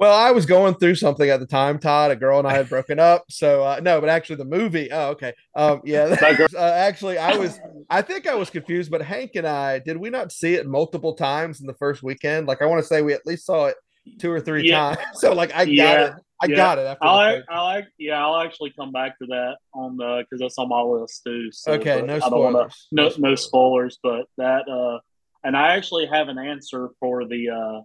Well, 0.01 0.11
I 0.19 0.31
was 0.31 0.47
going 0.47 0.73
through 0.73 0.95
something 0.95 1.29
at 1.29 1.39
the 1.39 1.45
time, 1.45 1.77
Todd. 1.77 2.09
A 2.09 2.15
girl 2.15 2.39
and 2.39 2.47
I 2.47 2.53
had 2.53 2.67
broken 2.67 2.97
up. 2.97 3.23
So, 3.29 3.61
uh, 3.63 3.79
no, 3.83 4.01
but 4.01 4.09
actually, 4.09 4.37
the 4.37 4.45
movie. 4.45 4.91
Oh, 4.91 5.09
okay. 5.09 5.31
Um, 5.55 5.81
yeah. 5.85 6.15
Girl- 6.35 6.47
uh, 6.57 6.59
actually, 6.59 7.19
I 7.19 7.37
was, 7.37 7.59
I 7.87 8.01
think 8.01 8.25
I 8.27 8.33
was 8.33 8.49
confused, 8.49 8.89
but 8.89 9.03
Hank 9.03 9.35
and 9.35 9.45
I, 9.45 9.77
did 9.77 9.97
we 9.97 10.09
not 10.09 10.31
see 10.31 10.55
it 10.55 10.65
multiple 10.65 11.13
times 11.13 11.61
in 11.61 11.67
the 11.67 11.75
first 11.75 12.01
weekend? 12.01 12.47
Like, 12.47 12.63
I 12.63 12.65
want 12.65 12.81
to 12.81 12.87
say 12.87 13.03
we 13.03 13.13
at 13.13 13.27
least 13.27 13.45
saw 13.45 13.67
it 13.67 13.75
two 14.19 14.31
or 14.31 14.41
three 14.41 14.67
Yeah. 14.67 14.95
times. 14.95 15.07
So, 15.19 15.33
like, 15.33 15.53
I 15.53 15.65
got 15.65 15.99
it. 15.99 16.13
I 16.41 16.47
Yeah. 16.47 16.55
got 16.55 16.79
it 16.79 16.87
after 16.87 17.05
I, 17.05 17.35
first- 17.35 17.47
I 17.51 17.61
like, 17.61 17.87
yeah, 17.99 18.25
I'll 18.25 18.41
actually 18.41 18.71
come 18.71 18.91
back 18.91 19.19
to 19.19 19.27
that 19.27 19.57
on 19.75 19.97
the 19.97 20.23
because 20.27 20.39
that's 20.41 20.57
on 20.57 20.67
my 20.69 20.81
list 20.81 21.21
too. 21.23 21.51
So, 21.51 21.73
Okay, 21.73 22.01
no 22.01 22.15
I 22.15 22.19
don't 22.27 22.39
wanna- 22.39 22.71
spoilers. 22.71 22.87
no, 23.19 23.29
no 23.29 23.35
spoilers, 23.35 23.99
but 24.01 24.25
that, 24.39 24.67
uh, 24.67 24.97
and 25.43 25.55
I 25.55 25.75
actually 25.75 26.07
have 26.07 26.27
an 26.27 26.39
answer 26.39 26.89
for 26.99 27.25
the, 27.25 27.49
uh, 27.51 27.81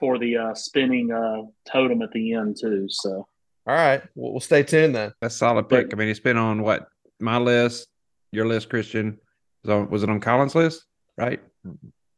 for 0.00 0.18
the 0.18 0.36
uh, 0.36 0.54
spinning 0.54 1.10
uh, 1.12 1.42
totem 1.70 2.02
at 2.02 2.10
the 2.12 2.34
end 2.34 2.56
too. 2.60 2.86
So 2.88 3.26
All 3.66 3.74
right. 3.74 4.02
Well, 4.14 4.32
we'll 4.32 4.40
stay 4.40 4.62
tuned 4.62 4.94
then. 4.94 5.12
That's 5.20 5.34
a 5.34 5.38
solid 5.38 5.68
pick. 5.68 5.92
I 5.92 5.96
mean, 5.96 6.08
it's 6.08 6.20
been 6.20 6.36
on 6.36 6.62
what 6.62 6.88
my 7.20 7.38
list, 7.38 7.88
your 8.32 8.46
list, 8.46 8.68
Christian. 8.68 9.18
Was, 9.64 9.88
was 9.90 10.02
it 10.02 10.10
on 10.10 10.20
Colin's 10.20 10.54
list? 10.54 10.84
Right? 11.16 11.40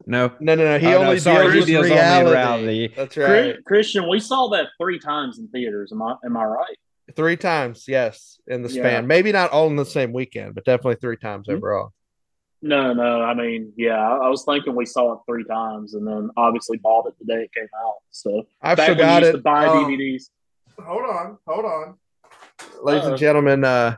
No. 0.07 0.33
No, 0.41 0.55
no, 0.55 0.65
no. 0.65 0.79
He 0.79 0.87
Oh, 0.89 0.91
no, 0.91 1.03
only 1.05 1.19
sorry, 1.21 1.45
deals 1.45 1.53
he 1.55 1.59
with 1.61 1.67
deals 1.69 1.85
only 1.87 1.97
reality. 1.97 2.31
reality. 2.31 2.95
That's 2.97 3.15
Chri- 3.15 3.47
right. 3.55 3.65
Christian, 3.65 4.09
we 4.09 4.21
saw 4.21 4.49
that 4.51 4.69
three 4.81 4.99
times 4.99 5.39
in 5.39 5.49
theaters. 5.49 5.91
Am 5.93 6.03
I 6.03 6.15
am 6.25 6.37
I 6.37 6.45
right? 6.45 6.77
Three 7.17 7.37
times, 7.37 7.85
yes, 7.89 8.39
in 8.49 8.63
the 8.63 8.69
Yeah. 8.69 8.83
span. 8.83 9.07
Maybe 9.07 9.33
not 9.33 9.51
all 9.51 9.69
in 9.69 9.77
the 9.77 9.85
same 9.87 10.13
weekend, 10.13 10.55
but 10.55 10.65
definitely 10.65 10.97
three 10.97 11.17
times 11.17 11.47
Mhm. 11.49 11.55
overall. 11.57 11.93
No, 12.61 12.93
no. 12.93 13.23
I 13.23 13.35
mean, 13.35 13.73
yeah, 13.77 13.99
I, 14.01 14.27
I 14.27 14.29
was 14.29 14.45
thinking 14.45 14.75
we 14.75 14.85
saw 14.87 15.13
it 15.15 15.21
three 15.29 15.45
times, 15.45 15.95
and 15.95 16.07
then 16.07 16.31
obviously 16.37 16.77
bought 16.79 17.07
it 17.07 17.15
the 17.21 17.25
day 17.33 17.43
it 17.45 17.53
came 17.55 17.69
out. 17.85 17.95
So 18.11 18.47
I've 18.61 18.77
back 18.77 18.87
still 18.87 18.97
when 18.97 18.99
you 18.99 19.05
got 19.05 19.23
used 19.23 19.29
it. 19.29 19.33
to 19.39 19.43
buy 19.43 19.67
Oh, 19.67 19.85
DVDs. 19.87 20.25
Hold 20.85 21.05
on, 21.05 21.39
hold 21.47 21.65
on. 21.65 21.95
Ladies 22.83 23.05
Uh-oh. 23.05 23.11
and 23.11 23.19
gentlemen, 23.19 23.65
uh 23.65 23.97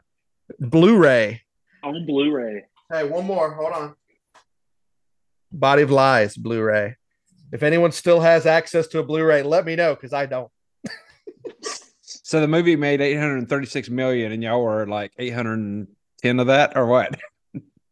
Blu-ray. 0.59 1.43
on 1.83 2.05
Blu-ray. 2.07 2.65
Hey, 2.93 3.05
one 3.05 3.25
more. 3.25 3.53
Hold 3.55 3.73
on. 3.73 3.95
Body 5.53 5.83
of 5.83 5.91
Lies 5.91 6.37
Blu-ray. 6.37 6.97
If 7.53 7.63
anyone 7.63 7.93
still 7.93 8.21
has 8.21 8.47
access 8.47 8.87
to 8.89 8.99
a 8.99 9.03
Blu-ray, 9.03 9.43
let 9.43 9.65
me 9.65 9.75
know 9.77 9.95
because 9.95 10.13
I 10.13 10.27
don't. 10.27 10.51
So 12.23 12.41
the 12.41 12.47
movie 12.49 12.77
made 12.77 13.01
836 13.01 13.89
million 13.91 14.31
and 14.31 14.41
y'all 14.41 14.63
were 14.63 14.87
like 14.87 15.11
810 15.19 16.39
of 16.41 16.47
that 16.47 16.77
or 16.77 16.87
what? 16.87 17.17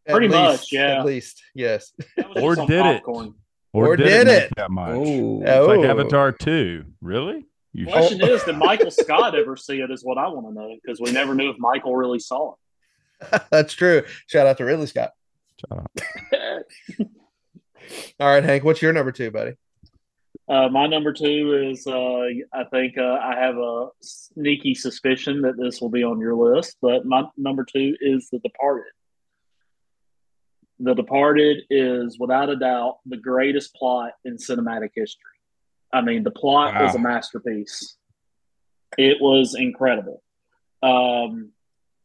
At 0.09 0.15
Pretty 0.15 0.29
much, 0.29 0.73
yeah. 0.73 0.99
At 1.01 1.05
least, 1.05 1.43
yes. 1.55 1.93
Or 2.37 2.57
just 2.57 2.61
on 2.63 2.67
did 2.67 2.79
it? 2.87 3.05
popcorn. 3.05 3.35
Or 3.75 3.95
did, 3.95 4.05
did 4.05 4.27
make 4.27 4.43
it? 4.45 4.53
that 4.57 4.71
much? 4.71 4.91
Oh. 4.97 5.43
It's 5.43 5.69
like 5.69 5.79
Oh. 5.81 5.85
Avatar 5.85 6.33
2. 6.33 6.85
Really? 7.03 7.47
You 7.75 7.85
sure? 7.85 7.93
Question 7.93 8.23
is, 8.23 8.43
did 8.45 8.57
Michael 8.57 8.91
Scott 8.91 9.35
ever 9.39 9.55
see 9.57 9.81
it? 9.81 9.91
Is 9.91 10.03
what 10.03 10.17
I 10.17 10.27
want 10.29 10.47
to 10.49 10.55
know 10.55 10.75
because 10.83 11.01
we 11.01 11.13
never 11.13 11.35
knew 11.35 11.51
if 11.51 11.59
Michael 11.59 11.95
really 11.95 12.19
saw 12.19 12.55
it. 12.55 13.43
That's 13.51 13.75
true. 13.75 14.03
Shout 14.27 14.47
out 14.47 14.57
to 14.59 14.65
Ridley 14.65 14.87
Scott. 14.87 15.11
it. 16.33 16.67
All 18.21 18.27
right, 18.29 18.43
Hank, 18.45 18.65
what's 18.65 18.81
your 18.83 18.93
number 18.93 19.13
two, 19.13 19.31
buddy? 19.31 19.53
Uh, 20.49 20.69
my 20.69 20.87
number 20.87 21.13
two 21.13 21.69
is 21.71 21.87
uh, 21.87 22.21
I 22.55 22.65
think 22.71 22.97
uh, 22.97 23.19
I 23.23 23.37
have 23.39 23.57
a 23.59 23.89
sneaky 24.01 24.75
suspicion 24.75 25.43
that 25.43 25.59
this 25.59 25.81
will 25.81 25.91
be 25.91 26.03
on 26.03 26.19
your 26.21 26.35
list, 26.35 26.79
but 26.81 27.05
my 27.05 27.25
number 27.37 27.65
two 27.71 27.95
is 28.01 28.29
The 28.31 28.39
Departed. 28.39 28.87
The 30.81 30.95
Departed 30.95 31.65
is 31.71 32.19
without 32.19 32.49
a 32.49 32.57
doubt 32.57 32.99
the 33.07 33.17
greatest 33.17 33.75
plot 33.75 34.13
in 34.25 34.37
cinematic 34.37 34.91
history. 34.95 35.25
I 35.93 36.03
mean, 36.03 36.23
the 36.23 36.31
plot 36.31 36.75
Wow. 36.75 36.87
is 36.87 36.95
a 36.95 36.99
masterpiece. 36.99 37.97
It 38.97 39.19
was 39.21 39.55
incredible. 39.55 40.23
Um, 40.83 41.53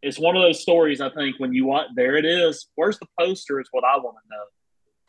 it's 0.01 0.19
one 0.19 0.35
of 0.35 0.41
those 0.41 0.61
stories. 0.61 1.01
I 1.01 1.09
think 1.09 1.39
when 1.39 1.53
you 1.53 1.65
want, 1.65 1.95
there 1.95 2.17
it 2.17 2.25
is. 2.25 2.67
Where's 2.75 2.99
the 2.99 3.07
poster? 3.19 3.59
Is 3.59 3.67
what 3.71 3.83
I 3.83 3.97
want 3.97 4.17
to 4.23 4.35
know. 4.35 4.43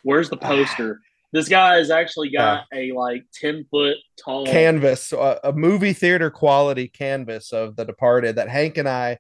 Where's 0.03 0.29
the 0.31 0.37
poster? 0.37 1.01
this 1.33 1.49
guy 1.49 1.77
has 1.77 1.91
actually 1.91 2.31
got 2.31 2.67
a 2.73 2.93
like 2.93 3.25
ten 3.33 3.65
foot 3.71 3.97
tall 4.23 4.47
canvas, 4.47 5.13
a, 5.13 5.41
a 5.45 5.53
movie 5.53 5.95
theater 5.95 6.31
quality 6.31 6.87
canvas 6.87 7.53
of 7.53 7.77
The 7.77 7.85
Departed 7.85 8.37
that 8.37 8.49
Hank 8.49 8.77
and 8.79 8.89
I 8.89 9.19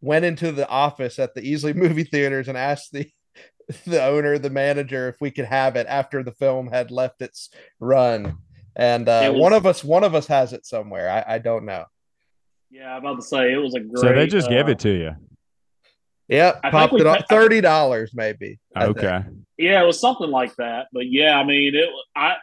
went 0.00 0.24
into 0.24 0.52
the 0.52 0.68
office 0.68 1.18
at 1.18 1.34
the 1.34 1.40
Easley 1.40 1.74
movie 1.74 2.04
theaters 2.04 2.46
and 2.46 2.56
asked 2.56 2.92
the 2.92 3.10
the 3.86 4.02
owner, 4.04 4.38
the 4.38 4.50
manager, 4.50 5.08
if 5.08 5.20
we 5.20 5.30
could 5.30 5.44
have 5.46 5.76
it 5.76 5.86
after 5.88 6.22
the 6.22 6.32
film 6.32 6.68
had 6.68 6.90
left 6.90 7.22
its 7.22 7.50
run. 7.80 8.38
And 8.76 9.08
uh, 9.08 9.22
It 9.24 9.32
was- 9.32 9.40
one 9.40 9.52
of 9.52 9.66
us, 9.66 9.82
one 9.84 10.04
of 10.04 10.14
us 10.14 10.26
has 10.28 10.52
it 10.52 10.66
somewhere. 10.66 11.10
I, 11.10 11.34
I 11.34 11.38
don't 11.38 11.64
know. 11.64 11.84
Yeah, 12.70 12.94
I'm 12.94 13.04
about 13.04 13.16
to 13.16 13.22
say 13.22 13.52
it 13.52 13.56
was 13.56 13.74
a 13.74 13.80
great. 13.80 13.98
so 13.98 14.12
they 14.12 14.26
just 14.26 14.48
gave 14.50 14.66
uh, 14.66 14.72
it 14.72 14.78
to 14.80 14.90
you. 14.90 15.12
Yep, 16.28 16.60
I 16.62 16.70
popped 16.70 16.92
it 16.92 17.06
on 17.06 17.16
pa- 17.16 17.24
thirty 17.30 17.62
dollars 17.62 18.10
maybe. 18.14 18.58
Okay. 18.76 19.20
Yeah, 19.56 19.82
it 19.82 19.86
was 19.86 19.98
something 19.98 20.30
like 20.30 20.54
that. 20.56 20.88
But 20.92 21.10
yeah, 21.10 21.38
I 21.38 21.44
mean, 21.44 21.74
it. 21.74 21.88
I 22.14 22.36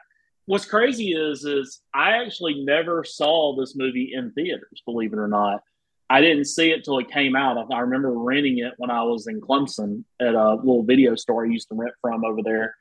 what's 0.47 0.65
crazy 0.65 1.11
is 1.11 1.45
is 1.45 1.81
I 1.93 2.23
actually 2.23 2.63
never 2.63 3.03
saw 3.03 3.55
this 3.55 3.75
movie 3.75 4.11
in 4.15 4.31
theaters. 4.31 4.81
Believe 4.85 5.13
it 5.13 5.19
or 5.19 5.27
not, 5.27 5.61
I 6.09 6.21
didn't 6.21 6.45
see 6.45 6.71
it 6.71 6.83
till 6.83 6.99
it 6.99 7.09
came 7.09 7.35
out. 7.35 7.57
I, 7.57 7.75
I 7.75 7.79
remember 7.81 8.11
renting 8.11 8.59
it 8.59 8.73
when 8.77 8.91
I 8.91 9.03
was 9.03 9.27
in 9.27 9.41
Clemson 9.41 10.03
at 10.19 10.35
a 10.35 10.55
little 10.55 10.83
video 10.83 11.15
store 11.15 11.45
I 11.45 11.49
used 11.49 11.69
to 11.69 11.75
rent 11.75 11.93
from 12.01 12.23
over 12.23 12.41
there. 12.43 12.75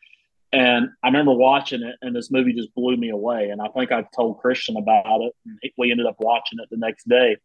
And 0.53 0.91
I 1.03 1.09
remember 1.09 1.33
watching 1.33 1.83
it, 1.83 1.97
and 2.01 2.15
this 2.15 2.31
movie 2.31 2.53
just 2.53 2.75
blew 2.75 2.97
me 2.97 3.11
away. 3.11 3.49
And 3.49 3.61
I 3.61 3.69
think 3.69 3.91
I 3.91 4.05
told 4.15 4.39
Christian 4.39 4.77
about 4.77 5.23
it, 5.23 5.33
and 5.47 5.59
we 5.77 5.91
ended 5.91 6.07
up 6.07 6.17
watching 6.21 6.61
it 6.61 6.69
the 6.71 6.77
next 6.77 7.09
day. 7.09 7.39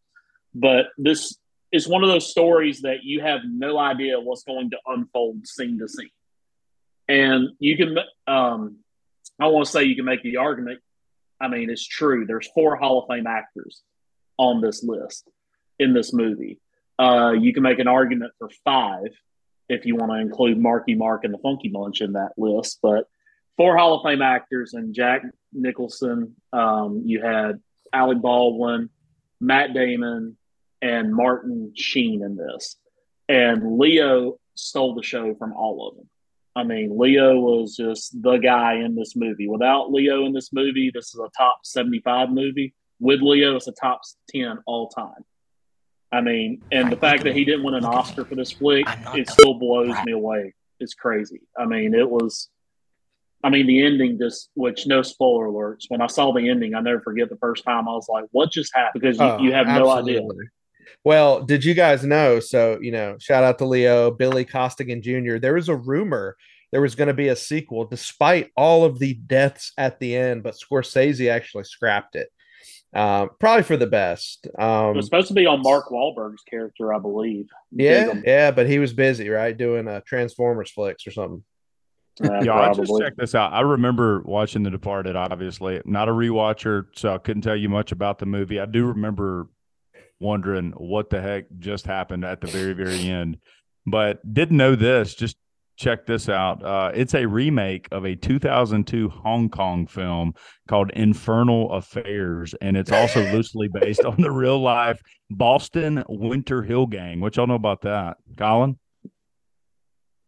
But 0.53 0.87
this 0.97 1.37
is 1.71 1.87
one 1.87 2.03
of 2.03 2.09
those 2.09 2.29
stories 2.29 2.81
that 2.81 3.03
you 3.03 3.21
have 3.21 3.41
no 3.45 3.77
idea 3.79 4.19
what's 4.19 4.43
going 4.43 4.69
to 4.71 4.77
unfold 4.87 5.47
scene 5.47 5.79
to 5.79 5.87
scene 5.87 6.09
and 7.09 7.49
you 7.59 7.75
can 7.75 7.97
um 8.27 8.77
i 9.39 9.47
want 9.47 9.65
to 9.65 9.71
say 9.71 9.83
you 9.83 9.95
can 9.95 10.05
make 10.05 10.23
the 10.23 10.37
argument 10.37 10.79
i 11.41 11.47
mean 11.47 11.69
it's 11.69 11.85
true 11.85 12.25
there's 12.25 12.47
four 12.53 12.77
hall 12.77 13.01
of 13.01 13.07
fame 13.09 13.27
actors 13.27 13.81
on 14.37 14.61
this 14.61 14.83
list 14.83 15.29
in 15.79 15.93
this 15.93 16.13
movie 16.13 16.59
uh 16.99 17.31
you 17.31 17.53
can 17.53 17.63
make 17.63 17.79
an 17.79 17.87
argument 17.87 18.31
for 18.37 18.49
five 18.63 19.07
if 19.67 19.85
you 19.85 19.95
want 19.95 20.11
to 20.11 20.17
include 20.17 20.57
marky 20.57 20.95
mark 20.95 21.23
and 21.23 21.33
the 21.33 21.37
funky 21.39 21.69
bunch 21.69 22.01
in 22.01 22.13
that 22.13 22.31
list 22.37 22.79
but 22.81 23.05
four 23.57 23.77
hall 23.77 23.95
of 23.95 24.03
fame 24.03 24.21
actors 24.21 24.73
and 24.73 24.93
jack 24.93 25.21
nicholson 25.53 26.35
um 26.53 27.03
you 27.05 27.21
had 27.21 27.59
alec 27.93 28.21
baldwin 28.21 28.89
matt 29.39 29.73
damon 29.73 30.37
and 30.81 31.13
martin 31.13 31.71
sheen 31.75 32.23
in 32.23 32.35
this 32.35 32.75
and 33.27 33.77
leo 33.77 34.37
stole 34.55 34.95
the 34.95 35.03
show 35.03 35.33
from 35.35 35.53
all 35.53 35.87
of 35.87 35.95
them 35.95 36.09
I 36.59 36.63
mean, 36.63 36.97
Leo 36.97 37.39
was 37.39 37.77
just 37.77 38.21
the 38.21 38.37
guy 38.37 38.75
in 38.75 38.95
this 38.95 39.15
movie. 39.15 39.47
Without 39.47 39.91
Leo 39.93 40.25
in 40.25 40.33
this 40.33 40.51
movie, 40.51 40.91
this 40.93 41.13
is 41.13 41.19
a 41.19 41.29
top 41.37 41.59
75 41.63 42.31
movie. 42.31 42.73
With 42.99 43.21
Leo, 43.21 43.55
it's 43.55 43.67
a 43.67 43.71
top 43.71 44.01
10 44.29 44.59
all 44.65 44.89
time. 44.89 45.23
I 46.11 46.21
mean, 46.21 46.63
and 46.71 46.91
the 46.91 46.95
fact 46.95 47.23
that 47.23 47.35
he 47.35 47.45
didn't 47.45 47.63
win 47.63 47.75
an 47.75 47.85
Oscar 47.85 48.25
for 48.25 48.35
this 48.35 48.51
flick, 48.51 48.85
it 49.13 49.29
still 49.29 49.53
blows 49.53 49.95
me 50.05 50.11
away. 50.13 50.55
It's 50.79 50.93
crazy. 50.93 51.41
I 51.57 51.65
mean, 51.65 51.93
it 51.93 52.09
was, 52.09 52.49
I 53.43 53.49
mean, 53.49 53.67
the 53.67 53.85
ending 53.85 54.17
just, 54.17 54.49
which 54.55 54.87
no 54.87 55.01
spoiler 55.01 55.47
alerts. 55.47 55.85
When 55.89 56.01
I 56.01 56.07
saw 56.07 56.31
the 56.31 56.49
ending, 56.49 56.73
I 56.73 56.81
never 56.81 56.99
forget 57.01 57.29
the 57.29 57.37
first 57.37 57.63
time 57.63 57.87
I 57.87 57.91
was 57.91 58.07
like, 58.09 58.25
what 58.31 58.51
just 58.51 58.71
happened? 58.73 59.01
Because 59.01 59.17
you, 59.17 59.23
Oh, 59.23 59.37
you 59.39 59.53
have 59.53 59.67
no 59.67 59.89
idea. 59.89 60.21
Well, 61.03 61.43
did 61.43 61.63
you 61.63 61.75
guys 61.75 62.03
know? 62.03 62.39
So, 62.39 62.79
you 62.81 62.91
know, 62.91 63.17
shout 63.19 63.43
out 63.43 63.59
to 63.59 63.65
Leo, 63.65 64.09
Billy 64.09 64.45
Costigan 64.45 65.01
Jr. 65.01 65.37
There 65.37 65.53
was 65.53 65.69
a 65.69 65.75
rumor 65.75 66.35
there 66.71 66.81
was 66.81 66.95
going 66.95 67.07
to 67.07 67.13
be 67.13 67.29
a 67.29 67.35
sequel 67.35 67.85
despite 67.85 68.51
all 68.55 68.85
of 68.85 68.99
the 68.99 69.15
deaths 69.15 69.73
at 69.77 69.99
the 69.99 70.15
end, 70.15 70.43
but 70.43 70.55
Scorsese 70.55 71.31
actually 71.31 71.63
scrapped 71.63 72.15
it. 72.15 72.29
Um, 72.93 73.29
probably 73.39 73.63
for 73.63 73.77
the 73.77 73.85
best. 73.87 74.47
It 74.47 74.59
Um, 74.61 74.95
was 74.95 75.05
supposed 75.05 75.27
to 75.27 75.33
be 75.35 75.45
on 75.45 75.61
Mark 75.61 75.89
Wahlberg's 75.89 76.41
character, 76.43 76.93
I 76.93 76.97
believe. 76.99 77.47
yeah, 77.71 78.05
Dignam. 78.05 78.23
yeah, 78.25 78.51
but 78.51 78.67
he 78.67 78.79
was 78.79 78.93
busy, 78.93 79.29
right? 79.29 79.55
Doing 79.55 79.87
uh, 79.87 80.01
Transformers 80.07 80.71
flicks 80.71 81.05
or 81.05 81.11
something. 81.11 81.43
Uh, 82.23 82.41
Yeah, 82.41 82.53
I 82.55 82.67
just 82.73 82.79
probably. 82.89 83.01
checked 83.03 83.17
this 83.17 83.35
out. 83.35 83.53
I 83.53 83.61
remember 83.61 84.21
watching 84.25 84.63
The 84.63 84.71
Departed, 84.71 85.15
obviously. 85.15 85.81
Not 85.85 86.09
a 86.09 86.11
rewatcher, 86.11 86.87
so 86.95 87.13
I 87.13 87.17
couldn't 87.19 87.43
tell 87.43 87.55
you 87.55 87.69
much 87.69 87.91
about 87.91 88.17
the 88.19 88.25
movie. 88.25 88.59
I 88.59 88.65
do 88.65 88.87
remember 88.87 89.47
wondering 90.19 90.71
what 90.71 91.09
the 91.11 91.21
heck 91.21 91.45
just 91.59 91.85
happened 91.85 92.25
at 92.25 92.41
the 92.41 92.47
very, 92.47 92.73
very 92.73 93.07
end. 93.07 93.37
But 93.85 94.19
didn't 94.33 94.57
know 94.57 94.75
this. 94.75 95.13
Just 95.15 95.37
check 95.79 96.05
this 96.05 96.27
out. 96.29 96.63
Uh, 96.63 96.91
it's 96.93 97.15
a 97.15 97.25
remake 97.25 97.87
of 97.91 98.05
a 98.05 98.15
2002 98.15 99.09
Hong 99.09 99.49
Kong 99.49 99.87
film 99.87 100.33
called 100.67 100.91
Infernal 100.91 101.71
Affairs, 101.71 102.53
and 102.61 102.75
it's 102.77 102.91
also 102.91 103.21
loosely 103.33 103.69
based 103.69 104.03
on 104.03 104.21
the 104.21 104.29
real 104.29 104.59
life 104.61 105.01
Boston 105.31 106.03
Winter 106.09 106.61
Hill 106.61 106.85
Gang. 106.85 107.21
What 107.21 107.37
y'all 107.37 107.47
know 107.47 107.55
about 107.55 107.81
that, 107.81 108.17
Colin? 108.37 108.77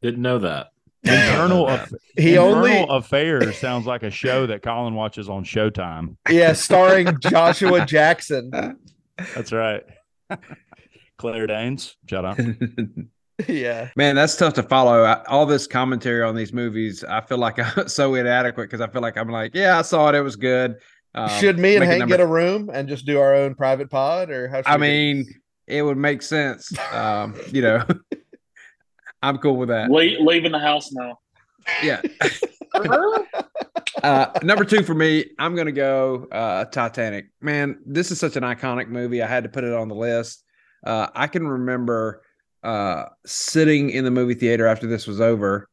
Didn't 0.02 0.22
know 0.22 0.40
that. 0.40 0.68
Infernal, 1.04 1.68
Aff- 1.68 1.92
He 2.16 2.36
Infernal 2.36 2.56
only, 2.56 2.86
Affairs 2.90 3.58
sounds 3.58 3.86
like 3.86 4.04
a 4.04 4.12
show 4.12 4.46
that 4.48 4.62
Colin 4.62 4.94
watches 4.94 5.30
on 5.30 5.44
Showtime. 5.44 6.16
yeah, 6.30 6.54
starring 6.54 7.20
Joshua 7.20 7.86
Jackson. 7.86 8.52
That's 9.36 9.52
right. 9.52 9.84
Claire 11.18 11.48
Danes, 11.48 11.98
shout 12.08 12.26
out. 12.26 12.40
yeah. 13.48 13.90
Man, 13.96 14.16
that's 14.16 14.36
tough 14.36 14.54
to 14.56 14.64
follow. 14.64 15.04
I, 15.04 15.24
all 15.26 15.46
this 15.46 15.68
commentary 15.68 16.24
on 16.24 16.36
these 16.36 16.54
movies, 16.54 17.04
I 17.04 17.22
feel 17.22 17.38
like 17.38 17.60
I'm 17.78 17.88
so 17.88 18.16
inadequate 18.16 18.70
because 18.70 18.82
I 18.82 18.88
feel 18.88 19.02
like 19.02 19.18
I'm 19.18 19.30
like, 19.30 19.54
yeah, 19.54 19.78
I 19.80 19.82
saw 19.82 20.10
it. 20.10 20.16
It 20.16 20.22
was 20.22 20.36
good. 20.36 20.76
Um, 21.14 21.30
Should 21.40 21.60
me 21.60 21.76
and 21.76 21.84
Hank 21.84 22.00
number- 22.00 22.18
get 22.18 22.22
a 22.24 22.28
room 22.28 22.70
and 22.74 22.88
just 22.88 23.06
do 23.06 23.20
our 23.20 23.36
own 23.36 23.56
private 23.56 23.90
pod, 23.90 24.30
or 24.30 24.48
how? 24.48 24.58
Should 24.58 24.68
I 24.68 24.76
we 24.78 24.80
do 24.80 24.82
mean, 24.92 25.26
it 25.68 25.82
would 25.82 25.98
make 25.98 26.22
sense. 26.22 26.72
Um, 26.94 27.36
you 27.52 27.62
know, 27.62 27.84
I'm 29.22 29.38
cool 29.38 29.58
with 29.58 29.70
that. 29.70 29.90
Le- 29.92 30.24
leaving 30.24 30.52
the 30.52 30.60
house 30.60 30.92
now. 30.94 31.20
Yeah. 31.84 32.02
uh, 34.04 34.40
number 34.44 34.64
two 34.66 34.84
for 34.84 34.94
me, 34.94 35.26
I'm 35.38 35.56
gonna 35.56 35.72
go 35.72 36.28
uh, 36.32 36.66
Titanic. 36.66 37.26
Man, 37.42 37.80
this 37.86 38.12
is 38.12 38.20
such 38.20 38.36
an 38.36 38.44
iconic 38.44 38.88
movie. 38.88 39.22
I 39.22 39.28
had 39.28 39.44
to 39.44 39.50
put 39.50 39.64
it 39.64 39.74
on 39.74 39.88
the 39.88 39.96
list. 39.96 40.44
Uh, 40.86 41.08
I 41.14 41.28
can 41.28 41.48
remember 41.48 42.24
uh, 42.64 43.06
sitting 43.26 43.90
in 43.90 44.04
the 44.04 44.12
movie 44.12 44.34
theater 44.34 44.68
after 44.68 44.88
this 44.88 45.08
was 45.08 45.22
over. 45.22 45.68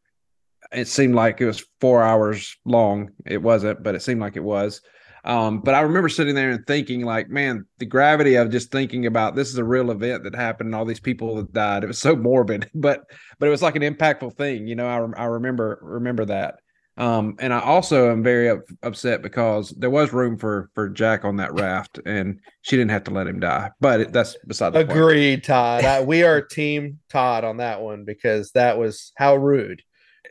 It 0.73 0.89
seemed 0.89 1.15
like 1.15 1.41
it 1.41 1.47
was 1.47 1.65
four 1.81 2.03
hours 2.03 2.57
long. 2.65 3.11
It 3.27 3.43
wasn't, 3.43 3.83
but 3.83 3.95
it 3.95 4.03
seemed 4.03 4.21
like 4.21 4.37
it 4.37 4.45
was. 4.45 4.81
Um, 5.25 5.61
but 5.61 5.75
I 5.75 5.81
remember 5.81 6.09
sitting 6.09 6.35
there 6.35 6.51
and 6.51 6.67
thinking, 6.67 7.05
like, 7.05 7.29
man, 7.29 7.67
the 7.79 7.87
gravity 7.87 8.37
of 8.37 8.51
just 8.51 8.71
thinking 8.71 9.07
about 9.07 9.35
this 9.35 9.49
is 9.49 9.59
a 9.59 9.65
real 9.65 9.91
event 9.91 10.25
that 10.25 10.35
happened 10.35 10.69
and 10.69 10.75
all 10.75 10.85
these 10.85 11.01
people 11.01 11.37
that 11.37 11.53
died. 11.53 11.85
It 11.85 11.89
was 11.89 11.99
so 11.99 12.17
morbid, 12.17 12.71
but 12.75 13.03
but 13.39 13.47
it 13.47 13.51
was 13.51 13.63
like 13.63 13.77
an 13.77 13.83
impactful 13.83 14.35
thing. 14.37 14.67
You 14.67 14.77
know, 14.77 14.87
I, 14.87 15.23
I 15.23 15.25
remember 15.27 15.79
remember 15.83 16.25
that. 16.27 16.61
Um, 16.99 17.37
and 17.39 17.55
I 17.55 17.61
also 17.61 18.11
am 18.11 18.25
very 18.25 18.51
up, 18.51 18.63
upset 18.83 19.23
because 19.23 19.71
there 19.71 19.89
was 19.89 20.13
room 20.13 20.37
for 20.37 20.69
for 20.75 20.89
Jack 20.89 21.25
on 21.25 21.37
that 21.37 21.55
raft, 21.55 22.01
and 22.05 22.41
she 22.63 22.77
didn't 22.77 22.91
have 22.91 23.05
to 23.05 23.13
let 23.13 23.29
him 23.29 23.39
die. 23.39 23.71
But 23.81 24.01
it, 24.01 24.13
that's 24.13 24.37
beside 24.47 24.71
the 24.71 24.85
point. 24.85 24.91
Agreed, 24.91 25.45
Todd. 25.45 25.85
I, 25.85 26.03
we 26.03 26.25
are 26.25 26.43
team 26.51 26.99
Todd 27.09 27.45
on 27.45 27.59
that 27.59 27.81
one 27.81 28.05
because 28.05 28.51
that 28.53 28.79
was 28.79 29.13
how 29.17 29.37
rude, 29.37 29.81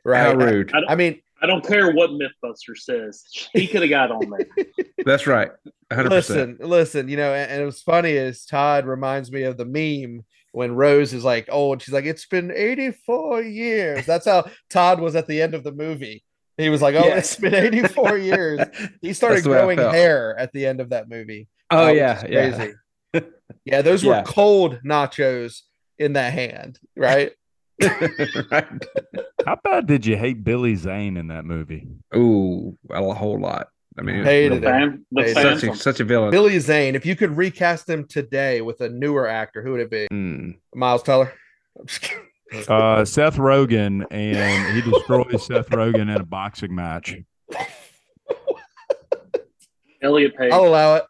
right? 0.03 0.20
How 0.20 0.34
rude. 0.34 0.72
I, 0.74 0.82
don't, 0.82 0.91
I 0.91 0.95
mean, 0.95 1.22
I 1.41 1.47
don't 1.47 1.65
care 1.65 1.93
what 1.93 2.09
MythBuster 2.09 2.76
says. 2.76 3.24
He 3.53 3.65
could 3.65 3.82
have 3.82 3.89
got 3.89 4.11
on 4.11 4.30
there. 4.30 4.65
That's 5.05 5.26
right. 5.26 5.51
100%. 5.89 6.09
listen, 6.09 6.57
listen. 6.59 7.07
You 7.07 7.15
know, 7.15 7.34
and, 7.34 7.49
and 7.49 7.61
it 7.61 7.65
was 7.65 7.82
funny 7.82 8.11
is 8.11 8.45
Todd 8.45 8.86
reminds 8.86 9.32
me 9.32 9.43
of 9.43 9.55
the 9.55 9.65
meme 9.65 10.26
when 10.51 10.76
Rose 10.76 11.13
is 11.13 11.24
like, 11.24 11.47
"Oh," 11.49 11.72
and 11.72 11.82
she's 11.82 11.93
like, 11.93 12.05
"It's 12.05 12.26
been 12.26 12.51
eighty-four 12.51 13.41
years." 13.41 14.05
That's 14.05 14.26
how 14.26 14.49
Todd 14.70 14.99
was 14.99 15.15
at 15.15 15.28
the 15.28 15.41
end 15.41 15.53
of 15.53 15.63
the 15.63 15.72
movie. 15.72 16.24
He 16.58 16.70
was 16.70 16.82
like, 16.82 16.95
"Oh, 16.95 17.05
Yeah. 17.05 17.18
it's 17.18 17.36
been 17.36 17.53
eighty-four 17.53 18.18
years." 18.32 18.62
He 19.01 19.14
started 19.14 19.36
That's 19.38 19.43
the 19.45 19.49
way 19.51 19.58
I 19.58 19.76
growing 19.76 19.78
hair 19.93 20.36
at 20.38 20.51
the 20.53 20.66
end 20.66 20.80
of 20.82 20.89
that 20.89 21.08
movie. 21.10 21.47
Oh 21.72 21.84
Uh, 21.84 21.88
which 21.88 21.97
yeah, 21.97 22.26
is 22.26 22.32
yeah. 22.32 22.55
crazy. 23.14 23.28
yeah, 23.66 23.82
those 23.82 24.03
were 24.03 24.24
cold 24.26 24.80
nachos 24.86 25.62
in 25.99 26.14
that 26.14 26.34
hand, 26.34 26.80
right? 26.95 27.32
right. 28.51 28.68
How 29.45 29.58
bad 29.64 29.86
did 29.88 30.05
you 30.05 30.18
hate 30.18 30.43
Billy 30.43 30.76
Zane 30.76 31.16
in 31.18 31.28
that 31.28 31.45
movie? 31.45 31.88
Ooh, 32.16 32.78
a 32.89 33.14
whole 33.14 33.39
lot. 33.39 33.68
I 33.99 34.03
mean, 34.03 34.24
Hated 34.24 34.62
The 34.62 34.68
it. 34.68 34.72
fan, 34.72 35.05
the 35.12 35.28
such 35.34 35.43
Phantom. 35.43 35.70
a, 35.70 35.76
such 35.76 35.99
a 35.99 36.03
villain. 36.03 36.30
Billy 36.32 36.60
Zane. 36.60 36.95
If 36.95 37.05
you 37.05 37.16
could 37.16 37.36
recast 37.36 37.89
him 37.89 38.05
today 38.08 38.62
with 38.62 38.82
a 38.82 38.89
newer 38.89 39.28
actor, 39.28 39.64
who 39.64 39.72
would 39.72 39.82
it 39.82 39.89
be? 39.89 40.08
Mm. 40.12 40.58
Miles 40.76 41.01
Teller. 41.03 41.34
I'm 42.52 42.58
just 42.58 42.70
kidding. 42.70 42.84
Uh, 42.84 43.06
Seth 43.06 43.38
Rogen, 43.38 44.06
and 44.12 44.76
he 44.76 44.89
destroys 44.89 45.45
Seth 45.45 45.70
Rogen 45.70 46.02
in 46.04 46.22
a 46.22 46.26
boxing 46.26 46.74
match. 46.74 47.18
Elliot 50.02 50.36
Page. 50.38 50.52
I'll 50.52 50.68
allow 50.68 50.95
it. 50.95 51.04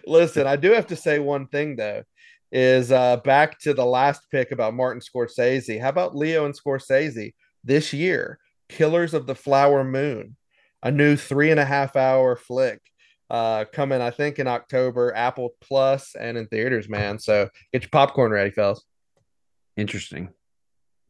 Listen, 0.06 0.46
I 0.46 0.56
do 0.56 0.72
have 0.72 0.86
to 0.88 0.96
say 0.96 1.18
one 1.18 1.46
thing 1.46 1.76
though. 1.76 2.02
is 2.50 2.90
uh, 2.92 3.18
back 3.18 3.58
to 3.60 3.74
the 3.74 3.84
last 3.84 4.22
pick 4.30 4.50
about 4.50 4.74
Martin 4.74 5.00
Scorsese. 5.00 5.80
How 5.80 5.88
about 5.88 6.16
Leo 6.16 6.46
and 6.46 6.54
Scorsese 6.58 7.34
this 7.62 7.92
year? 7.92 8.38
Killers 8.68 9.14
of 9.14 9.26
the 9.26 9.34
Flower 9.34 9.84
Moon, 9.84 10.36
a 10.82 10.90
new 10.90 11.16
three 11.16 11.50
and 11.50 11.60
a 11.60 11.64
half 11.64 11.96
hour 11.96 12.34
flick 12.34 12.80
uh, 13.30 13.64
coming, 13.72 14.00
I 14.00 14.10
think, 14.10 14.38
in 14.38 14.46
October, 14.46 15.14
Apple 15.14 15.50
Plus 15.60 16.14
and 16.18 16.36
in 16.36 16.46
theaters, 16.46 16.88
man. 16.88 17.18
So 17.18 17.48
get 17.72 17.82
your 17.82 17.90
popcorn 17.90 18.32
ready, 18.32 18.50
fellas. 18.50 18.82
Interesting. 19.76 20.30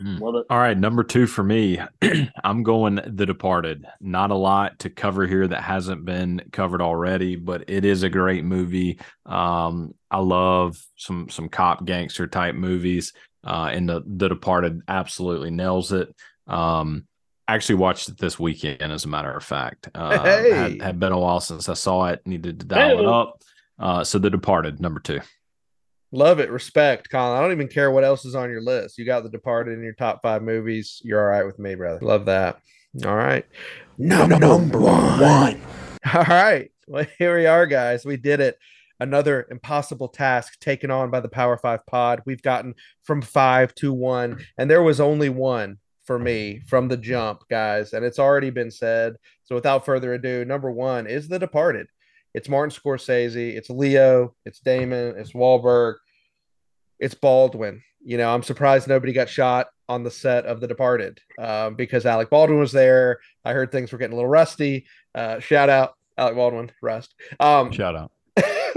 Mm. 0.02 0.20
Love. 0.20 0.44
All 0.50 0.58
right, 0.58 0.76
number 0.76 1.04
two 1.04 1.26
for 1.26 1.44
me, 1.44 1.78
I'm 2.44 2.64
going 2.64 2.96
The 3.06 3.26
Departed. 3.26 3.86
Not 4.00 4.32
a 4.32 4.34
lot 4.36 4.80
to 4.80 4.90
cover 4.90 5.24
here 5.26 5.46
that 5.46 5.62
hasn't 5.62 6.04
been 6.04 6.42
covered 6.50 6.82
already, 6.82 7.36
but 7.36 7.64
it 7.68 7.84
is 7.84 8.02
a 8.02 8.08
great 8.08 8.44
movie. 8.44 8.98
Um, 9.24 9.94
I 10.10 10.18
love 10.18 10.76
some 10.96 11.28
some 11.30 11.48
cop 11.48 11.84
gangster 11.84 12.26
type 12.26 12.56
movies, 12.56 13.12
uh, 13.46 13.70
and 13.72 13.88
the 13.88 14.02
The 14.04 14.28
Departed 14.28 14.82
absolutely 14.88 15.50
nails 15.52 15.92
it. 15.92 16.12
Um, 16.48 17.06
I 17.46 17.54
actually 17.54 17.76
watched 17.76 18.08
it 18.08 18.18
this 18.18 18.38
weekend, 18.38 18.80
as 18.82 19.04
a 19.04 19.08
matter 19.08 19.30
of 19.30 19.44
fact. 19.44 19.90
Uh, 19.94 20.18
Hey. 20.24 20.50
had, 20.50 20.82
had 20.82 20.98
been 21.00 21.12
a 21.12 21.18
while 21.18 21.40
since 21.40 21.68
I 21.68 21.74
saw 21.74 22.06
it. 22.06 22.26
Needed 22.26 22.60
to 22.60 22.66
dial 22.66 22.98
it 22.98 23.06
up. 23.06 23.42
Uh, 23.78 24.02
so 24.02 24.18
The 24.18 24.30
Departed, 24.30 24.80
number 24.80 24.98
two. 24.98 25.20
Love 26.14 26.38
it. 26.38 26.48
Respect, 26.48 27.10
Colin. 27.10 27.36
I 27.36 27.40
don't 27.40 27.50
even 27.50 27.66
care 27.66 27.90
what 27.90 28.04
else 28.04 28.24
is 28.24 28.36
on 28.36 28.48
your 28.48 28.60
list. 28.60 28.98
You 28.98 29.04
got 29.04 29.24
The 29.24 29.28
Departed 29.28 29.76
in 29.76 29.82
your 29.82 29.94
top 29.94 30.22
five 30.22 30.44
movies. 30.44 31.02
You're 31.04 31.20
all 31.20 31.26
right 31.26 31.44
with 31.44 31.58
me, 31.58 31.74
brother. 31.74 31.98
Love 32.02 32.26
that. 32.26 32.60
All 33.04 33.16
right. 33.16 33.44
Number, 33.98 34.38
number 34.38 34.78
one. 34.78 35.60
All 36.14 36.22
right. 36.22 36.70
Well, 36.86 37.04
here 37.18 37.36
we 37.36 37.46
are, 37.46 37.66
guys. 37.66 38.04
We 38.04 38.16
did 38.16 38.38
it. 38.38 38.58
Another 39.00 39.48
impossible 39.50 40.06
task 40.06 40.60
taken 40.60 40.88
on 40.92 41.10
by 41.10 41.18
the 41.18 41.28
Power 41.28 41.56
Five 41.56 41.84
pod. 41.84 42.22
We've 42.26 42.42
gotten 42.42 42.76
from 43.02 43.20
five 43.20 43.74
to 43.76 43.92
one, 43.92 44.38
and 44.56 44.70
there 44.70 44.84
was 44.84 45.00
only 45.00 45.30
one 45.30 45.78
for 46.04 46.16
me 46.16 46.60
from 46.68 46.86
the 46.86 46.96
jump, 46.96 47.42
guys. 47.50 47.92
And 47.92 48.04
it's 48.04 48.20
already 48.20 48.50
been 48.50 48.70
said. 48.70 49.16
So 49.46 49.56
without 49.56 49.84
further 49.84 50.14
ado, 50.14 50.44
number 50.44 50.70
one 50.70 51.08
is 51.08 51.26
The 51.26 51.40
Departed. 51.40 51.88
It's 52.34 52.48
Martin 52.48 52.70
Scorsese. 52.70 53.56
It's 53.56 53.70
Leo. 53.70 54.36
It's 54.44 54.60
Damon. 54.60 55.16
It's 55.16 55.32
Wahlberg. 55.32 55.94
It's 57.04 57.14
Baldwin. 57.14 57.82
You 58.02 58.16
know, 58.16 58.34
I'm 58.34 58.42
surprised 58.42 58.88
nobody 58.88 59.12
got 59.12 59.28
shot 59.28 59.66
on 59.90 60.04
the 60.04 60.10
set 60.10 60.46
of 60.46 60.60
The 60.60 60.66
Departed 60.66 61.20
um, 61.38 61.74
because 61.74 62.06
Alec 62.06 62.30
Baldwin 62.30 62.58
was 62.58 62.72
there. 62.72 63.20
I 63.44 63.52
heard 63.52 63.70
things 63.70 63.92
were 63.92 63.98
getting 63.98 64.14
a 64.14 64.16
little 64.16 64.30
rusty. 64.30 64.86
Uh, 65.14 65.38
shout 65.38 65.68
out 65.68 65.96
Alec 66.16 66.34
Baldwin, 66.34 66.72
rust. 66.80 67.14
Um, 67.38 67.70
Shout 67.72 67.94
out. 67.94 68.10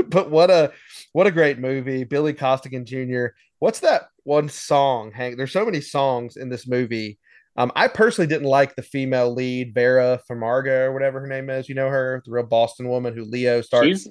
but 0.09 0.29
what 0.29 0.51
a 0.51 0.73
what 1.13 1.25
a 1.25 1.31
great 1.31 1.57
movie. 1.57 2.03
Billy 2.03 2.33
Costigan 2.33 2.85
Jr. 2.85 3.27
What's 3.59 3.79
that 3.79 4.09
one 4.23 4.49
song? 4.49 5.13
Hank, 5.13 5.37
there's 5.37 5.53
so 5.53 5.63
many 5.63 5.79
songs 5.79 6.35
in 6.35 6.49
this 6.49 6.67
movie. 6.67 7.19
Um, 7.55 7.71
I 7.77 7.87
personally 7.87 8.27
didn't 8.27 8.49
like 8.49 8.75
the 8.75 8.81
female 8.81 9.33
lead, 9.33 9.73
Vera 9.73 10.19
Farmiga 10.29 10.87
or 10.87 10.91
whatever 10.91 11.21
her 11.21 11.27
name 11.27 11.49
is. 11.49 11.69
You 11.69 11.75
know 11.75 11.87
her, 11.87 12.21
the 12.25 12.31
real 12.31 12.45
Boston 12.45 12.89
woman 12.89 13.15
who 13.15 13.23
Leo 13.23 13.61
starts 13.61 13.87
She's 13.87 14.09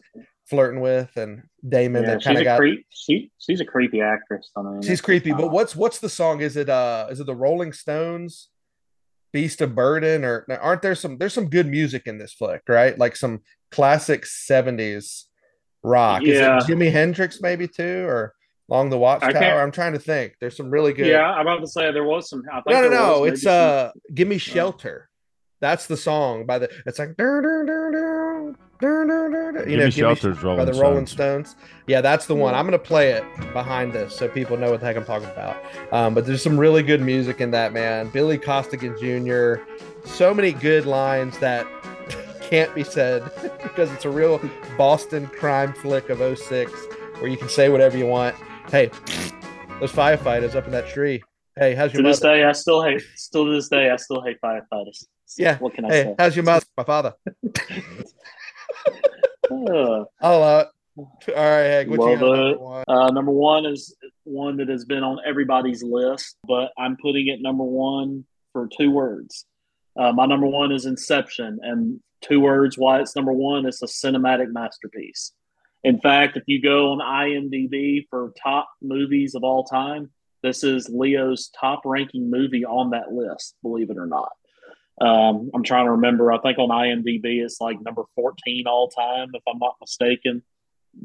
flirting 0.49 0.81
with, 0.81 1.17
and 1.17 1.43
Damon 1.69 2.03
yeah, 2.05 2.11
that 2.11 2.23
she's 2.23 2.27
kind 2.27 2.37
a 2.39 2.41
of 2.41 2.45
got. 2.45 2.59
creep. 2.59 2.87
She 2.91 3.31
she's 3.39 3.61
a 3.61 3.65
creepy 3.65 4.01
actress. 4.01 4.51
I 4.57 4.63
mean, 4.63 4.83
She's 4.83 5.01
creepy, 5.01 5.33
but 5.33 5.51
what's 5.51 5.75
what's 5.77 5.99
the 5.99 6.09
song? 6.09 6.41
Is 6.41 6.57
it 6.57 6.69
uh 6.69 7.07
is 7.11 7.21
it 7.21 7.27
the 7.27 7.35
Rolling 7.35 7.73
Stones, 7.73 8.49
Beast 9.33 9.61
of 9.61 9.75
Burden, 9.75 10.25
or 10.25 10.47
aren't 10.61 10.83
there 10.83 10.95
some 10.95 11.19
there's 11.19 11.35
some 11.35 11.49
good 11.51 11.67
music 11.67 12.07
in 12.07 12.19
this 12.19 12.33
flick, 12.33 12.63
right? 12.69 12.99
Like 12.99 13.17
some 13.17 13.43
classic 13.71 14.25
'70s 14.25 15.25
rock. 15.83 16.23
Yeah. 16.23 16.59
Is 16.59 16.69
it 16.69 16.73
Jimi 16.73 16.91
Hendrix 16.91 17.41
maybe 17.41 17.69
too, 17.69 18.05
or 18.07 18.35
Along 18.71 18.91
the 18.91 18.99
Watchtower? 18.99 19.61
I'm 19.63 19.71
trying 19.71 19.93
to 19.93 19.99
think. 20.01 20.35
There's 20.41 20.57
some 20.57 20.71
really 20.71 20.93
good. 20.93 21.07
Yeah, 21.07 21.23
I'm 21.23 21.47
about 21.47 21.61
to 21.61 21.69
say 21.69 21.93
there 21.93 22.03
was 22.05 22.29
some. 22.29 22.43
I 22.53 22.61
think 22.63 22.69
No, 22.71 22.83
no, 22.83 22.89
no. 22.89 23.25
It's 23.25 23.43
some- 23.43 23.53
uh, 23.53 23.91
"Give 24.15 24.27
Me 24.27 24.39
Shelter." 24.39 25.09
That's 25.61 25.87
the 25.87 25.97
song 25.97 26.47
by 26.47 26.59
the. 26.59 26.71
It's 26.85 26.99
like. 26.99 27.17
"Dur, 27.17 27.41
dur, 27.43 27.65
dur, 27.65 28.55
dur, 28.81 29.07
dur, 29.07 29.29
dur, 29.29 29.31
dur, 29.31 29.53
dur," 29.53 29.65
Give 29.65 29.79
know, 29.79 29.85
Me 29.87 29.91
"Give 29.91 30.09
Me 30.09 30.15
Shelter's 30.15 30.37
by 30.39 30.43
Rolling 30.45 30.67
the 30.67 30.73
Rolling 30.75 31.07
Stones. 31.07 31.51
Stones. 31.51 31.57
Yeah, 31.87 32.01
that's 32.01 32.27
the 32.27 32.35
one. 32.35 32.55
I'm 32.55 32.65
gonna 32.67 32.79
play 32.79 33.11
it 33.13 33.25
behind 33.53 33.93
this 33.93 34.15
so 34.15 34.29
people 34.29 34.57
know 34.57 34.71
what 34.71 34.81
the 34.81 34.87
heck 34.87 34.97
I'm 34.97 35.05
talking 35.05 35.29
about. 35.29 35.57
Um, 35.93 36.15
but 36.15 36.27
there's 36.27 36.43
some 36.43 36.59
really 36.59 36.83
good 36.83 37.01
music 37.01 37.41
in 37.41 37.51
that 37.53 37.73
man. 37.73 38.09
Billy 38.11 38.39
Costigan 38.39 38.95
Jr. 38.99 39.63
So 40.05 40.33
many 40.35 40.53
good 40.53 40.87
lines 40.87 41.39
that 41.39 41.67
can't 42.43 42.75
be 42.75 42.85
said 42.85 43.23
because 43.63 43.91
it's 43.93 44.05
a 44.05 44.11
real 44.11 44.41
Boston 44.77 45.27
crime 45.29 45.73
flick 45.73 46.11
of 46.11 46.19
06 46.39 46.71
where 47.19 47.29
you 47.29 47.37
can 47.37 47.49
say 47.49 47.69
whatever 47.69 47.97
you 47.97 48.07
want. 48.07 48.35
Hey, 48.71 48.91
those 49.81 49.93
firefighters 49.93 50.55
up 50.55 50.67
in 50.67 50.73
that 50.73 50.89
tree. 50.89 51.23
Hey, 51.59 51.75
how's 51.75 51.93
your 51.93 52.03
To 52.03 52.09
your 52.09 52.13
this 52.13 52.21
day, 52.21 52.45
I 52.45 52.53
still 52.53 52.83
hate. 52.83 53.03
Still 53.15 53.47
to 53.47 53.53
this 53.53 53.69
day, 53.71 53.89
I 53.91 53.97
still 53.97 54.23
hate 54.23 54.37
firefighters. 54.45 55.05
So 55.25 55.43
Yeah. 55.43 55.57
What 55.59 55.73
can 55.75 55.87
I 55.87 55.89
Hey, 55.89 56.03
say? 56.05 56.15
how's 56.19 56.37
your 56.37 56.45
mother? 56.45 56.67
My 56.77 56.85
father. 56.85 57.15
Uh, 59.51 60.05
allow 60.21 60.59
it. 60.61 60.69
All 60.97 61.07
right, 61.35 61.63
Hank. 61.63 61.91
What 61.91 62.11
you 62.11 62.19
got? 62.19 62.27
number 62.27 62.59
one? 62.59 62.85
Uh, 62.89 63.11
number 63.11 63.33
one 63.33 63.67
is 63.67 63.95
one 64.25 64.57
that 64.57 64.69
has 64.69 64.85
been 64.85 65.03
on 65.03 65.19
everybody's 65.27 65.83
list, 65.83 66.37
but 66.47 66.73
I'm 66.77 66.97
putting 67.01 67.29
it 67.29 67.41
number 67.43 67.65
one 67.65 68.25
for 68.53 68.69
two 68.77 68.91
words. 68.91 69.45
Uh, 69.97 70.13
my 70.13 70.27
number 70.27 70.47
one 70.47 70.73
is 70.73 70.87
Inception, 70.87 71.59
and 71.63 72.01
two 72.23 72.41
words 72.41 72.77
why 72.77 73.01
it's 73.01 73.15
number 73.15 73.33
one. 73.33 73.67
It's 73.67 73.83
a 73.83 73.87
cinematic 73.87 74.53
masterpiece. 74.53 75.33
In 75.85 76.01
fact, 76.01 76.37
if 76.37 76.45
you 76.47 76.61
go 76.61 76.93
on 76.93 76.99
IMDb 76.99 78.07
for 78.11 78.33
top 78.43 78.69
movies 78.83 79.35
of 79.35 79.45
all 79.45 79.65
time, 79.65 80.11
this 80.43 80.65
is 80.65 80.89
Leo's 80.89 81.51
top 81.59 81.83
ranking 81.85 82.31
movie 82.31 82.65
on 82.65 82.91
that 82.91 83.13
list, 83.13 83.55
believe 83.63 83.91
it 83.91 83.99
or 83.99 84.07
not. 84.07 84.33
Um, 85.01 85.51
I'm 85.55 85.63
trying 85.63 85.87
to 85.87 85.93
remember. 85.93 86.33
I 86.33 86.39
think 86.39 86.59
on 86.59 86.71
IMDb 86.71 87.45
it's 87.45 87.61
like 87.61 87.81
number 87.83 88.05
14 88.15 88.67
all 88.67 88.89
time, 88.89 89.31
if 89.35 89.43
I'm 89.49 89.59
not 89.59 89.77
mistaken. 89.81 90.43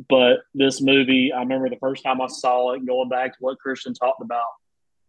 But 0.09 0.39
this 0.53 0.81
movie, 0.81 1.33
I 1.33 1.39
remember 1.39 1.69
the 1.69 1.75
first 1.77 2.03
time 2.03 2.21
I 2.21 2.27
saw 2.27 2.71
it, 2.71 2.85
going 2.85 3.09
back 3.09 3.33
to 3.33 3.37
what 3.39 3.59
Christian 3.59 3.93
talked 3.93 4.21
about, 4.21 4.47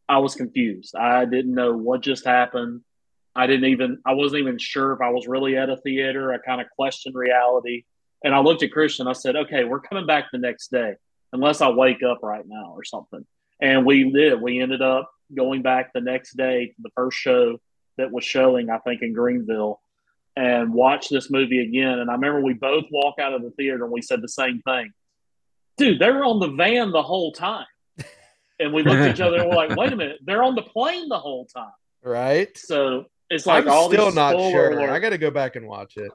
I 0.09 0.19
was 0.19 0.35
confused. 0.35 0.97
I 0.97 1.25
didn't 1.25 1.55
know 1.55 1.77
what 1.77 2.01
just 2.01 2.27
happened. 2.27 2.81
I 3.35 3.47
didn't 3.47 3.67
even, 3.67 3.99
I 4.05 4.15
wasn't 4.15 4.41
even 4.41 4.59
sure 4.59 4.93
if 4.93 5.01
I 5.01 5.11
was 5.11 5.29
really 5.29 5.57
at 5.57 5.71
a 5.71 5.77
theater. 5.77 6.33
I 6.33 6.39
kind 6.39 6.61
of 6.61 6.67
questioned 6.77 7.15
reality. 7.15 7.85
And 8.25 8.35
I 8.35 8.41
looked 8.41 8.63
at 8.63 8.73
Christian. 8.73 9.07
I 9.07 9.13
said, 9.13 9.37
okay, 9.37 9.65
we're 9.65 9.81
coming 9.81 10.07
back 10.07 10.27
the 10.33 10.39
next 10.39 10.71
day, 10.71 10.95
unless 11.33 11.61
I 11.61 11.71
wake 11.71 12.03
up 12.03 12.19
right 12.23 12.45
now 12.47 12.75
or 12.77 12.85
something. 12.85 13.25
And 13.61 13.87
we 13.87 14.11
did. 14.11 14.43
We 14.43 14.61
ended 14.61 14.83
up 14.83 15.11
going 15.35 15.63
back 15.63 15.93
the 15.93 16.01
next 16.01 16.37
day 16.37 16.67
to 16.67 16.75
the 16.83 16.91
first 16.97 17.17
show 17.17 17.59
that 18.03 18.11
was 18.11 18.25
showing, 18.25 18.69
I 18.69 18.79
think, 18.79 19.01
in 19.01 19.13
Greenville 19.13 19.81
and 20.35 20.75
watch 20.75 21.09
this 21.09 21.31
movie 21.31 21.61
again. 21.61 22.01
And 22.01 22.11
I 22.11 22.15
remember 22.15 22.41
we 22.41 22.55
both 22.55 22.85
walk 22.91 23.19
out 23.21 23.33
of 23.33 23.43
the 23.43 23.51
theater 23.53 23.85
and 23.85 23.93
we 23.93 24.03
said 24.03 24.21
the 24.21 24.29
same 24.29 24.61
thing. 24.63 24.93
Dude, 25.77 26.01
they 26.01 26.11
were 26.11 26.25
on 26.25 26.41
the 26.41 26.49
van 26.49 26.91
the 26.91 27.03
whole 27.03 27.33
time. 27.33 27.67
And 28.59 28.73
we 28.73 28.83
looked 28.83 29.01
at 29.01 29.15
each 29.15 29.21
other 29.21 29.39
and 29.39 29.49
we're 29.49 29.57
like, 29.57 29.77
wait 29.77 29.93
a 29.93 29.97
minute, 29.97 30.19
they're 30.25 30.43
on 30.43 30.55
the 30.55 30.63
plane 30.63 31.09
the 31.09 31.19
whole 31.19 31.47
time. 31.47 31.73
Right? 32.05 32.57
So 32.57 33.07
it's 33.31 33.47
like 33.47 33.65
I'm 33.65 33.71
all 33.71 33.91
still 33.91 34.13
not 34.13 34.37
sure. 34.37 34.73
alerts. 34.73 34.91
I 34.91 34.99
got 34.99 35.11
to 35.11 35.19
go 35.19 35.31
back 35.31 35.57
and 35.57 35.67
watch 35.67 35.97
it. 35.97 36.13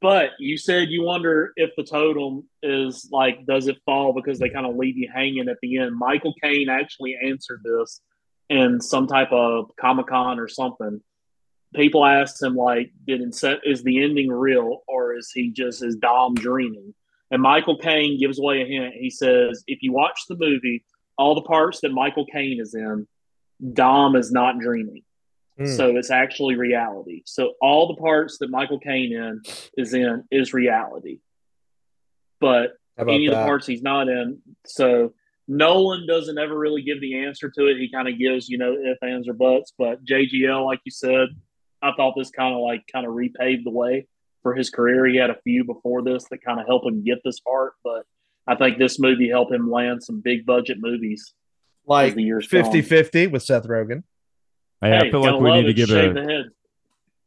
But 0.00 0.30
you 0.38 0.58
said 0.58 0.88
you 0.88 1.02
wonder 1.02 1.52
if 1.56 1.70
the 1.76 1.84
totem 1.84 2.44
is 2.62 3.08
like, 3.10 3.44
does 3.46 3.68
it 3.68 3.76
fall 3.86 4.12
because 4.12 4.38
they 4.38 4.50
kind 4.50 4.66
of 4.66 4.76
leave 4.76 4.96
you 4.96 5.10
hanging 5.12 5.48
at 5.48 5.56
the 5.62 5.78
end? 5.78 5.96
Michael 5.96 6.34
Caine 6.42 6.68
actually 6.68 7.16
answered 7.22 7.62
this 7.64 8.02
in 8.48 8.80
some 8.80 9.06
type 9.06 9.32
of 9.32 9.70
Comic 9.78 10.06
Con 10.06 10.38
or 10.38 10.48
something. 10.48 11.00
People 11.74 12.04
asked 12.04 12.42
him 12.42 12.54
like, 12.54 12.92
"Did 13.06 13.20
Ince- 13.20 13.60
is 13.64 13.82
the 13.82 14.02
ending 14.02 14.30
real 14.30 14.82
or 14.88 15.14
is 15.14 15.30
he 15.30 15.50
just 15.50 15.82
is 15.82 15.96
Dom 15.96 16.34
dreaming?" 16.34 16.94
And 17.30 17.42
Michael 17.42 17.76
Caine 17.76 18.18
gives 18.18 18.38
away 18.38 18.62
a 18.62 18.66
hint. 18.66 18.94
He 18.94 19.10
says, 19.10 19.62
"If 19.66 19.82
you 19.82 19.92
watch 19.92 20.20
the 20.28 20.36
movie, 20.36 20.84
all 21.18 21.34
the 21.34 21.42
parts 21.42 21.80
that 21.80 21.92
Michael 21.92 22.24
Caine 22.24 22.58
is 22.60 22.74
in, 22.74 23.06
Dom 23.74 24.16
is 24.16 24.32
not 24.32 24.58
dreaming." 24.58 25.02
Hmm. 25.58 25.66
So 25.66 25.96
it's 25.96 26.10
actually 26.10 26.54
reality. 26.54 27.22
So 27.26 27.54
all 27.60 27.88
the 27.88 28.00
parts 28.00 28.38
that 28.38 28.48
Michael 28.48 28.78
Caine 28.78 29.12
in 29.12 29.42
is 29.76 29.92
in 29.92 30.24
is 30.30 30.54
reality. 30.54 31.20
But 32.40 32.78
any 32.98 33.26
of 33.26 33.32
the 33.32 33.42
parts 33.44 33.66
he's 33.66 33.82
not 33.82 34.08
in, 34.08 34.40
so 34.64 35.12
Nolan 35.48 36.06
doesn't 36.06 36.38
ever 36.38 36.56
really 36.56 36.82
give 36.82 37.00
the 37.00 37.24
answer 37.24 37.50
to 37.50 37.66
it. 37.66 37.78
He 37.78 37.90
kind 37.90 38.06
of 38.06 38.18
gives, 38.18 38.48
you 38.48 38.58
know, 38.58 38.76
if, 38.78 38.98
ands, 39.02 39.26
or 39.26 39.32
buts. 39.32 39.72
But 39.76 40.04
JGL, 40.04 40.64
like 40.64 40.80
you 40.84 40.92
said, 40.92 41.28
I 41.82 41.92
thought 41.96 42.14
this 42.16 42.30
kind 42.30 42.54
of 42.54 42.60
like 42.60 42.84
kind 42.92 43.06
of 43.06 43.14
repaved 43.14 43.64
the 43.64 43.70
way 43.70 44.06
for 44.42 44.54
his 44.54 44.68
career. 44.68 45.06
He 45.06 45.16
had 45.16 45.30
a 45.30 45.40
few 45.42 45.64
before 45.64 46.02
this 46.02 46.24
that 46.30 46.44
kind 46.44 46.60
of 46.60 46.66
helped 46.66 46.86
him 46.86 47.02
get 47.02 47.18
this 47.24 47.40
part, 47.40 47.72
but 47.82 48.04
I 48.46 48.56
think 48.56 48.78
this 48.78 48.98
movie 48.98 49.30
helped 49.30 49.52
him 49.52 49.70
land 49.70 50.02
some 50.02 50.20
big 50.20 50.44
budget 50.44 50.78
movies. 50.80 51.32
like 51.86 52.14
the 52.14 52.22
years 52.22 52.46
50 52.46 52.82
50 52.82 53.28
with 53.28 53.42
Seth 53.42 53.66
Rogen. 53.66 54.02
Hey, 54.80 54.96
I 54.96 55.10
feel 55.10 55.20
like 55.20 55.40
we 55.40 55.50
love 55.50 55.60
need 55.60 55.66
to 55.66 55.74
give 55.74 55.88
Shave 55.88 56.10
a 56.12 56.14
the 56.14 56.22
head. 56.22 56.44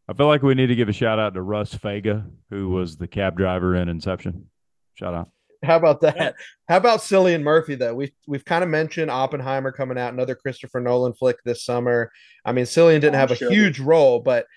I 0.07 0.13
feel 0.13 0.27
like 0.27 0.41
we 0.41 0.55
need 0.55 0.67
to 0.67 0.75
give 0.75 0.89
a 0.89 0.93
shout 0.93 1.19
out 1.19 1.33
to 1.33 1.41
Russ 1.41 1.73
Faga, 1.73 2.29
who 2.49 2.69
was 2.69 2.97
the 2.97 3.07
cab 3.07 3.37
driver 3.37 3.75
in 3.75 3.89
Inception. 3.89 4.49
Shout 4.95 5.13
out. 5.13 5.29
How 5.63 5.75
about 5.77 6.01
that? 6.01 6.35
How 6.67 6.77
about 6.77 6.99
Cillian 7.01 7.43
Murphy 7.43 7.75
though? 7.75 7.93
We've 7.93 8.11
we've 8.27 8.45
kind 8.45 8.63
of 8.63 8.69
mentioned 8.69 9.11
Oppenheimer 9.11 9.71
coming 9.71 9.97
out, 9.97 10.13
another 10.13 10.35
Christopher 10.35 10.79
Nolan 10.79 11.13
flick 11.13 11.37
this 11.43 11.63
summer. 11.63 12.11
I 12.43 12.51
mean, 12.51 12.65
Cillian 12.65 13.01
didn't 13.01 13.15
Oh, 13.15 13.19
have 13.19 13.31
a 13.31 13.35
huge 13.35 13.79
role, 13.79 14.19
but 14.19 14.47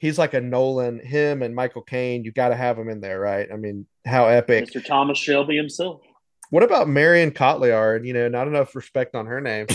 he's 0.00 0.18
like 0.18 0.32
a 0.34 0.40
Nolan. 0.40 1.00
Him 1.00 1.42
and 1.42 1.54
Michael 1.54 1.82
Caine, 1.82 2.24
you 2.24 2.32
got 2.32 2.48
to 2.48 2.56
have 2.56 2.78
him 2.78 2.88
in 2.88 3.00
there, 3.00 3.20
right? 3.20 3.46
I 3.52 3.56
mean, 3.56 3.86
how 4.06 4.26
epic! 4.26 4.66
Mr. 4.70 4.84
Thomas 4.84 5.18
Shelby 5.18 5.56
himself. 5.56 6.00
What 6.50 6.62
about 6.62 6.88
Marion 6.88 7.30
Cotillard? 7.32 8.06
You 8.06 8.12
know, 8.14 8.28
not 8.28 8.46
enough 8.48 8.74
respect 8.74 9.14
on 9.14 9.26
her 9.26 9.40
name. 9.40 9.66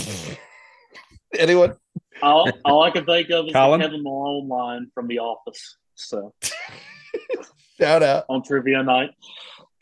Anyone? 1.38 1.76
All, 2.22 2.50
all 2.64 2.82
I 2.82 2.90
can 2.90 3.04
think 3.06 3.30
of 3.30 3.46
is 3.46 3.52
Colin? 3.52 3.80
the 3.80 3.86
Kevin 3.86 4.02
Malone 4.02 4.48
line 4.48 4.90
from 4.94 5.06
The 5.06 5.18
Office. 5.20 5.76
So 5.94 6.34
Shout 7.80 8.02
out. 8.02 8.24
on 8.28 8.42
trivia 8.42 8.82
night. 8.82 9.10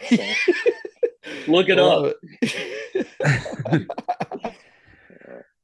So, 0.01 0.17
look 1.49 1.69
it 1.69 1.79
up. 1.79 2.15
it. 2.43 3.87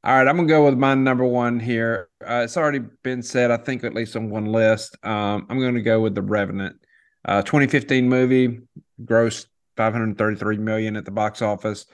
All 0.05 0.15
right, 0.15 0.29
I'm 0.29 0.37
gonna 0.37 0.49
go 0.49 0.67
with 0.67 0.77
my 0.77 0.95
number 0.95 1.25
one 1.25 1.59
here. 1.59 2.11
Uh, 2.23 2.43
it's 2.45 2.59
already 2.59 2.81
been 3.03 3.23
said, 3.23 3.51
I 3.51 3.57
think, 3.57 3.85
at 3.85 3.95
least 3.95 4.17
on 4.17 4.29
one 4.29 4.47
list. 4.47 4.97
Um, 5.03 5.47
I'm 5.49 5.59
going 5.59 5.75
to 5.77 5.83
go 5.83 5.99
with 5.99 6.15
The 6.15 6.21
Revenant, 6.21 6.77
uh, 7.25 7.41
2015 7.41 8.07
movie, 8.07 8.61
grossed 9.03 9.47
533 9.79 10.59
million 10.59 10.97
at 10.97 11.07
the 11.07 11.11
box 11.11 11.41
office, 11.41 11.87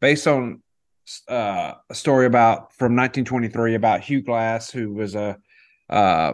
based 0.00 0.26
on 0.26 0.62
uh, 1.28 1.74
a 1.90 1.94
story 1.94 2.24
about 2.24 2.72
from 2.72 2.96
1923 2.96 3.74
about 3.74 4.00
Hugh 4.00 4.22
Glass, 4.22 4.70
who 4.70 4.94
was 4.94 5.14
a 5.14 5.36
uh, 5.90 6.32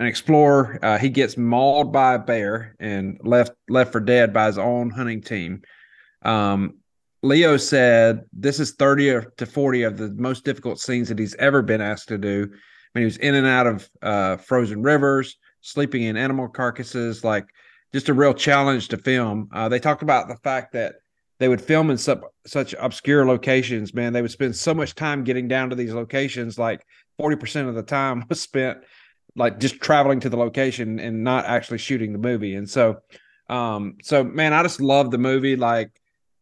an 0.00 0.06
explorer. 0.06 0.78
Uh, 0.82 0.98
he 0.98 1.10
gets 1.10 1.36
mauled 1.36 1.92
by 1.92 2.14
a 2.14 2.18
bear 2.18 2.74
and 2.80 3.20
left 3.22 3.52
left 3.68 3.92
for 3.92 4.00
dead 4.00 4.32
by 4.32 4.46
his 4.46 4.58
own 4.58 4.90
hunting 4.90 5.20
team. 5.20 5.62
Um, 6.22 6.78
Leo 7.22 7.58
said 7.58 8.22
this 8.32 8.58
is 8.58 8.72
30 8.72 9.26
to 9.36 9.46
40 9.46 9.82
of 9.82 9.98
the 9.98 10.08
most 10.12 10.42
difficult 10.44 10.80
scenes 10.80 11.08
that 11.08 11.18
he's 11.18 11.34
ever 11.36 11.60
been 11.60 11.82
asked 11.82 12.08
to 12.08 12.16
do. 12.16 12.48
I 12.50 12.98
mean, 12.98 13.02
he 13.02 13.04
was 13.04 13.18
in 13.18 13.34
and 13.34 13.46
out 13.46 13.66
of 13.66 13.90
uh, 14.00 14.36
frozen 14.38 14.82
rivers, 14.82 15.36
sleeping 15.60 16.04
in 16.04 16.16
animal 16.16 16.48
carcasses, 16.48 17.22
like 17.22 17.46
just 17.92 18.08
a 18.08 18.14
real 18.14 18.32
challenge 18.32 18.88
to 18.88 18.96
film. 18.96 19.50
Uh, 19.52 19.68
they 19.68 19.78
talked 19.78 20.02
about 20.02 20.28
the 20.28 20.36
fact 20.36 20.72
that 20.72 20.94
they 21.38 21.48
would 21.48 21.60
film 21.60 21.90
in 21.90 21.98
such 21.98 22.20
such 22.46 22.74
obscure 22.78 23.26
locations. 23.26 23.92
Man, 23.92 24.14
they 24.14 24.22
would 24.22 24.30
spend 24.30 24.56
so 24.56 24.72
much 24.72 24.94
time 24.94 25.24
getting 25.24 25.46
down 25.46 25.68
to 25.68 25.76
these 25.76 25.92
locations. 25.92 26.58
Like 26.58 26.86
40% 27.20 27.68
of 27.68 27.74
the 27.74 27.82
time 27.82 28.24
was 28.30 28.40
spent 28.40 28.78
like 29.36 29.58
just 29.58 29.80
traveling 29.80 30.20
to 30.20 30.28
the 30.28 30.36
location 30.36 30.98
and 30.98 31.24
not 31.24 31.44
actually 31.46 31.78
shooting 31.78 32.12
the 32.12 32.18
movie. 32.18 32.54
And 32.54 32.68
so, 32.68 33.00
um, 33.48 33.96
so 34.02 34.24
man, 34.24 34.52
I 34.52 34.62
just 34.62 34.80
love 34.80 35.10
the 35.10 35.18
movie. 35.18 35.56
Like, 35.56 35.90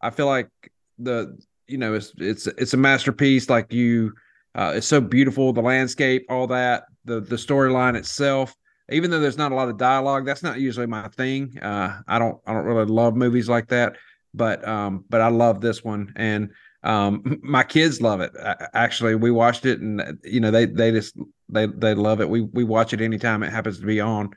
I 0.01 0.09
feel 0.09 0.27
like 0.27 0.49
the 0.97 1.37
you 1.67 1.77
know 1.77 1.93
it's 1.93 2.13
it's 2.17 2.47
it's 2.47 2.73
a 2.73 2.77
masterpiece. 2.77 3.49
Like 3.49 3.71
you, 3.71 4.13
uh, 4.55 4.73
it's 4.75 4.87
so 4.87 5.01
beautiful. 5.01 5.53
The 5.53 5.61
landscape, 5.61 6.25
all 6.29 6.47
that, 6.47 6.85
the 7.05 7.21
the 7.21 7.35
storyline 7.35 7.95
itself. 7.95 8.55
Even 8.91 9.11
though 9.11 9.19
there's 9.19 9.37
not 9.37 9.51
a 9.51 9.55
lot 9.55 9.69
of 9.69 9.77
dialogue, 9.77 10.25
that's 10.25 10.41
not 10.41 10.59
usually 10.59 10.87
my 10.87 11.07
thing. 11.09 11.59
Uh, 11.59 12.01
I 12.07 12.17
don't 12.17 12.39
I 12.47 12.53
don't 12.53 12.65
really 12.65 12.85
love 12.85 13.15
movies 13.15 13.47
like 13.47 13.67
that, 13.67 13.97
but 14.33 14.67
um, 14.67 15.05
but 15.09 15.21
I 15.21 15.27
love 15.27 15.61
this 15.61 15.83
one, 15.83 16.13
and 16.15 16.51
um, 16.83 17.39
my 17.43 17.63
kids 17.63 18.01
love 18.01 18.21
it. 18.21 18.31
A- 18.35 18.75
Actually, 18.75 19.15
we 19.15 19.31
watched 19.31 19.65
it, 19.65 19.79
and 19.79 20.19
you 20.23 20.39
know 20.39 20.51
they 20.51 20.65
they 20.65 20.91
just 20.91 21.15
they 21.49 21.65
they 21.65 21.93
love 21.93 22.21
it. 22.21 22.29
We 22.29 22.41
we 22.41 22.63
watch 22.63 22.93
it 22.93 23.01
anytime 23.01 23.43
it 23.43 23.51
happens 23.51 23.79
to 23.79 23.85
be 23.85 23.99
on. 23.99 24.31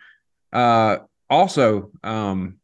Uh, 0.52 0.98
also, 1.30 1.90
um, 2.02 2.56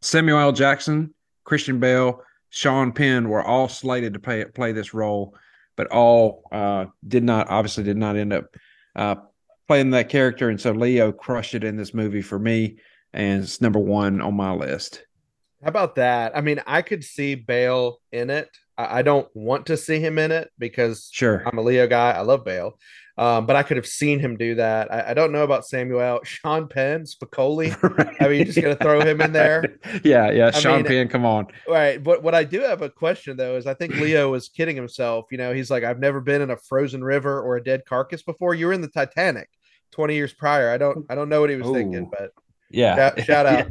Samuel. 0.00 0.52
Jackson, 0.52 1.14
Christian 1.44 1.80
Bale, 1.80 2.22
Sean 2.50 2.92
Penn 2.92 3.28
were 3.28 3.42
all 3.42 3.68
slated 3.68 4.14
to 4.14 4.20
play 4.20 4.44
play 4.44 4.72
this 4.72 4.94
role, 4.94 5.34
but 5.76 5.88
all 5.88 6.44
uh, 6.52 6.86
did 7.06 7.24
not 7.24 7.50
obviously 7.50 7.84
did 7.84 7.96
not 7.96 8.16
end 8.16 8.32
up 8.32 8.56
uh, 8.96 9.16
playing 9.66 9.90
that 9.90 10.08
character, 10.08 10.48
and 10.48 10.60
so 10.60 10.72
Leo 10.72 11.12
crushed 11.12 11.54
it 11.54 11.64
in 11.64 11.76
this 11.76 11.94
movie 11.94 12.22
for 12.22 12.38
me, 12.38 12.78
and 13.12 13.42
it's 13.42 13.60
number 13.60 13.78
one 13.80 14.20
on 14.20 14.34
my 14.34 14.52
list. 14.52 15.04
How 15.62 15.68
about 15.68 15.96
that? 15.96 16.36
I 16.36 16.40
mean, 16.40 16.62
I 16.66 16.82
could 16.82 17.04
see 17.04 17.34
Bale 17.34 18.00
in 18.12 18.30
it. 18.30 18.48
I, 18.80 18.98
I 18.98 19.02
don't 19.02 19.28
want 19.34 19.66
to 19.66 19.76
see 19.76 20.00
him 20.00 20.18
in 20.18 20.32
it 20.32 20.50
because 20.58 21.08
Sure, 21.12 21.42
I'm 21.46 21.58
a 21.58 21.62
Leo 21.62 21.86
guy. 21.86 22.10
I 22.12 22.20
love 22.20 22.44
Bale. 22.44 22.78
Um, 23.18 23.44
but 23.44 23.54
I 23.54 23.62
could 23.62 23.76
have 23.76 23.86
seen 23.86 24.18
him 24.18 24.38
do 24.38 24.54
that. 24.54 24.90
I, 24.90 25.10
I 25.10 25.14
don't 25.14 25.30
know 25.32 25.42
about 25.44 25.66
Samuel. 25.66 26.20
Sean 26.24 26.68
Penn, 26.68 27.04
Spicoli. 27.04 27.70
I 28.20 28.28
mean, 28.28 28.36
you're 28.38 28.44
just 28.46 28.60
gonna 28.62 28.76
throw 28.76 29.00
him 29.02 29.20
in 29.20 29.32
there? 29.32 29.76
yeah, 30.04 30.30
yeah. 30.30 30.46
I 30.54 30.58
Sean 30.58 30.76
mean- 30.78 30.86
Penn, 30.86 31.08
come 31.08 31.26
on. 31.26 31.48
Right. 31.68 32.02
But 32.02 32.22
what 32.22 32.34
I 32.34 32.44
do 32.44 32.60
have 32.60 32.80
a 32.80 32.88
question 32.88 33.36
though 33.36 33.56
is 33.56 33.66
I 33.66 33.74
think 33.74 33.94
Leo 33.96 34.30
was 34.30 34.48
kidding 34.48 34.76
himself. 34.76 35.26
You 35.30 35.36
know, 35.38 35.52
he's 35.52 35.70
like, 35.70 35.84
I've 35.84 35.98
never 36.00 36.20
been 36.20 36.40
in 36.40 36.50
a 36.50 36.56
frozen 36.56 37.04
river 37.04 37.40
or 37.42 37.56
a 37.56 37.62
dead 37.62 37.84
carcass 37.84 38.22
before. 38.22 38.54
You 38.54 38.66
were 38.68 38.72
in 38.72 38.80
the 38.80 38.88
Titanic 38.88 39.50
20 39.92 40.14
years 40.14 40.32
prior. 40.32 40.70
I 40.70 40.78
don't 40.78 41.04
I 41.10 41.14
don't 41.14 41.28
know 41.28 41.40
what 41.42 41.50
he 41.50 41.56
was 41.56 41.70
thinking, 41.70 42.08
but 42.10 42.30
Yeah, 42.70 42.96
shout, 42.96 43.20
shout 43.24 43.46
out. 43.46 43.66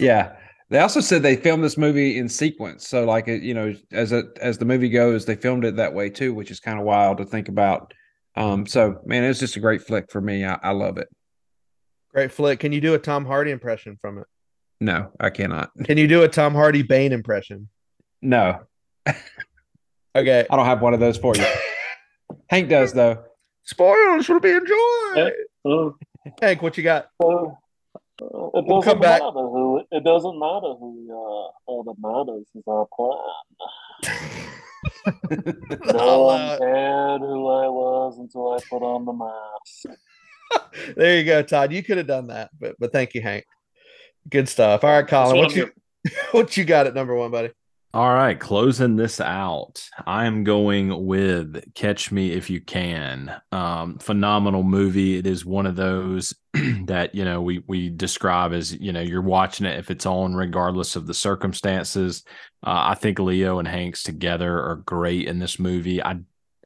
yeah. 0.00 0.32
They 0.72 0.78
also 0.78 1.00
said 1.00 1.22
they 1.22 1.36
filmed 1.36 1.62
this 1.62 1.76
movie 1.76 2.16
in 2.16 2.30
sequence. 2.30 2.88
So, 2.88 3.04
like, 3.04 3.26
you 3.26 3.52
know, 3.52 3.74
as 3.92 4.10
it 4.10 4.24
as 4.40 4.56
the 4.56 4.64
movie 4.64 4.88
goes, 4.88 5.26
they 5.26 5.36
filmed 5.36 5.66
it 5.66 5.76
that 5.76 5.92
way 5.92 6.08
too, 6.08 6.32
which 6.32 6.50
is 6.50 6.60
kind 6.60 6.78
of 6.78 6.86
wild 6.86 7.18
to 7.18 7.26
think 7.26 7.48
about. 7.48 7.92
Um, 8.36 8.64
so 8.64 8.98
man, 9.04 9.22
it 9.22 9.28
was 9.28 9.38
just 9.38 9.56
a 9.56 9.60
great 9.60 9.82
flick 9.82 10.10
for 10.10 10.22
me. 10.22 10.46
I, 10.46 10.58
I 10.62 10.70
love 10.70 10.96
it. 10.96 11.08
Great 12.08 12.32
flick. 12.32 12.60
Can 12.60 12.72
you 12.72 12.80
do 12.80 12.94
a 12.94 12.98
Tom 12.98 13.26
Hardy 13.26 13.50
impression 13.50 13.98
from 14.00 14.16
it? 14.16 14.26
No, 14.80 15.12
I 15.20 15.28
cannot. 15.28 15.72
Can 15.84 15.98
you 15.98 16.08
do 16.08 16.22
a 16.22 16.28
Tom 16.28 16.54
Hardy 16.54 16.82
Bane 16.82 17.12
impression? 17.12 17.68
No, 18.22 18.60
Okay. 20.16 20.46
I 20.50 20.56
don't 20.56 20.66
have 20.66 20.80
one 20.80 20.94
of 20.94 21.00
those 21.00 21.18
for 21.18 21.36
you. 21.36 21.44
Hank 22.48 22.70
does 22.70 22.94
though. 22.94 23.22
Spoilers 23.64 24.28
will 24.28 24.40
be 24.40 24.50
enjoyed. 24.52 25.32
Oh, 25.64 25.96
Hank, 26.40 26.62
what 26.62 26.76
you 26.76 26.82
got? 26.82 27.08
oh, 27.22 27.58
it 28.54 28.64
We'll 28.66 28.80
doesn't 28.80 28.92
come 28.92 29.00
back. 29.00 29.20
matter 29.22 29.32
who 29.32 29.82
it 29.90 30.04
doesn't 30.04 30.38
matter 30.38 30.74
who 30.78 31.08
uh, 31.10 31.50
all 31.66 31.82
that 31.84 31.96
matters 31.98 32.46
is 32.54 32.64
our 32.66 32.86
plan. 32.94 34.18
No 35.84 35.98
I'll, 35.98 36.24
one 36.26 36.58
cared 36.58 37.20
who 37.20 37.48
I 37.48 37.68
was 37.68 38.18
until 38.18 38.52
I 38.52 38.58
put 38.68 38.82
on 38.82 39.04
the 39.04 39.12
mask. 39.12 39.98
there 40.96 41.18
you 41.18 41.24
go, 41.24 41.42
Todd. 41.42 41.72
You 41.72 41.82
could 41.84 41.98
have 41.98 42.06
done 42.08 42.28
that, 42.28 42.50
but 42.58 42.76
but 42.80 42.92
thank 42.92 43.14
you, 43.14 43.22
Hank. 43.22 43.44
Good 44.28 44.48
stuff. 44.48 44.82
All 44.84 44.90
right, 44.90 45.06
Colin, 45.06 45.36
what 45.36 45.46
what 45.46 45.56
you 45.56 45.70
what 46.32 46.56
you 46.56 46.64
got 46.64 46.86
at 46.88 46.94
number 46.94 47.14
one, 47.14 47.30
buddy? 47.30 47.50
All 47.94 48.14
right, 48.14 48.40
closing 48.40 48.96
this 48.96 49.20
out, 49.20 49.86
I 50.06 50.24
am 50.24 50.44
going 50.44 51.04
with 51.04 51.74
Catch 51.74 52.10
Me 52.10 52.32
If 52.32 52.48
You 52.48 52.58
Can. 52.58 53.38
Um, 53.52 53.98
phenomenal 53.98 54.62
movie. 54.62 55.18
It 55.18 55.26
is 55.26 55.44
one 55.44 55.66
of 55.66 55.76
those 55.76 56.34
that 56.86 57.14
you 57.14 57.26
know 57.26 57.42
we 57.42 57.62
we 57.66 57.90
describe 57.90 58.54
as 58.54 58.72
you 58.72 58.94
know 58.94 59.02
you're 59.02 59.20
watching 59.20 59.66
it 59.66 59.78
if 59.78 59.90
it's 59.90 60.06
on, 60.06 60.34
regardless 60.34 60.96
of 60.96 61.06
the 61.06 61.12
circumstances. 61.12 62.24
Uh, 62.66 62.80
I 62.88 62.94
think 62.94 63.18
Leo 63.18 63.58
and 63.58 63.68
Hanks 63.68 64.02
together 64.04 64.58
are 64.58 64.76
great 64.76 65.28
in 65.28 65.38
this 65.38 65.58
movie. 65.58 66.02
I 66.02 66.18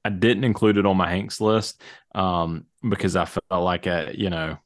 I 0.04 0.10
didn't 0.10 0.44
include 0.44 0.78
it 0.78 0.86
on 0.86 0.96
my 0.96 1.10
Hanks 1.10 1.40
list 1.40 1.82
um, 2.14 2.66
because 2.88 3.16
I 3.16 3.24
felt 3.24 3.64
like 3.64 3.88
uh, 3.88 4.12
you 4.14 4.30
know 4.30 4.58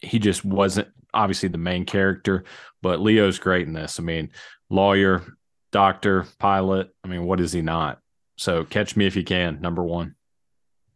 he 0.00 0.18
just 0.18 0.44
wasn't 0.44 0.88
obviously 1.14 1.50
the 1.50 1.58
main 1.58 1.84
character, 1.84 2.46
but 2.82 3.00
Leo's 3.00 3.38
great 3.38 3.68
in 3.68 3.74
this. 3.74 4.00
I 4.00 4.02
mean, 4.02 4.30
lawyer, 4.70 5.24
doctor, 5.72 6.26
pilot. 6.38 6.90
I 7.04 7.08
mean, 7.08 7.24
what 7.24 7.40
is 7.40 7.52
he 7.52 7.62
not? 7.62 7.98
So 8.36 8.64
catch 8.64 8.96
me 8.96 9.06
if 9.06 9.16
you 9.16 9.24
can. 9.24 9.60
Number 9.60 9.82
one. 9.82 10.14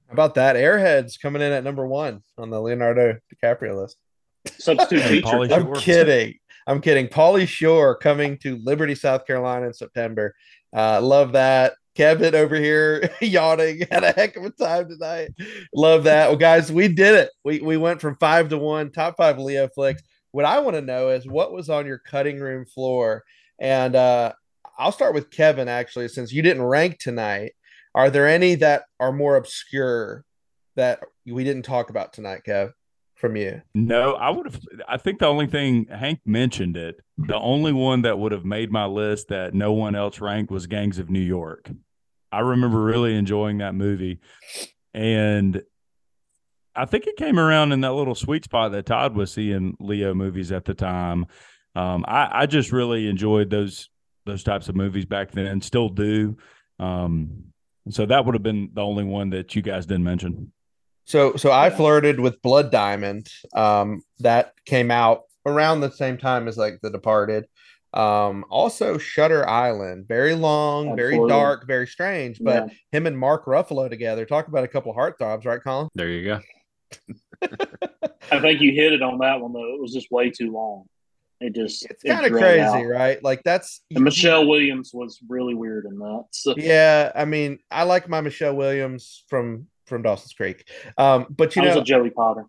How 0.08 0.12
about 0.12 0.34
that? 0.36 0.56
Airheads 0.56 1.20
coming 1.20 1.42
in 1.42 1.52
at 1.52 1.64
number 1.64 1.86
one 1.86 2.22
on 2.38 2.50
the 2.50 2.60
Leonardo 2.60 3.18
DiCaprio 3.34 3.80
list. 3.80 3.96
Substitute 4.58 5.02
Hey, 5.02 5.20
teacher. 5.20 5.54
I'm 5.54 5.74
kidding. 5.74 6.34
I'm 6.66 6.80
kidding. 6.80 7.08
Pauly 7.08 7.46
Shore 7.46 7.96
coming 7.96 8.38
to 8.38 8.58
Liberty, 8.64 8.94
South 8.94 9.26
Carolina 9.26 9.66
in 9.66 9.74
September. 9.74 10.34
Uh, 10.74 11.00
love 11.00 11.32
that. 11.32 11.74
Kevin 11.94 12.34
over 12.34 12.56
here 12.56 13.08
yawning. 13.20 13.86
Had 13.90 14.04
a 14.04 14.12
heck 14.12 14.36
of 14.36 14.44
a 14.44 14.50
time 14.50 14.88
tonight. 14.88 15.30
Love 15.74 16.04
that. 16.04 16.28
Well, 16.28 16.38
guys, 16.38 16.72
we 16.72 16.88
did 16.88 17.14
it. 17.14 17.30
We 17.44 17.60
we 17.60 17.76
went 17.76 18.00
from 18.00 18.16
five 18.16 18.48
to 18.48 18.58
one, 18.58 18.90
top 18.90 19.16
five 19.16 19.38
Leo 19.38 19.68
flicks. 19.68 20.02
What 20.32 20.44
I 20.44 20.58
want 20.58 20.74
to 20.74 20.82
know 20.82 21.10
is 21.10 21.26
what 21.26 21.52
was 21.52 21.70
on 21.70 21.86
your 21.86 21.98
cutting 21.98 22.40
room 22.40 22.66
floor. 22.66 23.22
And 23.60 23.94
uh, 23.94 24.32
I'll 24.78 24.92
start 24.92 25.14
with 25.14 25.30
Kevin, 25.30 25.68
actually, 25.68 26.08
since 26.08 26.32
you 26.32 26.42
didn't 26.42 26.62
rank 26.62 26.98
tonight. 26.98 27.52
Are 27.94 28.10
there 28.10 28.28
any 28.28 28.56
that 28.56 28.84
are 28.98 29.12
more 29.12 29.36
obscure 29.36 30.24
that 30.76 31.00
we 31.26 31.44
didn't 31.44 31.62
talk 31.62 31.90
about 31.90 32.12
tonight, 32.12 32.42
Kev, 32.46 32.72
from 33.14 33.36
you? 33.36 33.62
No, 33.74 34.14
I 34.14 34.30
would 34.30 34.46
have. 34.46 34.60
I 34.88 34.96
think 34.96 35.20
the 35.20 35.26
only 35.26 35.46
thing 35.46 35.86
Hank 35.86 36.20
mentioned 36.26 36.76
it. 36.76 37.00
The 37.16 37.38
only 37.38 37.72
one 37.72 38.02
that 38.02 38.18
would 38.18 38.32
have 38.32 38.44
made 38.44 38.72
my 38.72 38.86
list 38.86 39.28
that 39.28 39.54
no 39.54 39.72
one 39.72 39.94
else 39.94 40.20
ranked 40.20 40.50
was 40.50 40.66
Gangs 40.66 40.98
of 40.98 41.08
New 41.08 41.20
York. 41.20 41.70
I 42.32 42.40
remember 42.40 42.82
really 42.82 43.16
enjoying 43.16 43.58
that 43.58 43.76
movie, 43.76 44.18
and 44.92 45.62
I 46.74 46.84
think 46.86 47.06
it 47.06 47.16
came 47.16 47.38
around 47.38 47.70
in 47.70 47.82
that 47.82 47.92
little 47.92 48.16
sweet 48.16 48.42
spot 48.42 48.72
that 48.72 48.86
Todd 48.86 49.14
was 49.14 49.32
seeing 49.32 49.76
Leo 49.78 50.14
movies 50.14 50.50
at 50.50 50.64
the 50.64 50.74
time. 50.74 51.26
Um, 51.76 52.04
I, 52.08 52.42
I 52.42 52.46
just 52.46 52.72
really 52.72 53.08
enjoyed 53.08 53.50
those 53.50 53.88
those 54.26 54.42
types 54.42 54.68
of 54.68 54.76
movies 54.76 55.04
back 55.04 55.30
then, 55.30 55.46
and 55.46 55.62
still 55.62 55.88
do. 55.88 56.36
Um, 56.78 57.44
so 57.90 58.06
that 58.06 58.24
would 58.24 58.34
have 58.34 58.42
been 58.42 58.70
the 58.72 58.82
only 58.82 59.04
one 59.04 59.30
that 59.30 59.54
you 59.54 59.62
guys 59.62 59.86
didn't 59.86 60.04
mention. 60.04 60.52
So 61.04 61.36
so 61.36 61.52
I 61.52 61.68
flirted 61.70 62.18
with 62.18 62.40
Blood 62.42 62.70
Diamond. 62.70 63.28
Um, 63.54 64.02
that 64.20 64.54
came 64.64 64.90
out 64.90 65.22
around 65.46 65.80
the 65.80 65.90
same 65.90 66.16
time 66.16 66.48
as 66.48 66.56
like 66.56 66.80
The 66.82 66.90
Departed. 66.90 67.46
Um, 67.92 68.44
also 68.50 68.98
Shutter 68.98 69.48
Island, 69.48 70.08
very 70.08 70.34
long, 70.34 70.96
very 70.96 71.16
dark, 71.28 71.66
very 71.66 71.86
strange. 71.86 72.40
But 72.40 72.66
Yeah. 72.68 72.74
him 72.90 73.06
and 73.06 73.16
Mark 73.16 73.44
Ruffalo 73.44 73.88
together, 73.88 74.24
talk 74.24 74.48
about 74.48 74.64
a 74.64 74.68
couple 74.68 74.90
of 74.90 74.96
heartthrobs, 74.96 75.44
right, 75.44 75.62
Colin? 75.62 75.88
There 75.94 76.08
you 76.08 76.24
go. 76.24 76.40
I 78.32 78.40
think 78.40 78.60
you 78.60 78.72
hit 78.72 78.94
it 78.94 79.02
on 79.02 79.18
that 79.18 79.40
one 79.40 79.52
though. 79.52 79.74
It 79.74 79.80
was 79.80 79.92
just 79.92 80.10
way 80.10 80.30
too 80.30 80.50
long. 80.50 80.86
It 81.44 81.54
just 81.54 81.84
It's 81.84 82.02
it 82.02 82.08
kind 82.08 82.24
of 82.24 82.32
crazy, 82.32 82.62
out. 82.62 82.86
right? 82.86 83.22
Like 83.22 83.42
that's 83.44 83.82
Michelle 83.90 84.46
Williams 84.46 84.92
was 84.94 85.20
really 85.28 85.52
weird 85.52 85.84
in 85.84 85.98
that. 85.98 86.24
So, 86.30 86.54
Yeah, 86.56 87.12
I 87.14 87.26
mean, 87.26 87.58
I 87.70 87.82
like 87.82 88.08
my 88.08 88.22
Michelle 88.22 88.56
Williams 88.56 89.24
from 89.28 89.66
from 89.86 90.00
Dawson's 90.00 90.32
Creek. 90.32 90.66
Um, 90.96 91.26
but 91.28 91.54
you 91.54 91.60
I 91.60 91.66
was 91.66 91.74
know, 91.74 91.80
a 91.82 91.84
Joey 91.84 92.08
Potter. 92.08 92.46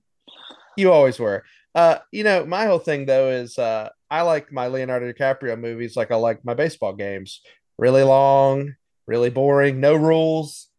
You 0.78 0.94
always 0.94 1.20
were. 1.20 1.44
Uh, 1.74 1.98
you 2.14 2.24
know, 2.24 2.46
my 2.46 2.68
whole 2.68 2.80
thing 2.80 3.06
though 3.06 3.32
is 3.32 3.60
uh 3.60 3.90
I 4.10 4.22
like 4.22 4.50
my 4.54 4.68
Leonardo 4.68 5.12
DiCaprio 5.12 5.60
movies 5.60 5.98
like 5.98 6.10
I 6.12 6.16
like 6.16 6.46
my 6.46 6.54
baseball 6.54 6.94
games. 6.94 7.42
Really 7.78 8.04
long, 8.04 8.76
really 9.08 9.30
boring, 9.30 9.82
no 9.82 9.96
rules. 9.96 10.70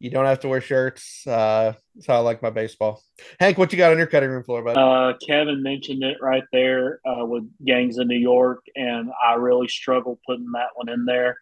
You 0.00 0.10
don't 0.10 0.24
have 0.24 0.40
to 0.40 0.48
wear 0.48 0.60
shirts. 0.60 1.26
Uh 1.26 1.74
that's 2.00 2.06
how 2.06 2.14
I 2.14 2.18
like 2.20 2.42
my 2.42 2.48
baseball. 2.48 3.02
Hank, 3.38 3.58
what 3.58 3.70
you 3.72 3.78
got 3.78 3.92
on 3.92 3.98
your 3.98 4.06
cutting 4.06 4.30
room 4.30 4.42
floor, 4.42 4.62
bud? 4.62 4.74
Uh, 4.74 5.12
Kevin 5.18 5.62
mentioned 5.62 6.02
it 6.02 6.16
right 6.18 6.44
there 6.50 6.98
uh, 7.06 7.26
with 7.26 7.44
Gangs 7.62 7.98
of 7.98 8.06
New 8.06 8.16
York, 8.16 8.64
and 8.74 9.10
I 9.22 9.34
really 9.34 9.68
struggled 9.68 10.18
putting 10.26 10.50
that 10.52 10.68
one 10.76 10.88
in 10.88 11.04
there. 11.04 11.36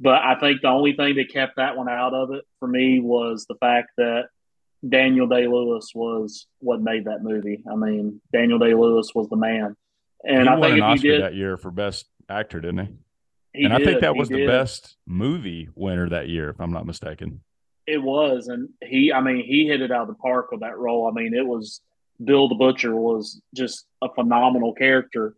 But 0.00 0.22
I 0.22 0.34
think 0.40 0.62
the 0.62 0.68
only 0.68 0.94
thing 0.94 1.14
that 1.14 1.32
kept 1.32 1.58
that 1.58 1.76
one 1.76 1.88
out 1.88 2.12
of 2.12 2.32
it 2.32 2.44
for 2.58 2.66
me 2.66 2.98
was 2.98 3.46
the 3.48 3.54
fact 3.60 3.90
that 3.98 4.30
Daniel 4.88 5.28
Day 5.28 5.46
Lewis 5.46 5.92
was 5.94 6.46
what 6.58 6.80
made 6.80 7.04
that 7.04 7.22
movie. 7.22 7.62
I 7.70 7.76
mean, 7.76 8.20
Daniel 8.32 8.58
Day 8.58 8.74
Lewis 8.74 9.12
was 9.14 9.28
the 9.28 9.36
man, 9.36 9.76
and 10.24 10.42
he 10.42 10.48
I 10.48 10.56
won 10.56 10.62
think 10.62 10.72
an 10.72 10.78
if 10.78 10.84
Oscar 10.84 11.06
you 11.06 11.12
did, 11.12 11.22
that 11.22 11.34
year 11.34 11.56
for 11.56 11.70
best 11.70 12.06
actor, 12.28 12.60
didn't 12.60 12.86
he? 12.86 13.60
he 13.60 13.64
and 13.64 13.74
I 13.74 13.84
think 13.84 14.00
that 14.00 14.16
was 14.16 14.28
the 14.28 14.44
best 14.46 14.96
movie 15.06 15.68
winner 15.76 16.08
that 16.08 16.28
year, 16.28 16.50
if 16.50 16.60
I'm 16.60 16.72
not 16.72 16.84
mistaken. 16.84 17.42
It 17.90 18.02
was, 18.02 18.48
and 18.48 18.68
he, 18.82 19.12
I 19.12 19.20
mean, 19.20 19.44
he 19.44 19.66
hit 19.66 19.80
it 19.80 19.90
out 19.90 20.02
of 20.02 20.08
the 20.08 20.14
park 20.14 20.50
with 20.50 20.60
that 20.60 20.78
role. 20.78 21.08
I 21.08 21.12
mean, 21.12 21.34
it 21.34 21.46
was 21.46 21.80
Bill 22.22 22.48
the 22.48 22.54
Butcher 22.54 22.94
was 22.94 23.40
just 23.54 23.86
a 24.00 24.08
phenomenal 24.14 24.74
character, 24.74 25.34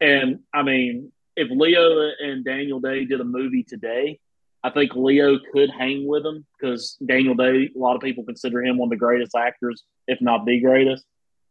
and 0.00 0.40
I 0.52 0.62
mean, 0.62 1.12
if 1.36 1.48
Leo 1.50 2.10
and 2.22 2.44
Daniel 2.44 2.80
Day 2.80 3.04
did 3.04 3.20
a 3.20 3.24
movie 3.24 3.62
today, 3.62 4.20
I 4.62 4.70
think 4.70 4.94
Leo 4.94 5.38
could 5.52 5.70
hang 5.70 6.06
with 6.06 6.24
him 6.24 6.44
because 6.58 6.96
Daniel 7.04 7.34
Day, 7.34 7.70
a 7.74 7.78
lot 7.78 7.96
of 7.96 8.02
people 8.02 8.24
consider 8.24 8.62
him 8.62 8.78
one 8.78 8.86
of 8.86 8.90
the 8.90 8.96
greatest 8.96 9.34
actors, 9.34 9.84
if 10.06 10.20
not 10.20 10.46
the 10.46 10.60
greatest. 10.60 11.04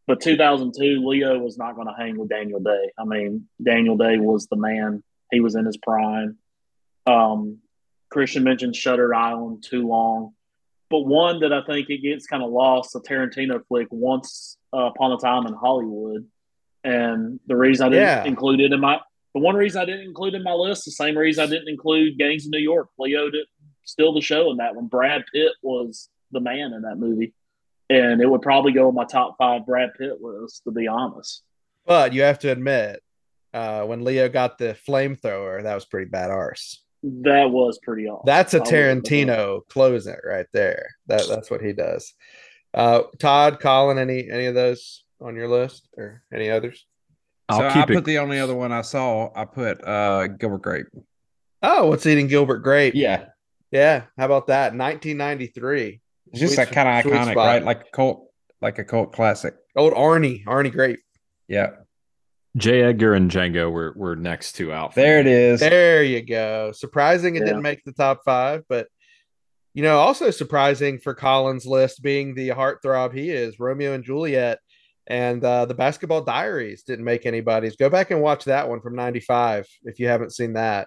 But 0.06 0.20
2002, 0.20 1.06
Leo 1.06 1.38
was 1.38 1.56
not 1.56 1.76
going 1.76 1.86
to 1.86 1.94
hang 1.96 2.18
with 2.18 2.28
Daniel 2.28 2.60
Day. 2.60 2.90
I 2.98 3.04
mean, 3.04 3.48
Daniel 3.62 3.96
Day 3.96 4.18
was 4.18 4.46
the 4.46 4.56
man. 4.56 5.02
He 5.30 5.40
was 5.40 5.54
in 5.54 5.64
his 5.64 5.76
prime. 5.76 6.38
Um, 7.06 7.58
Christian 8.10 8.44
mentioned 8.44 8.76
Shutter 8.76 9.14
Island 9.14 9.64
too 9.68 9.88
long, 9.88 10.34
but 10.94 11.06
one 11.08 11.40
that 11.40 11.52
I 11.52 11.60
think 11.64 11.90
it 11.90 11.98
gets 12.02 12.24
kind 12.28 12.40
of 12.44 12.50
lost, 12.50 12.94
a 12.94 13.00
Tarantino 13.00 13.60
flick, 13.66 13.88
Once 13.90 14.56
Upon 14.72 15.10
a 15.10 15.16
Time 15.16 15.44
in 15.44 15.52
Hollywood, 15.52 16.24
and 16.84 17.40
the 17.48 17.56
reason 17.56 17.86
I 17.86 17.88
didn't 17.88 18.04
Yeah. 18.04 18.24
include 18.24 18.60
it 18.60 18.72
in 18.72 18.78
my 18.80 19.00
the 19.34 19.40
one 19.40 19.56
reason 19.56 19.82
I 19.82 19.84
didn't 19.86 20.02
include 20.06 20.34
it 20.34 20.36
in 20.36 20.42
my 20.44 20.52
list, 20.52 20.84
the 20.84 20.92
same 20.92 21.18
reason 21.18 21.42
I 21.42 21.48
didn't 21.48 21.68
include 21.68 22.16
Gangs 22.16 22.46
of 22.46 22.52
New 22.52 22.60
York. 22.60 22.90
Leo 22.96 23.28
did 23.30 23.46
still 23.82 24.12
the 24.14 24.20
show 24.20 24.52
in 24.52 24.58
that 24.58 24.76
one. 24.76 24.86
Brad 24.86 25.24
Pitt 25.32 25.50
was 25.62 26.08
the 26.30 26.38
man 26.38 26.72
in 26.72 26.82
that 26.82 26.98
movie, 26.98 27.34
and 27.90 28.20
it 28.20 28.30
would 28.30 28.42
probably 28.42 28.70
go 28.70 28.86
on 28.86 28.94
my 28.94 29.04
top 29.04 29.34
five 29.36 29.66
Brad 29.66 29.90
Pitt 29.98 30.20
list 30.22 30.62
to 30.64 30.70
be 30.70 30.86
honest. 30.86 31.42
But 31.84 32.12
you 32.12 32.22
have 32.22 32.38
to 32.40 32.52
admit, 32.52 33.02
uh, 33.52 33.84
when 33.86 34.04
Leo 34.04 34.28
got 34.28 34.58
the 34.58 34.76
flamethrower, 34.86 35.64
that 35.64 35.74
was 35.74 35.84
pretty 35.84 36.08
bad 36.08 36.30
arse. 36.30 36.83
That 37.22 37.50
was 37.50 37.78
pretty 37.82 38.08
awesome. 38.08 38.22
That's 38.24 38.54
a 38.54 38.56
I 38.56 38.60
will 38.60 38.66
admit 38.68 39.04
that. 39.04 39.10
Tarantino 39.10 39.68
closing 39.68 40.14
it 40.14 40.20
right 40.26 40.46
there. 40.52 40.86
That 41.06 41.26
that's 41.28 41.50
what 41.50 41.60
he 41.60 41.72
does. 41.74 42.14
Uh, 42.72 43.02
Todd, 43.18 43.60
Colin, 43.60 43.98
any 43.98 44.28
any 44.30 44.46
of 44.46 44.54
those 44.54 45.04
on 45.20 45.36
your 45.36 45.48
list 45.48 45.86
or 45.98 46.22
any 46.32 46.50
others? 46.50 46.86
I'll 47.48 47.58
so 47.58 47.66
I 47.68 47.84
put 47.84 47.96
it. 47.96 48.04
the 48.04 48.18
only 48.18 48.38
other 48.40 48.54
one 48.54 48.72
I 48.72 48.80
saw. 48.80 49.30
I 49.36 49.44
put 49.44 49.86
uh 49.86 50.28
Gilbert 50.28 50.62
Grape. 50.62 50.86
Oh, 51.62 51.88
what's 51.88 52.06
eating 52.06 52.26
Gilbert 52.26 52.60
Grape? 52.60 52.94
Yeah, 52.94 53.26
Yeah, 53.70 54.04
how 54.18 54.24
about 54.26 54.46
that? 54.48 54.74
1993. 54.74 56.00
it's 56.32 56.40
just 56.40 56.54
Sweet- 56.54 56.64
that 56.64 56.72
kind 56.74 56.88
of 56.88 57.12
iconic, 57.12 57.32
spot. 57.32 57.36
right? 57.36 57.62
Like 57.64 57.80
a 57.88 57.90
cult, 57.92 58.30
like 58.62 58.78
a 58.78 58.84
cult 58.84 59.12
classic. 59.12 59.54
Old 59.76 59.92
Arnie, 59.92 60.44
Arnie 60.46 60.72
Grape. 60.72 61.00
Yeah, 61.48 61.70
J. 62.56 62.82
Edgar 62.82 63.14
and 63.14 63.30
Django 63.30 63.70
were 63.70 63.92
were 63.96 64.14
next 64.16 64.52
two 64.52 64.72
out. 64.72 64.94
there 64.94 65.18
it 65.18 65.26
is. 65.26 65.60
There 65.60 66.02
you 66.04 66.22
go. 66.22 66.72
Surprising 66.72 67.34
it 67.36 67.40
Yeah. 67.40 67.46
didn't 67.46 67.62
make 67.62 67.82
the 67.84 67.92
top 67.92 68.22
five, 68.24 68.62
but 68.68 68.88
you 69.74 69.82
know, 69.82 69.98
also 69.98 70.30
surprising 70.30 71.00
for 71.00 71.14
Colin's 71.14 71.66
list 71.66 72.00
being 72.00 72.34
the 72.34 72.50
heartthrob 72.50 73.12
he 73.12 73.30
is, 73.30 73.58
Romeo 73.58 73.92
and 73.92 74.04
Juliet, 74.04 74.60
and 75.08 75.42
uh, 75.44 75.64
the 75.66 75.74
Basketball 75.74 76.22
Diaries 76.22 76.84
didn't 76.84 77.04
make 77.04 77.26
anybody's. 77.26 77.74
Go 77.74 77.90
back 77.90 78.12
and 78.12 78.22
watch 78.22 78.44
that 78.44 78.68
one 78.68 78.80
from 78.80 78.94
'95 78.94 79.66
if 79.82 79.98
you 79.98 80.06
haven't 80.06 80.32
seen 80.32 80.52
that. 80.52 80.86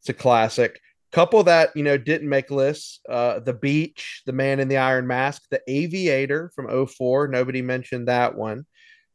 It's 0.00 0.08
a 0.08 0.14
classic. 0.14 0.80
Couple 1.12 1.44
that 1.44 1.70
you 1.76 1.84
know 1.84 1.96
didn't 1.96 2.28
make 2.28 2.50
lists: 2.50 2.98
uh, 3.08 3.38
The 3.38 3.54
Beach, 3.54 4.22
The 4.26 4.32
Man 4.32 4.58
in 4.58 4.66
the 4.66 4.78
Iron 4.78 5.06
Mask, 5.06 5.42
The 5.50 5.60
Aviator 5.68 6.50
from 6.56 6.66
04. 6.88 7.28
Nobody 7.28 7.62
mentioned 7.62 8.08
that 8.08 8.34
one. 8.34 8.66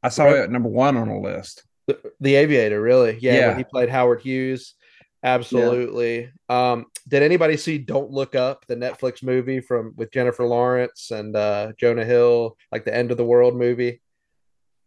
I 0.02 0.08
saw 0.10 0.28
it 0.30 0.40
at 0.40 0.50
number 0.52 0.70
one 0.70 0.96
on 0.96 1.10
the 1.10 1.16
list. 1.16 1.64
The, 2.02 2.12
the 2.20 2.36
Aviator, 2.36 2.82
really? 2.82 3.18
Yeah, 3.22 3.36
Yeah. 3.38 3.58
he 3.58 3.64
played 3.64 3.90
Howard 3.90 4.22
Hughes. 4.22 4.76
Absolutely. 5.24 6.32
Um, 6.50 6.86
did 7.08 7.24
anybody 7.24 7.58
see 7.58 7.78
Don't 7.78 8.10
Look 8.12 8.36
Up, 8.36 8.66
the 8.68 8.76
Netflix 8.76 9.22
movie 9.24 9.60
from 9.62 9.94
with 9.96 10.12
Jennifer 10.12 10.46
Lawrence 10.46 11.12
and 11.12 11.36
uh, 11.36 11.74
Jonah 11.78 12.06
Hill, 12.06 12.58
like 12.72 12.86
the 12.86 12.96
end 12.96 13.12
of 13.12 13.18
the 13.18 13.26
world 13.26 13.56
movie 13.56 14.02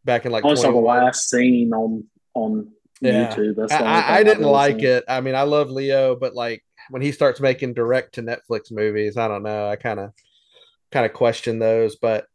back 0.04 0.26
in 0.26 0.32
like 0.32 0.44
I 0.44 0.54
saw 0.54 0.70
the 0.72 0.78
last 0.78 1.30
scene 1.30 1.72
on 1.72 2.04
on 2.34 2.68
Yeah. 3.00 3.32
YouTube. 3.34 3.56
That's 3.56 3.72
I, 3.72 3.84
I, 3.84 4.16
I 4.18 4.22
didn't 4.24 4.44
like 4.44 4.76
seen. 4.78 4.86
it. 4.86 5.04
I 5.08 5.20
mean, 5.20 5.34
I 5.34 5.42
love 5.42 5.70
Leo, 5.70 6.16
but 6.16 6.34
like 6.34 6.64
when 6.90 7.00
he 7.00 7.12
starts 7.12 7.40
making 7.40 7.74
direct 7.74 8.14
to 8.16 8.22
Netflix 8.22 8.70
movies, 8.72 9.16
I 9.16 9.28
don't 9.28 9.42
know. 9.44 9.68
I 9.68 9.76
kind 9.76 10.00
of 10.00 10.10
kind 10.90 11.06
of 11.06 11.12
question 11.12 11.58
those. 11.60 11.96
But 11.96 12.26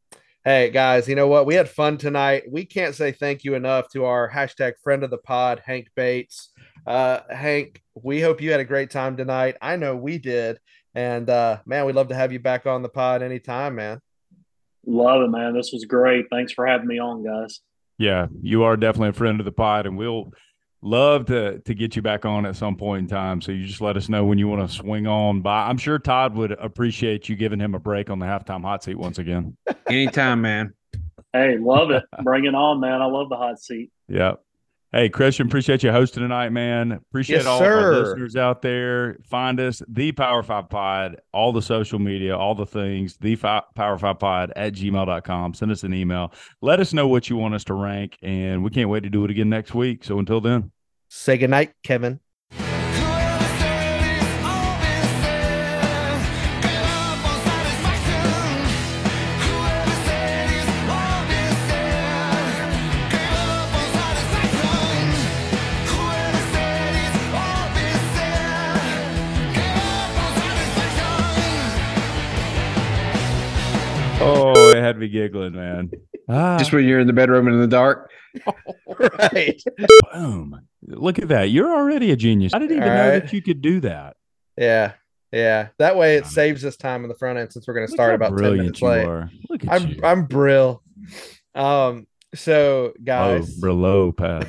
hey, 0.46 0.70
guys, 0.70 1.08
you 1.08 1.16
know 1.16 1.28
what? 1.28 1.46
We 1.46 1.56
had 1.56 1.70
fun 1.70 1.98
tonight. 1.98 2.44
We 2.50 2.66
can't 2.66 2.96
say 2.96 3.12
thank 3.12 3.44
you 3.44 3.56
enough 3.56 3.90
to 3.90 4.06
our 4.06 4.30
hashtag 4.30 4.74
friend 4.84 5.04
of 5.04 5.10
the 5.10 5.18
pod, 5.18 5.62
Hank 5.66 5.90
Bates. 5.96 6.52
Uh, 6.88 7.20
Hank, 7.30 7.82
we 7.94 8.22
hope 8.22 8.42
you 8.42 8.52
had 8.52 8.60
a 8.60 8.66
great 8.66 8.90
time 8.90 9.18
tonight. 9.18 9.58
I 9.62 9.76
know 9.76 9.96
we 9.96 10.18
did. 10.18 10.60
And 10.96 11.30
uh, 11.30 11.60
man, 11.66 11.86
we'd 11.86 11.96
love 11.96 12.08
to 12.10 12.16
have 12.16 12.32
you 12.32 12.40
back 12.40 12.66
on 12.66 12.82
the 12.82 12.90
pod 12.90 13.22
anytime, 13.22 13.76
man. 13.76 14.02
Love 14.86 15.22
it, 15.22 15.30
man. 15.30 15.54
This 15.54 15.72
was 15.72 15.86
great. 15.86 16.26
Thanks 16.32 16.52
for 16.52 16.66
having 16.66 16.88
me 16.88 17.00
on, 17.00 17.24
guys. 17.24 17.60
Yeah, 17.98 18.28
you 18.42 18.64
are 18.64 18.78
definitely 18.78 19.10
a 19.10 19.14
friend 19.14 19.40
of 19.40 19.46
the 19.46 19.52
pod, 19.52 19.86
and 19.86 19.98
we'll 19.98 20.32
love 20.82 21.26
to 21.26 21.60
to 21.60 21.74
get 21.74 21.96
you 21.96 22.02
back 22.02 22.26
on 22.26 22.46
at 22.46 22.56
some 22.56 22.76
point 22.76 23.04
in 23.04 23.08
time. 23.08 23.42
So 23.42 23.52
you 23.52 23.66
just 23.66 23.82
let 23.82 23.98
us 23.98 24.10
know 24.10 24.26
when 24.26 24.38
you 24.38 24.48
want 24.48 24.68
to 24.68 24.74
swing 24.76 25.08
on 25.08 25.42
by. 25.42 25.68
I'm 25.68 25.78
sure 25.78 26.00
Todd 26.00 26.36
would 26.36 26.52
appreciate 26.52 27.30
you 27.30 27.36
giving 27.36 27.60
him 27.60 27.76
a 27.76 27.80
break 27.80 28.10
on 28.10 28.20
the 28.20 28.26
halftime 28.26 28.62
hot 28.62 28.84
seat 28.84 28.96
once 28.96 29.18
again. 29.18 29.58
Anytime, 29.88 30.42
man. 30.42 30.74
Hey, 31.34 31.58
love 31.60 31.92
it. 31.92 32.04
Bring 32.24 32.46
it 32.46 32.56
on, 32.56 32.80
man. 32.80 33.02
I 33.02 33.06
love 33.06 33.30
the 33.30 33.38
hot 33.38 33.60
seat. 33.60 33.92
Yeah. 34.08 34.34
Hey, 34.92 35.08
Christian, 35.08 35.46
appreciate 35.46 35.84
you 35.84 35.92
hosting 35.92 36.24
tonight, 36.24 36.50
man. 36.50 36.92
Appreciate 36.94 37.38
Yes, 37.38 37.46
all 37.46 37.62
of 37.64 37.68
our 37.68 37.94
listeners 37.94 38.36
out 38.36 38.64
there. 38.64 39.18
Find 39.24 39.60
us, 39.60 39.84
the 39.88 40.12
Power 40.14 40.42
Five 40.42 40.68
Pod, 40.70 41.18
all 41.32 41.52
the 41.54 41.62
social 41.62 42.00
media, 42.00 42.36
all 42.36 42.56
the 42.56 42.66
things, 42.66 43.16
the 43.22 43.36
Fi- 43.36 43.62
Power 43.76 44.00
Five 44.00 44.18
Pod 44.18 44.52
at 44.56 44.74
gmail.com. 44.74 45.54
Send 45.54 45.72
us 45.72 45.84
an 45.84 45.94
email. 45.94 46.34
Let 46.64 46.80
us 46.80 46.92
know 46.92 47.08
what 47.08 47.30
you 47.30 47.36
want 47.38 47.54
us 47.54 47.64
to 47.66 47.76
rank, 47.76 48.18
and 48.24 48.64
we 48.64 48.72
can't 48.72 48.90
wait 48.90 49.04
to 49.04 49.12
do 49.12 49.24
it 49.26 49.30
again 49.30 49.50
next 49.50 49.76
week. 49.76 50.04
So 50.04 50.18
until 50.18 50.42
then. 50.42 50.72
Say 51.08 51.38
goodnight, 51.38 51.74
Kevin. 51.84 52.20
Had 74.90 74.98
me 74.98 75.08
giggling, 75.08 75.54
man. 75.54 75.92
Ah, 76.28 76.58
Just 76.58 76.72
when 76.74 76.84
you're 76.86 77.00
in 77.00 77.08
the 77.08 77.14
bedroom 77.14 77.48
and 77.48 77.56
in 77.56 77.62
the 77.62 77.68
dark. 77.68 78.12
right. 78.88 79.62
boom. 80.14 80.60
Look 80.88 81.20
at 81.20 81.28
that. 81.30 81.50
You're 81.50 81.74
already 81.76 82.12
a 82.12 82.16
genius. 82.16 82.54
I 82.54 82.60
didn't 82.60 82.78
even 82.78 82.90
All 82.90 82.96
know 82.96 83.10
right. 83.12 83.20
that 83.24 83.34
you 83.34 83.42
could 83.42 83.62
do 83.62 83.80
that. 83.82 84.16
Yeah. 84.58 84.94
Yeah. 85.32 85.70
That 85.78 85.96
way 85.96 86.16
it 86.18 86.26
saves 86.26 86.64
us 86.66 86.76
time 86.76 87.04
in 87.04 87.10
the 87.10 87.16
front 87.16 87.38
end 87.40 87.52
since 87.54 87.68
we're 87.68 87.74
going 87.76 87.88
to 87.88 87.92
start 87.94 88.16
about 88.16 88.38
10 88.38 88.58
minutes 88.58 88.82
late. 88.82 89.06
are. 89.06 89.30
Look 89.50 89.64
at 89.66 89.72
I'm 89.72 89.88
you. 89.90 90.00
I'm 90.04 90.26
brill. 90.26 90.82
Um 91.56 92.06
so 92.36 92.94
oh, 92.96 93.02
guys 93.04 93.60
Brillo 93.60 94.16
pad. 94.16 94.48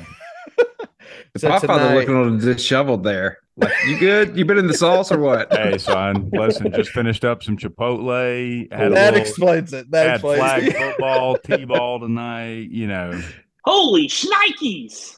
The 0.57 0.67
So 1.39 1.49
Podfather 1.49 1.61
tonight- 1.61 1.93
looking 1.95 2.15
a 2.15 2.21
little 2.21 2.37
disheveled 2.39 3.03
there. 3.03 3.37
Like, 3.57 3.73
you 3.85 3.97
good? 3.99 4.37
You 4.37 4.45
been 4.45 4.57
in 4.57 4.67
the 4.67 4.73
sauce 4.73 5.11
or 5.11 5.19
what? 5.19 5.51
hey, 5.53 5.77
son, 5.77 6.29
listen, 6.33 6.71
just 6.71 6.91
finished 6.91 7.25
up 7.25 7.43
some 7.43 7.57
Chipotle. 7.57 8.71
Had 8.71 8.93
that 8.93 9.13
little, 9.13 9.19
explains 9.19 9.73
it. 9.73 9.91
That 9.91 10.05
had 10.05 10.15
explains 10.15 10.39
flag 10.39 10.63
it. 10.63 10.75
football, 10.75 11.37
T-ball 11.45 11.99
tonight. 11.99 12.71
You 12.71 12.87
know, 12.87 13.21
Holy 13.65 14.07
shnikes! 14.07 15.09